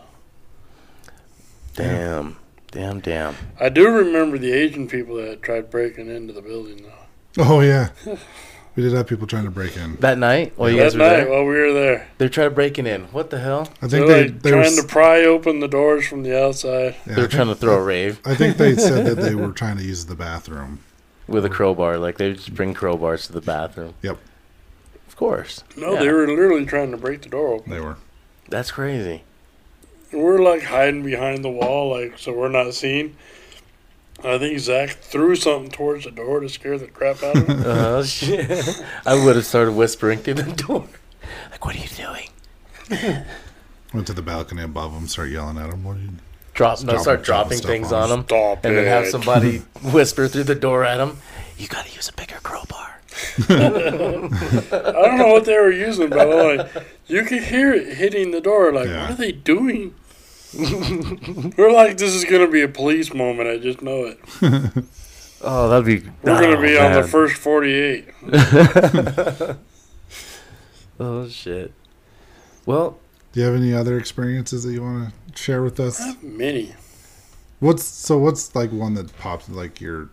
Damn, 1.75 2.37
damn, 2.71 3.01
damn. 3.01 3.35
I 3.59 3.69
do 3.69 3.89
remember 3.89 4.37
the 4.39 4.53
Asian 4.53 4.89
people 4.89 5.17
that 5.17 5.43
tried 5.43 5.71
breaking 5.71 6.09
into 6.15 6.33
the 6.33 6.43
building 6.43 6.83
though. 6.83 7.43
Oh, 7.45 7.61
yeah. 7.61 7.89
we 8.77 8.83
did 8.83 8.93
have 8.93 9.07
people 9.07 9.27
trying 9.27 9.45
to 9.45 9.51
break 9.51 9.75
in. 9.79 9.97
That 9.97 10.19
night, 10.19 10.53
while 10.57 10.69
you 10.69 10.77
that 10.77 10.83
guys 10.83 10.95
were 10.95 10.99
night 10.99 11.09
there, 11.17 11.31
while 11.31 11.45
we 11.45 11.55
were 11.55 11.73
there, 11.73 12.09
they're 12.19 12.29
trying 12.29 12.51
to 12.51 12.55
break 12.55 12.79
in. 12.79 13.05
What 13.05 13.31
the 13.31 13.39
hell? 13.39 13.71
I 13.81 13.87
they're 13.87 14.01
think 14.01 14.07
they, 14.07 14.23
like 14.33 14.43
they 14.43 14.53
were. 14.55 14.63
trying 14.65 14.77
to 14.77 14.83
pry 14.87 15.25
open 15.25 15.61
the 15.61 15.69
doors 15.69 16.07
from 16.07 16.25
the 16.25 16.39
outside. 16.39 16.97
yeah, 17.07 17.15
They're 17.15 17.29
trying 17.29 17.47
to 17.49 17.55
throw 17.55 17.79
a 17.79 17.83
rave 17.83 18.21
I 18.27 18.35
think 18.35 18.59
they 18.59 18.75
said 18.77 19.07
that 19.07 19.23
they 19.23 19.35
were 19.37 19.53
trying 19.53 19.79
to 19.79 19.83
use 19.85 20.05
the 20.05 20.15
bathroom. 20.15 20.81
with 21.27 21.47
a 21.47 21.51
crowbar. 21.51 21.97
Like 21.97 22.19
they 22.19 22.35
just 22.35 22.55
bring 22.55 22.75
crowbars 22.75 23.25
to 23.29 23.33
the 23.33 23.41
bathroom. 23.41 23.95
Yep. 24.03 24.19
Of 25.13 25.17
course. 25.17 25.63
No, 25.77 25.93
Yeah. 25.93 26.01
they 26.01 26.09
were 26.11 26.27
literally 26.27 26.65
trying 26.65 26.91
to 26.91 26.97
break 26.97 27.21
the 27.21 27.29
door 27.29 27.49
open. 27.55 27.71
They 27.71 27.81
were. 27.81 27.99
That's 28.49 28.71
crazy. 28.71 29.25
We're 30.11 30.41
like 30.43 30.63
hiding 30.63 31.03
behind 31.05 31.45
the 31.45 31.51
wall, 31.51 31.91
like 31.91 32.19
so 32.19 32.33
we're 32.33 32.49
not 32.49 32.73
seen. 32.73 33.15
I 34.25 34.39
think 34.39 34.59
Zach 34.59 34.91
threw 34.91 35.35
something 35.37 35.71
towards 35.71 36.05
the 36.05 36.11
door 36.13 36.41
to 36.41 36.49
scare 36.49 36.79
the 36.79 36.87
crap 36.87 37.23
out 37.23 37.37
of 37.37 37.47
him. 37.47 37.63
Oh 37.67 38.03
shit! 38.05 38.83
I 39.05 39.23
would 39.23 39.37
have 39.37 39.45
started 39.45 39.73
whispering 39.73 40.19
through 40.21 40.35
the 40.35 40.53
door. 40.53 40.87
Like, 41.51 41.65
what 41.65 41.77
are 41.77 41.79
you 41.79 41.89
doing? 41.89 43.25
Went 43.93 44.07
to 44.07 44.13
the 44.15 44.23
balcony 44.23 44.63
above 44.63 44.95
them, 44.95 45.07
start 45.09 45.29
yelling 45.31 45.59
at 45.59 45.71
them. 45.71 45.85
What 45.85 45.97
are 45.97 46.01
you? 46.01 46.09
Drop, 46.55 46.83
no, 46.83 46.99
start 46.99 47.23
dropping 47.23 47.59
dropping 47.59 47.67
things 47.67 47.93
on 47.93 48.05
on 48.05 48.09
them, 48.11 48.25
Stop 48.25 48.65
and 48.65 48.77
then 48.77 48.87
have 48.87 49.09
somebody 49.09 49.59
whisper 49.93 50.29
through 50.29 50.45
the 50.45 50.55
door 50.55 50.85
at 50.85 50.97
them. 50.99 51.19
You 51.59 51.69
got 51.69 51.87
to 51.87 51.93
use 51.95 52.09
a 52.09 52.13
bigger 52.13 52.37
crowbar. 52.43 53.01
I 53.49 53.53
don't 55.03 55.19
know 55.19 55.33
what 55.33 55.45
they 55.45 55.57
were 55.59 55.71
using, 55.71 56.09
but 56.11 56.21
I'm 56.21 56.57
like, 56.57 56.69
you 57.07 57.23
could 57.25 57.45
hear 57.45 57.73
it 57.73 57.97
hitting 57.97 58.31
the 58.31 58.41
door. 58.41 58.73
Like, 58.73 58.89
Yeah. 58.89 59.03
what 59.03 59.11
are 59.13 59.15
they 59.15 59.33
doing? 59.33 59.95
we're 61.57 61.73
like, 61.73 61.97
this 61.99 62.13
is 62.15 62.25
gonna 62.25 62.47
be 62.49 62.63
a 62.63 62.69
police 62.69 63.15
moment. 63.15 63.49
I 63.49 63.59
just 63.59 63.83
know 63.83 64.05
it. 64.05 64.19
Oh, 65.45 65.69
that'd 65.69 65.85
be. 65.85 66.09
We're 66.23 66.41
gonna 66.41 66.57
oh, 66.57 66.63
be 66.63 66.79
on 66.79 66.93
the 66.93 67.03
first 67.03 67.35
forty-eight. 67.35 68.07
Oh 71.01 71.27
shit. 71.29 71.73
Well, 72.65 72.99
Do 73.33 73.41
you 73.41 73.47
have 73.47 73.57
any 73.57 73.75
other 73.75 73.99
experiences 73.99 74.63
that 74.63 74.73
you 74.73 74.83
want 74.83 75.13
to 75.35 75.43
share 75.43 75.63
with 75.63 75.81
us? 75.81 76.01
Many. 76.23 76.75
What's 77.59 77.83
so? 77.83 78.19
What's 78.19 78.55
like 78.55 78.71
one 78.71 78.95
that 78.95 79.17
pops 79.19 79.49
like 79.49 79.81
your 79.81 80.11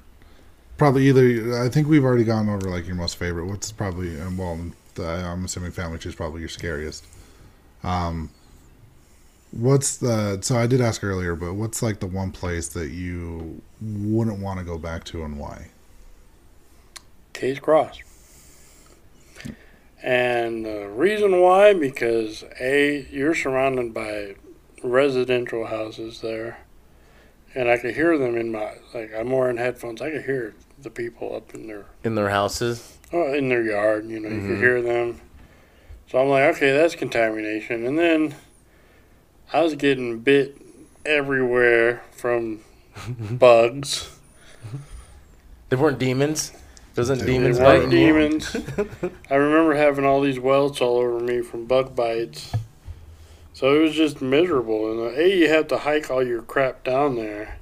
probably 0.79 1.07
either? 1.07 1.61
I 1.61 1.69
think 1.69 1.87
we've 1.87 2.03
already 2.03 2.23
gone 2.23 2.49
over 2.49 2.69
like 2.69 2.87
your 2.87 2.95
most 2.95 3.17
favorite. 3.17 3.45
What's 3.45 3.71
probably 3.71 4.19
um, 4.19 4.37
well, 4.37 4.59
the, 4.95 5.05
I'm 5.07 5.45
assuming 5.45 5.71
family 5.71 5.99
tree 5.99 6.09
is 6.09 6.15
probably 6.15 6.39
your 6.39 6.49
scariest. 6.49 7.05
Um, 7.83 8.31
what's 9.51 9.97
the? 9.97 10.39
So 10.41 10.57
I 10.57 10.65
did 10.65 10.81
ask 10.81 11.03
earlier, 11.03 11.35
but 11.35 11.53
what's 11.53 11.83
like 11.83 11.99
the 11.99 12.07
one 12.07 12.31
place 12.31 12.69
that 12.69 12.89
you 12.89 13.61
wouldn't 13.79 14.39
want 14.39 14.57
to 14.59 14.65
go 14.65 14.79
back 14.79 15.03
to 15.05 15.23
and 15.23 15.37
why? 15.37 15.67
Case 17.33 17.59
Cross. 17.59 17.99
And 20.01 20.65
the 20.65 20.87
reason 20.87 21.41
why, 21.41 21.73
because 21.73 22.45
A, 22.59 23.05
you're 23.11 23.35
surrounded 23.35 23.93
by 23.93 24.35
residential 24.81 25.67
houses 25.67 26.21
there. 26.21 26.59
And 27.53 27.69
I 27.69 27.77
could 27.77 27.95
hear 27.95 28.17
them 28.17 28.37
in 28.37 28.51
my, 28.51 28.75
like, 28.93 29.11
I'm 29.13 29.31
wearing 29.31 29.57
headphones. 29.57 30.01
I 30.01 30.11
could 30.11 30.25
hear 30.25 30.53
the 30.83 30.89
people 30.89 31.35
up 31.35 31.53
in 31.53 31.67
their, 31.67 31.85
in 32.03 32.15
their 32.15 32.29
houses. 32.29 32.97
oh, 33.13 33.33
in 33.33 33.49
their 33.49 33.63
yard, 33.63 34.07
you 34.07 34.19
know, 34.19 34.29
you 34.29 34.35
Mhm. 34.41 34.47
could 34.47 34.57
hear 34.59 34.81
them. 34.81 35.19
So 36.07 36.19
I'm 36.19 36.29
like, 36.29 36.55
okay, 36.55 36.71
that's 36.71 36.95
contamination. 36.95 37.85
And 37.85 37.97
then 37.97 38.35
I 39.53 39.61
was 39.61 39.75
getting 39.75 40.19
bit 40.19 40.57
everywhere 41.05 42.03
from 42.11 42.61
bugs. 43.31 44.09
They 45.69 45.75
weren't 45.75 45.99
demons. 45.99 46.51
Wasn't 46.97 47.19
They 47.21 47.25
demons 47.27 47.57
They 47.59 47.63
weren't 47.63 47.81
weren't 47.83 47.93
you? 47.93 48.07
demons. 48.07 48.55
I 49.29 49.35
remember 49.35 49.75
having 49.75 50.03
all 50.05 50.21
these 50.21 50.39
welts 50.39 50.81
all 50.81 50.97
over 50.97 51.19
me 51.19 51.41
from 51.41 51.65
bug 51.65 51.95
bites. 51.95 52.51
So 53.53 53.75
it 53.75 53.79
was 53.81 53.93
just 53.93 54.21
miserable. 54.21 54.91
And 54.91 54.99
uh, 55.15 55.19
A, 55.19 55.37
you 55.37 55.49
have 55.49 55.67
to 55.67 55.77
hike 55.79 56.09
all 56.09 56.23
your 56.25 56.41
crap 56.41 56.83
down 56.83 57.15
there. 57.15 57.58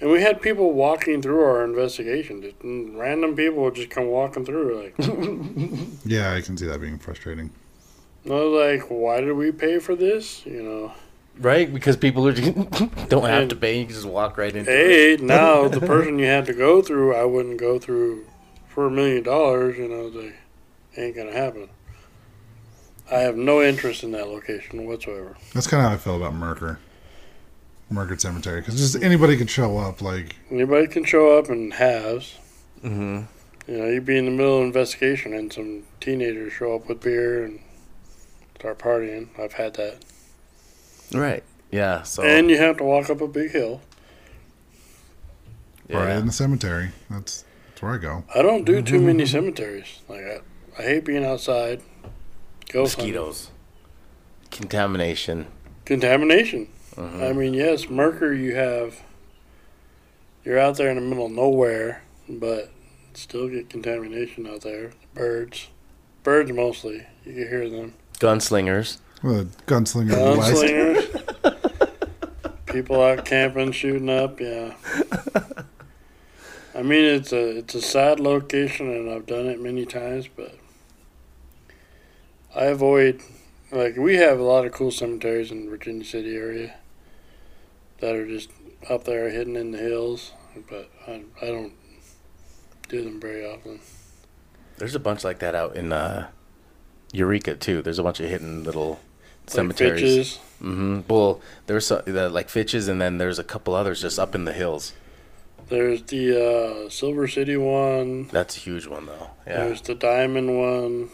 And 0.00 0.10
we 0.10 0.22
had 0.22 0.40
people 0.40 0.72
walking 0.72 1.20
through 1.20 1.42
our 1.42 1.62
investigation. 1.64 2.40
Just 2.42 2.56
random 2.62 3.36
people 3.36 3.62
would 3.64 3.74
just 3.74 3.90
come 3.90 4.06
walking 4.06 4.44
through. 4.46 4.82
Like, 4.82 4.94
Yeah, 6.04 6.32
I 6.32 6.40
can 6.40 6.56
see 6.56 6.66
that 6.66 6.80
being 6.80 6.98
frustrating. 6.98 7.50
I 8.26 8.30
was 8.30 8.78
like, 8.80 8.88
why 8.90 9.20
did 9.20 9.32
we 9.32 9.52
pay 9.52 9.78
for 9.78 9.94
this? 9.94 10.44
You 10.46 10.62
know. 10.62 10.92
Right? 11.38 11.72
Because 11.72 11.96
people 11.96 12.26
are 12.28 12.32
just, 12.32 12.52
don't 13.08 13.24
have 13.24 13.42
And- 13.42 13.50
to 13.50 13.56
pay. 13.56 13.78
You 13.80 13.86
can 13.86 13.94
just 13.94 14.06
walk 14.06 14.36
right 14.38 14.54
into 14.54 14.70
it. 14.70 15.20
A, 15.20 15.24
now 15.24 15.68
the 15.68 15.80
person 15.86 16.18
you 16.18 16.26
had 16.26 16.46
to 16.46 16.52
go 16.54 16.82
through, 16.82 17.14
I 17.14 17.24
wouldn't 17.24 17.58
go 17.58 17.78
through 17.78 18.26
for 18.68 18.86
a 18.86 18.90
million 18.90 19.22
dollars, 19.22 19.76
you 19.78 19.88
know, 19.88 20.08
they 20.10 20.32
ain't 20.96 21.16
gonna 21.16 21.32
happen. 21.32 21.68
I 23.10 23.18
have 23.18 23.36
no 23.36 23.60
interest 23.62 24.04
in 24.04 24.12
that 24.12 24.28
location 24.28 24.86
whatsoever. 24.86 25.36
That's 25.52 25.66
kind 25.66 25.82
of 25.82 25.88
how 25.88 25.94
I 25.94 25.98
feel 25.98 26.16
about 26.16 26.34
Mercur. 26.34 26.78
Mercur 27.92 28.20
Cemetery, 28.20 28.60
because 28.60 28.76
just 28.76 29.02
anybody 29.02 29.36
could 29.36 29.50
show 29.50 29.78
up. 29.78 30.00
Like, 30.00 30.36
Anybody 30.50 30.86
can 30.86 31.04
show 31.04 31.38
up 31.38 31.48
and 31.48 31.74
has. 31.74 32.34
Mm-hmm. 32.84 33.22
You 33.70 33.78
know, 33.78 33.86
you'd 33.86 34.04
be 34.06 34.16
in 34.16 34.24
the 34.24 34.30
middle 34.30 34.56
of 34.56 34.60
an 34.62 34.66
investigation 34.68 35.32
and 35.34 35.52
some 35.52 35.84
teenagers 36.00 36.52
show 36.52 36.74
up 36.74 36.88
with 36.88 37.00
beer 37.00 37.44
and 37.44 37.60
start 38.58 38.78
partying. 38.78 39.28
I've 39.38 39.52
had 39.54 39.74
that. 39.74 39.98
Right. 41.12 41.42
Yeah. 41.70 42.02
So. 42.02 42.22
And 42.22 42.50
you 42.50 42.58
have 42.58 42.78
to 42.78 42.84
walk 42.84 43.10
up 43.10 43.20
a 43.20 43.28
big 43.28 43.50
hill. 43.50 43.80
right 45.88 46.16
in 46.16 46.26
the 46.26 46.32
cemetery. 46.32 46.90
That's 47.08 47.44
that's 47.68 47.82
where 47.82 47.92
I 47.92 47.98
go. 47.98 48.24
I 48.34 48.42
don't 48.42 48.64
do 48.64 48.82
too 48.82 49.00
many 49.00 49.26
cemeteries. 49.26 50.00
Like 50.08 50.20
I, 50.20 50.40
I 50.78 50.82
hate 50.82 51.04
being 51.04 51.24
outside. 51.24 51.80
Ghost 52.72 52.96
hunting. 52.96 53.14
Mosquitoes. 53.14 53.50
Contamination. 54.50 55.46
Contamination. 55.84 56.68
Mhm. 57.00 57.30
I 57.30 57.32
mean, 57.32 57.54
yes, 57.54 57.86
Mercur, 57.86 58.38
you 58.38 58.54
have. 58.54 59.00
You're 60.44 60.58
out 60.58 60.76
there 60.76 60.90
in 60.90 60.96
the 60.96 61.02
middle 61.02 61.26
of 61.26 61.32
nowhere, 61.32 62.02
but 62.28 62.70
still 63.14 63.48
get 63.48 63.70
contamination 63.70 64.46
out 64.46 64.60
there. 64.62 64.90
Birds. 65.14 65.68
Birds 66.22 66.52
mostly. 66.52 67.06
You 67.24 67.32
can 67.32 67.48
hear 67.48 67.68
them. 67.70 67.94
Gunslingers. 68.18 68.98
Well, 69.22 69.44
the 69.44 69.62
gunslinger 69.66 70.12
of 70.12 70.34
the 70.34 70.38
West. 70.38 70.62
Gunslingers. 71.42 72.66
People 72.66 73.02
out 73.02 73.24
camping, 73.24 73.72
shooting 73.72 74.10
up. 74.10 74.38
Yeah. 74.38 74.74
I 76.74 76.82
mean, 76.82 77.04
it's 77.04 77.32
a 77.32 77.58
it's 77.58 77.74
a 77.74 77.82
sad 77.82 78.20
location, 78.20 78.90
and 78.90 79.10
I've 79.10 79.26
done 79.26 79.46
it 79.46 79.60
many 79.60 79.84
times, 79.86 80.28
but 80.28 80.54
I 82.54 82.66
avoid. 82.66 83.20
Like 83.72 83.96
we 83.96 84.16
have 84.16 84.38
a 84.38 84.42
lot 84.42 84.66
of 84.66 84.72
cool 84.72 84.90
cemeteries 84.90 85.50
in 85.50 85.68
Virginia 85.68 86.04
City 86.04 86.36
area 86.36 86.74
that 88.00 88.14
are 88.14 88.26
just 88.26 88.50
up 88.88 89.04
there 89.04 89.30
hidden 89.30 89.56
in 89.56 89.70
the 89.72 89.78
hills, 89.78 90.32
but 90.68 90.90
I, 91.06 91.22
I 91.40 91.46
don't 91.46 91.72
do 92.88 93.04
them 93.04 93.20
very 93.20 93.44
often. 93.44 93.80
There's 94.78 94.94
a 94.94 95.00
bunch 95.00 95.24
like 95.24 95.38
that 95.40 95.54
out 95.54 95.76
in 95.76 95.92
uh, 95.92 96.28
Eureka 97.12 97.54
too. 97.54 97.82
There's 97.82 97.98
a 97.98 98.02
bunch 98.02 98.20
of 98.20 98.28
hidden 98.28 98.64
little 98.64 98.90
Like 98.90 99.50
cemeteries. 99.50 100.00
Fitch's. 100.00 100.38
Mm-hmm. 100.62 101.00
Well, 101.08 101.40
there's 101.66 101.86
some, 101.86 102.02
the, 102.06 102.28
like 102.28 102.48
Fitches, 102.48 102.88
and 102.88 103.00
then 103.00 103.18
there's 103.18 103.38
a 103.38 103.44
couple 103.44 103.74
others 103.74 104.02
just 104.02 104.18
up 104.18 104.34
in 104.34 104.44
the 104.44 104.52
hills. 104.52 104.92
There's 105.68 106.02
the 106.02 106.86
uh, 106.86 106.90
Silver 106.90 107.28
City 107.28 107.56
one. 107.56 108.26
That's 108.28 108.56
a 108.56 108.60
huge 108.60 108.86
one 108.86 109.06
though. 109.06 109.30
Yeah. 109.46 109.64
There's 109.64 109.82
the 109.82 109.94
diamond 109.94 110.58
one. 110.58 111.10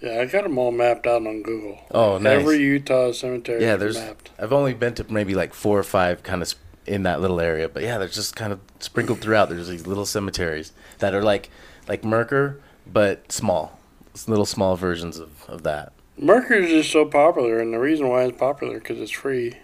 Yeah, 0.00 0.20
I 0.20 0.24
got 0.26 0.44
them 0.44 0.56
all 0.58 0.70
mapped 0.72 1.06
out 1.06 1.26
on 1.26 1.42
Google. 1.42 1.78
Oh, 1.90 2.16
nice. 2.18 2.40
Every 2.40 2.58
Utah 2.58 3.12
cemetery 3.12 3.62
Yeah, 3.62 3.74
is 3.74 3.80
there's- 3.80 3.96
mapped. 3.96 4.30
I've 4.38 4.52
only 4.52 4.72
been 4.74 4.94
to 4.94 5.12
maybe 5.12 5.34
like 5.34 5.52
four 5.54 5.78
or 5.78 5.82
five 5.82 6.22
kind 6.22 6.40
of 6.42 6.54
in 6.86 7.02
that 7.02 7.20
little 7.20 7.40
area, 7.40 7.68
but 7.68 7.82
yeah, 7.82 7.98
they're 7.98 8.08
just 8.08 8.34
kind 8.34 8.52
of 8.52 8.60
sprinkled 8.78 9.20
throughout. 9.20 9.50
There's 9.50 9.68
these 9.68 9.86
little 9.86 10.06
cemeteries 10.06 10.72
that 10.98 11.14
are 11.14 11.22
like 11.22 11.50
like 11.88 12.02
Mercur, 12.02 12.56
but 12.90 13.30
small. 13.30 13.78
It's 14.14 14.26
little 14.28 14.46
small 14.46 14.74
versions 14.76 15.18
of, 15.18 15.30
of 15.48 15.62
that. 15.64 15.92
Mercur's 16.18 16.68
just 16.70 16.90
so 16.90 17.04
popular, 17.04 17.58
and 17.60 17.72
the 17.72 17.78
reason 17.78 18.08
why 18.08 18.24
it's 18.24 18.38
popular 18.38 18.78
because 18.78 18.98
it's 18.98 19.10
free. 19.10 19.56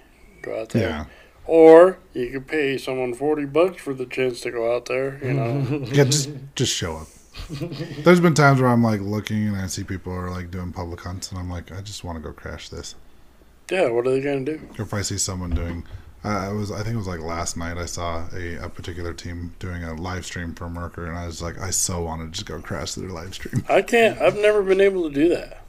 Go 0.42 0.60
out 0.60 0.68
there, 0.70 0.88
Yeah. 0.88 1.04
or 1.46 1.98
you 2.14 2.30
could 2.30 2.46
pay 2.46 2.78
someone 2.78 3.14
forty 3.14 3.44
bucks 3.46 3.82
for 3.82 3.92
the 3.94 4.06
chance 4.06 4.40
to 4.42 4.50
go 4.50 4.74
out 4.76 4.84
there. 4.86 5.18
You 5.24 5.32
know, 5.34 5.80
Yeah, 5.92 6.04
just 6.04 6.30
just 6.54 6.72
show 6.74 6.96
up. 6.98 7.08
There's 8.04 8.20
been 8.20 8.34
times 8.34 8.60
where 8.60 8.70
I'm 8.70 8.82
like 8.82 9.00
looking 9.00 9.48
and 9.48 9.56
I 9.56 9.66
see 9.66 9.84
people 9.84 10.12
are 10.12 10.30
like 10.30 10.50
doing 10.50 10.72
public 10.72 11.00
hunts 11.00 11.30
and 11.30 11.38
I'm 11.38 11.50
like, 11.50 11.72
I 11.72 11.80
just 11.80 12.04
want 12.04 12.16
to 12.16 12.22
go 12.22 12.32
crash 12.32 12.68
this. 12.68 12.94
yeah. 13.70 13.88
What 13.88 14.06
are 14.06 14.10
they 14.10 14.20
gonna 14.20 14.44
do? 14.44 14.60
If 14.78 14.92
I 14.94 15.02
see 15.02 15.18
someone 15.18 15.50
doing, 15.50 15.84
uh, 16.24 16.28
I 16.28 16.52
was 16.52 16.70
I 16.72 16.82
think 16.82 16.94
it 16.94 16.98
was 16.98 17.06
like 17.06 17.20
last 17.20 17.56
night 17.56 17.76
I 17.78 17.86
saw 17.86 18.26
a, 18.34 18.56
a 18.56 18.68
particular 18.68 19.12
team 19.12 19.54
doing 19.58 19.84
a 19.84 19.94
live 19.94 20.24
stream 20.26 20.54
for 20.54 20.66
Mercur 20.68 21.08
and 21.08 21.16
I 21.18 21.26
was 21.26 21.40
like, 21.42 21.58
I 21.60 21.70
so 21.70 22.02
want 22.02 22.22
to 22.22 22.28
just 22.30 22.46
go 22.46 22.60
crash 22.60 22.94
their 22.94 23.08
live 23.08 23.34
stream. 23.34 23.64
I 23.68 23.82
can't. 23.82 24.20
I've 24.20 24.36
never 24.36 24.62
been 24.62 24.80
able 24.80 25.08
to 25.08 25.14
do 25.14 25.28
that. 25.30 25.62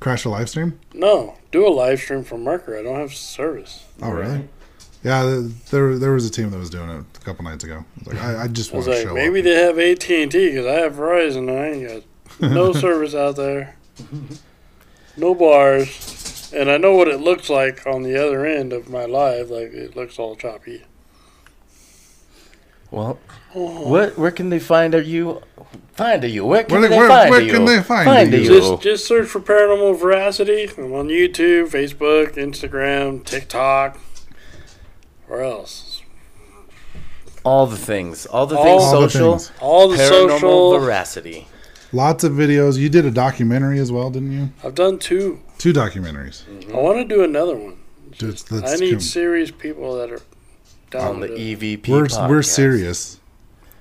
Crash 0.00 0.24
a 0.24 0.28
live 0.28 0.48
stream? 0.48 0.78
No, 0.94 1.36
do 1.50 1.66
a 1.66 1.70
live 1.70 1.98
stream 1.98 2.22
for 2.22 2.36
Mercur. 2.38 2.78
I 2.78 2.82
don't 2.84 3.00
have 3.00 3.14
service. 3.14 3.84
Oh 4.00 4.10
really? 4.12 4.48
Yeah, 5.04 5.42
there 5.70 5.96
there 5.96 6.12
was 6.12 6.26
a 6.26 6.30
team 6.30 6.50
that 6.50 6.58
was 6.58 6.70
doing 6.70 6.88
it 6.90 7.04
a 7.16 7.24
couple 7.24 7.44
nights 7.44 7.62
ago. 7.64 7.84
I 7.84 7.98
was 7.98 8.06
like, 8.14 8.22
I, 8.24 8.42
I 8.44 8.48
just 8.48 8.72
I 8.72 8.74
want 8.74 8.86
to 8.86 8.90
like, 8.92 9.02
show 9.06 9.14
maybe 9.14 9.38
up. 9.40 9.44
they 9.44 9.54
have 9.54 9.78
AT 9.78 10.10
and 10.10 10.30
T 10.32 10.50
because 10.50 10.66
I 10.66 10.72
have 10.72 10.94
Verizon 10.94 11.48
and 11.48 11.50
I 11.50 11.66
ain't 11.68 12.04
got 12.40 12.50
no 12.50 12.72
service 12.84 13.14
out 13.14 13.36
there, 13.36 13.76
no 15.16 15.34
bars, 15.34 16.52
and 16.54 16.68
I 16.70 16.78
know 16.78 16.94
what 16.96 17.06
it 17.08 17.20
looks 17.20 17.48
like 17.48 17.86
on 17.86 18.02
the 18.02 18.16
other 18.16 18.44
end 18.44 18.72
of 18.72 18.88
my 18.88 19.04
live. 19.04 19.50
Like 19.50 19.72
it 19.72 19.94
looks 19.94 20.18
all 20.18 20.34
choppy. 20.34 20.82
Well, 22.90 23.18
oh. 23.54 23.88
what 23.88 24.18
where 24.18 24.30
can 24.30 24.50
they 24.50 24.58
find 24.58 24.94
are 24.94 25.02
you? 25.02 25.42
Find 25.92 26.24
you? 26.24 26.44
Where 26.44 26.64
can 26.64 26.80
Where- 26.80 26.88
they 26.88 26.96
where- 26.96 27.08
find 27.08 27.30
where 27.30 27.40
you? 27.40 27.52
can 27.52 27.64
they 27.66 27.82
find 27.82 28.04
find 28.04 28.32
you? 28.32 28.38
you? 28.40 28.48
Just 28.48 28.82
just 28.82 29.06
search 29.06 29.28
for 29.28 29.40
Paranormal 29.40 30.00
Veracity. 30.00 30.68
I'm 30.76 30.92
on 30.92 31.08
YouTube, 31.08 31.70
Facebook, 31.70 32.34
Instagram, 32.34 33.24
TikTok. 33.24 33.98
Where 35.28 35.42
else? 35.44 36.02
all 37.44 37.66
the 37.66 37.76
things, 37.76 38.26
all 38.26 38.46
the 38.46 38.56
All 38.56 38.64
things 38.64 38.82
All 38.82 39.00
the 39.00 39.08
social, 39.08 39.38
things. 39.38 39.52
All 39.60 39.88
the 39.88 39.96
paranormal 39.96 40.40
social. 40.40 40.78
veracity. 40.80 41.48
Lots 41.92 42.24
of 42.24 42.32
videos. 42.32 42.76
You 42.76 42.88
did 42.90 43.06
a 43.06 43.10
documentary 43.10 43.78
as 43.78 43.90
well, 43.90 44.10
didn't 44.10 44.32
you? 44.32 44.50
I've 44.62 44.74
done 44.74 44.98
two. 44.98 45.40
Two 45.56 45.72
documentaries. 45.72 46.42
I 46.72 46.76
want 46.76 46.98
to 46.98 47.04
do 47.14 47.22
another 47.24 47.56
one. 47.56 47.78
Dude, 48.18 48.42
I 48.52 48.74
need 48.76 48.90
com- 48.92 49.00
serious 49.00 49.50
people 49.50 49.96
that 49.96 50.10
are 50.12 50.20
down 50.90 51.06
on 51.14 51.20
the. 51.20 51.28
EVP. 51.28 51.88
we're 51.88 52.04
podcast. 52.06 52.28
we're 52.28 52.42
serious. 52.42 53.20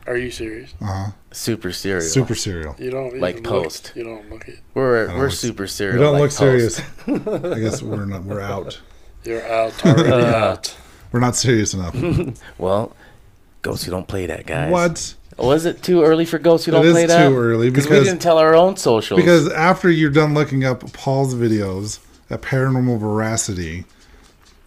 Are 0.05 0.15
you 0.15 0.31
serious? 0.31 0.73
Uh 0.81 0.85
huh. 0.85 1.11
super 1.31 1.71
serious. 1.73 2.13
Super 2.13 2.35
serial. 2.35 2.75
You 2.79 2.91
don't 2.91 3.19
Like 3.19 3.37
even 3.39 3.51
look- 3.51 3.63
Post. 3.63 3.91
you 3.95 4.03
don't 4.05 4.29
look 4.29 4.47
it. 4.47 4.59
We're 4.73 5.07
don't 5.07 5.17
we're 5.17 5.23
look- 5.25 5.33
super 5.33 5.67
serious. 5.67 5.95
We 5.95 6.01
don't 6.01 6.13
like 6.13 6.21
look 6.21 6.31
Post. 6.31 6.37
serious. 6.37 6.81
I 7.55 7.59
guess 7.59 7.81
we're 7.81 8.05
not. 8.05 8.23
We're 8.23 8.39
out. 8.39 8.79
You're 9.25 9.45
out 9.45 9.85
already 9.85 10.09
Uh, 10.13 10.35
out. 10.51 10.75
We're 11.11 11.19
not 11.19 11.35
serious 11.35 11.73
enough. 11.73 11.95
Well, 12.57 12.95
ghosts, 13.61 13.85
you 13.85 13.91
don't 13.91 14.07
play 14.07 14.25
that, 14.25 14.45
guys. 14.45 14.71
What? 14.71 15.15
Oh, 15.39 15.47
Was 15.47 15.65
it 15.65 15.83
too 15.83 16.03
early 16.03 16.25
for 16.25 16.39
ghosts? 16.39 16.65
You 16.67 16.73
It 16.73 16.77
don't 16.77 16.85
is 16.87 16.93
play 16.93 17.05
that. 17.05 17.21
It 17.21 17.25
is 17.25 17.29
too 17.31 17.37
early 17.37 17.69
because 17.69 17.87
we 17.89 17.99
didn't 17.99 18.21
tell 18.21 18.37
our 18.37 18.55
own 18.55 18.75
socials. 18.77 19.19
because 19.19 19.51
after 19.51 19.89
you're 19.91 20.09
done 20.09 20.33
looking 20.33 20.63
up 20.65 20.91
Paul's 20.93 21.35
videos 21.35 21.99
at 22.29 22.41
Paranormal 22.41 22.99
Veracity, 22.99 23.85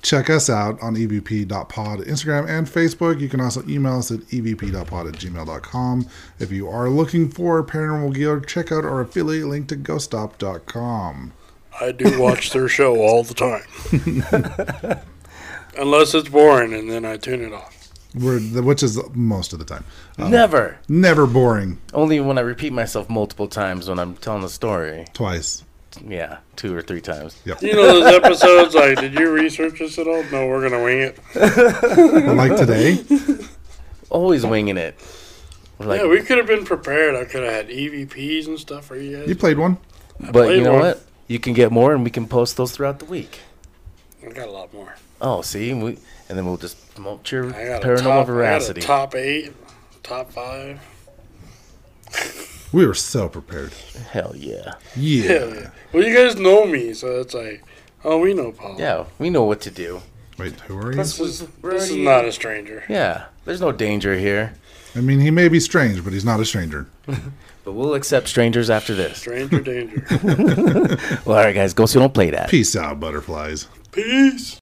check 0.02 0.30
us 0.30 0.48
out 0.48 0.80
on 0.80 0.94
evp.pod 0.96 2.00
Instagram 2.00 2.48
and 2.48 2.66
Facebook. 2.68 3.20
You 3.20 3.28
can 3.28 3.40
also 3.40 3.62
email 3.68 3.98
us 3.98 4.10
at 4.12 4.20
evp.pod 4.20 5.06
at 5.08 5.14
gmail.com. 5.14 6.06
If 6.38 6.52
you 6.52 6.68
are 6.68 6.88
looking 6.88 7.28
for 7.30 7.62
paranormal 7.64 8.14
gear, 8.14 8.40
check 8.40 8.70
out 8.70 8.84
our 8.84 9.00
affiliate 9.00 9.48
link 9.48 9.68
to 9.68 9.76
ghoststop.com. 9.76 11.32
I 11.80 11.92
do 11.92 12.20
watch 12.20 12.50
their 12.52 12.68
show 12.68 12.96
all 12.96 13.22
the 13.24 13.34
time. 13.34 15.00
Unless 15.80 16.14
it's 16.14 16.28
boring, 16.28 16.74
and 16.74 16.90
then 16.90 17.04
I 17.04 17.16
tune 17.16 17.42
it 17.42 17.52
off. 17.54 17.88
We're, 18.14 18.40
which 18.40 18.82
is 18.82 19.00
most 19.14 19.52
of 19.52 19.60
the 19.60 19.64
time. 19.64 19.84
Uh, 20.18 20.28
never. 20.28 20.78
Never 20.88 21.26
boring. 21.26 21.78
Only 21.94 22.20
when 22.20 22.38
I 22.38 22.42
repeat 22.42 22.72
myself 22.72 23.08
multiple 23.08 23.48
times 23.48 23.88
when 23.88 23.98
I'm 23.98 24.16
telling 24.16 24.44
a 24.44 24.48
story. 24.48 25.06
Twice. 25.14 25.64
Yeah, 26.06 26.38
two 26.54 26.76
or 26.76 26.82
three 26.82 27.00
times. 27.00 27.40
Yep. 27.44 27.62
You 27.62 27.72
know 27.74 28.00
those 28.00 28.14
episodes? 28.14 28.74
Like, 28.74 29.00
did 29.00 29.14
you 29.14 29.30
research 29.30 29.78
this 29.78 29.98
at 29.98 30.06
all? 30.06 30.22
No, 30.24 30.46
we're 30.48 30.68
gonna 30.68 30.82
wing 30.82 31.00
it. 31.00 31.18
like 32.36 32.56
today. 32.56 32.98
Always 34.10 34.44
winging 34.44 34.76
it. 34.76 34.96
Like, 35.78 36.02
yeah, 36.02 36.06
we 36.08 36.20
could 36.22 36.38
have 36.38 36.46
been 36.46 36.64
prepared. 36.64 37.16
I 37.16 37.24
could 37.24 37.42
have 37.42 37.52
had 37.52 37.68
EVPs 37.68 38.46
and 38.46 38.58
stuff 38.58 38.84
for 38.84 38.96
you 38.96 39.18
guys. 39.18 39.28
You 39.28 39.34
played 39.34 39.58
one. 39.58 39.78
but 40.18 40.32
played 40.32 40.58
you 40.58 40.64
know 40.64 40.74
one. 40.74 40.82
what? 40.82 41.02
You 41.26 41.38
can 41.38 41.54
get 41.54 41.72
more, 41.72 41.94
and 41.94 42.04
we 42.04 42.10
can 42.10 42.26
post 42.26 42.56
those 42.56 42.72
throughout 42.72 42.98
the 42.98 43.06
week. 43.06 43.40
I 44.24 44.30
got 44.30 44.48
a 44.48 44.52
lot 44.52 44.72
more. 44.74 44.94
Oh, 45.20 45.42
see, 45.42 45.72
we 45.74 45.98
and 46.28 46.38
then 46.38 46.46
we'll 46.46 46.56
just 46.56 46.94
promote 46.94 47.30
your 47.30 47.54
I 47.54 47.66
got 47.66 47.84
a 47.84 47.86
paranormal 47.86 47.96
top, 47.98 48.06
I 48.06 48.14
got 48.16 48.20
a 48.22 48.24
veracity. 48.32 48.80
top 48.80 49.14
eight, 49.14 49.52
top 50.02 50.30
five. 50.32 50.80
We 52.72 52.86
were 52.86 52.94
so 52.94 53.28
prepared. 53.28 53.72
Hell 54.12 54.32
yeah, 54.36 54.74
Yeah. 54.96 55.22
Hell 55.24 55.54
yeah. 55.54 55.70
Well, 55.92 56.04
you 56.04 56.14
guys 56.16 56.36
know 56.36 56.66
me, 56.66 56.94
so 56.94 57.20
it's 57.20 57.34
like, 57.34 57.64
oh, 58.04 58.18
we 58.18 58.32
know 58.32 58.52
Paul. 58.52 58.76
yeah. 58.78 59.06
We 59.18 59.28
know 59.28 59.42
what 59.44 59.60
to 59.62 59.70
do. 59.70 60.02
Wait, 60.38 60.52
who 60.60 60.78
are 60.78 60.92
you? 60.92 60.96
This 60.96 61.18
is, 61.18 61.46
this 61.62 61.90
is 61.90 61.96
not 61.96 62.24
a 62.24 62.32
stranger. 62.32 62.84
Yeah, 62.88 63.26
there's 63.44 63.60
no 63.60 63.72
danger 63.72 64.16
here, 64.16 64.54
I 64.94 65.00
mean, 65.00 65.20
he 65.20 65.30
may 65.30 65.48
be 65.48 65.60
strange, 65.60 66.02
but 66.02 66.12
he's 66.12 66.24
not 66.24 66.40
a 66.40 66.44
stranger. 66.44 66.86
but 67.06 67.72
we'll 67.72 67.94
accept 67.94 68.28
strangers 68.28 68.70
after 68.70 68.94
this. 68.94 69.18
Stranger 69.18 69.60
danger. 69.60 70.04
Well, 71.24 71.38
all 71.38 71.44
right, 71.44 71.54
guys, 71.54 71.74
go 71.74 71.86
so 71.86 72.00
don't 72.00 72.14
play 72.14 72.30
that. 72.30 72.48
Peace 72.48 72.74
out, 72.74 72.98
butterflies. 72.98 73.68
Peace. 73.92 74.60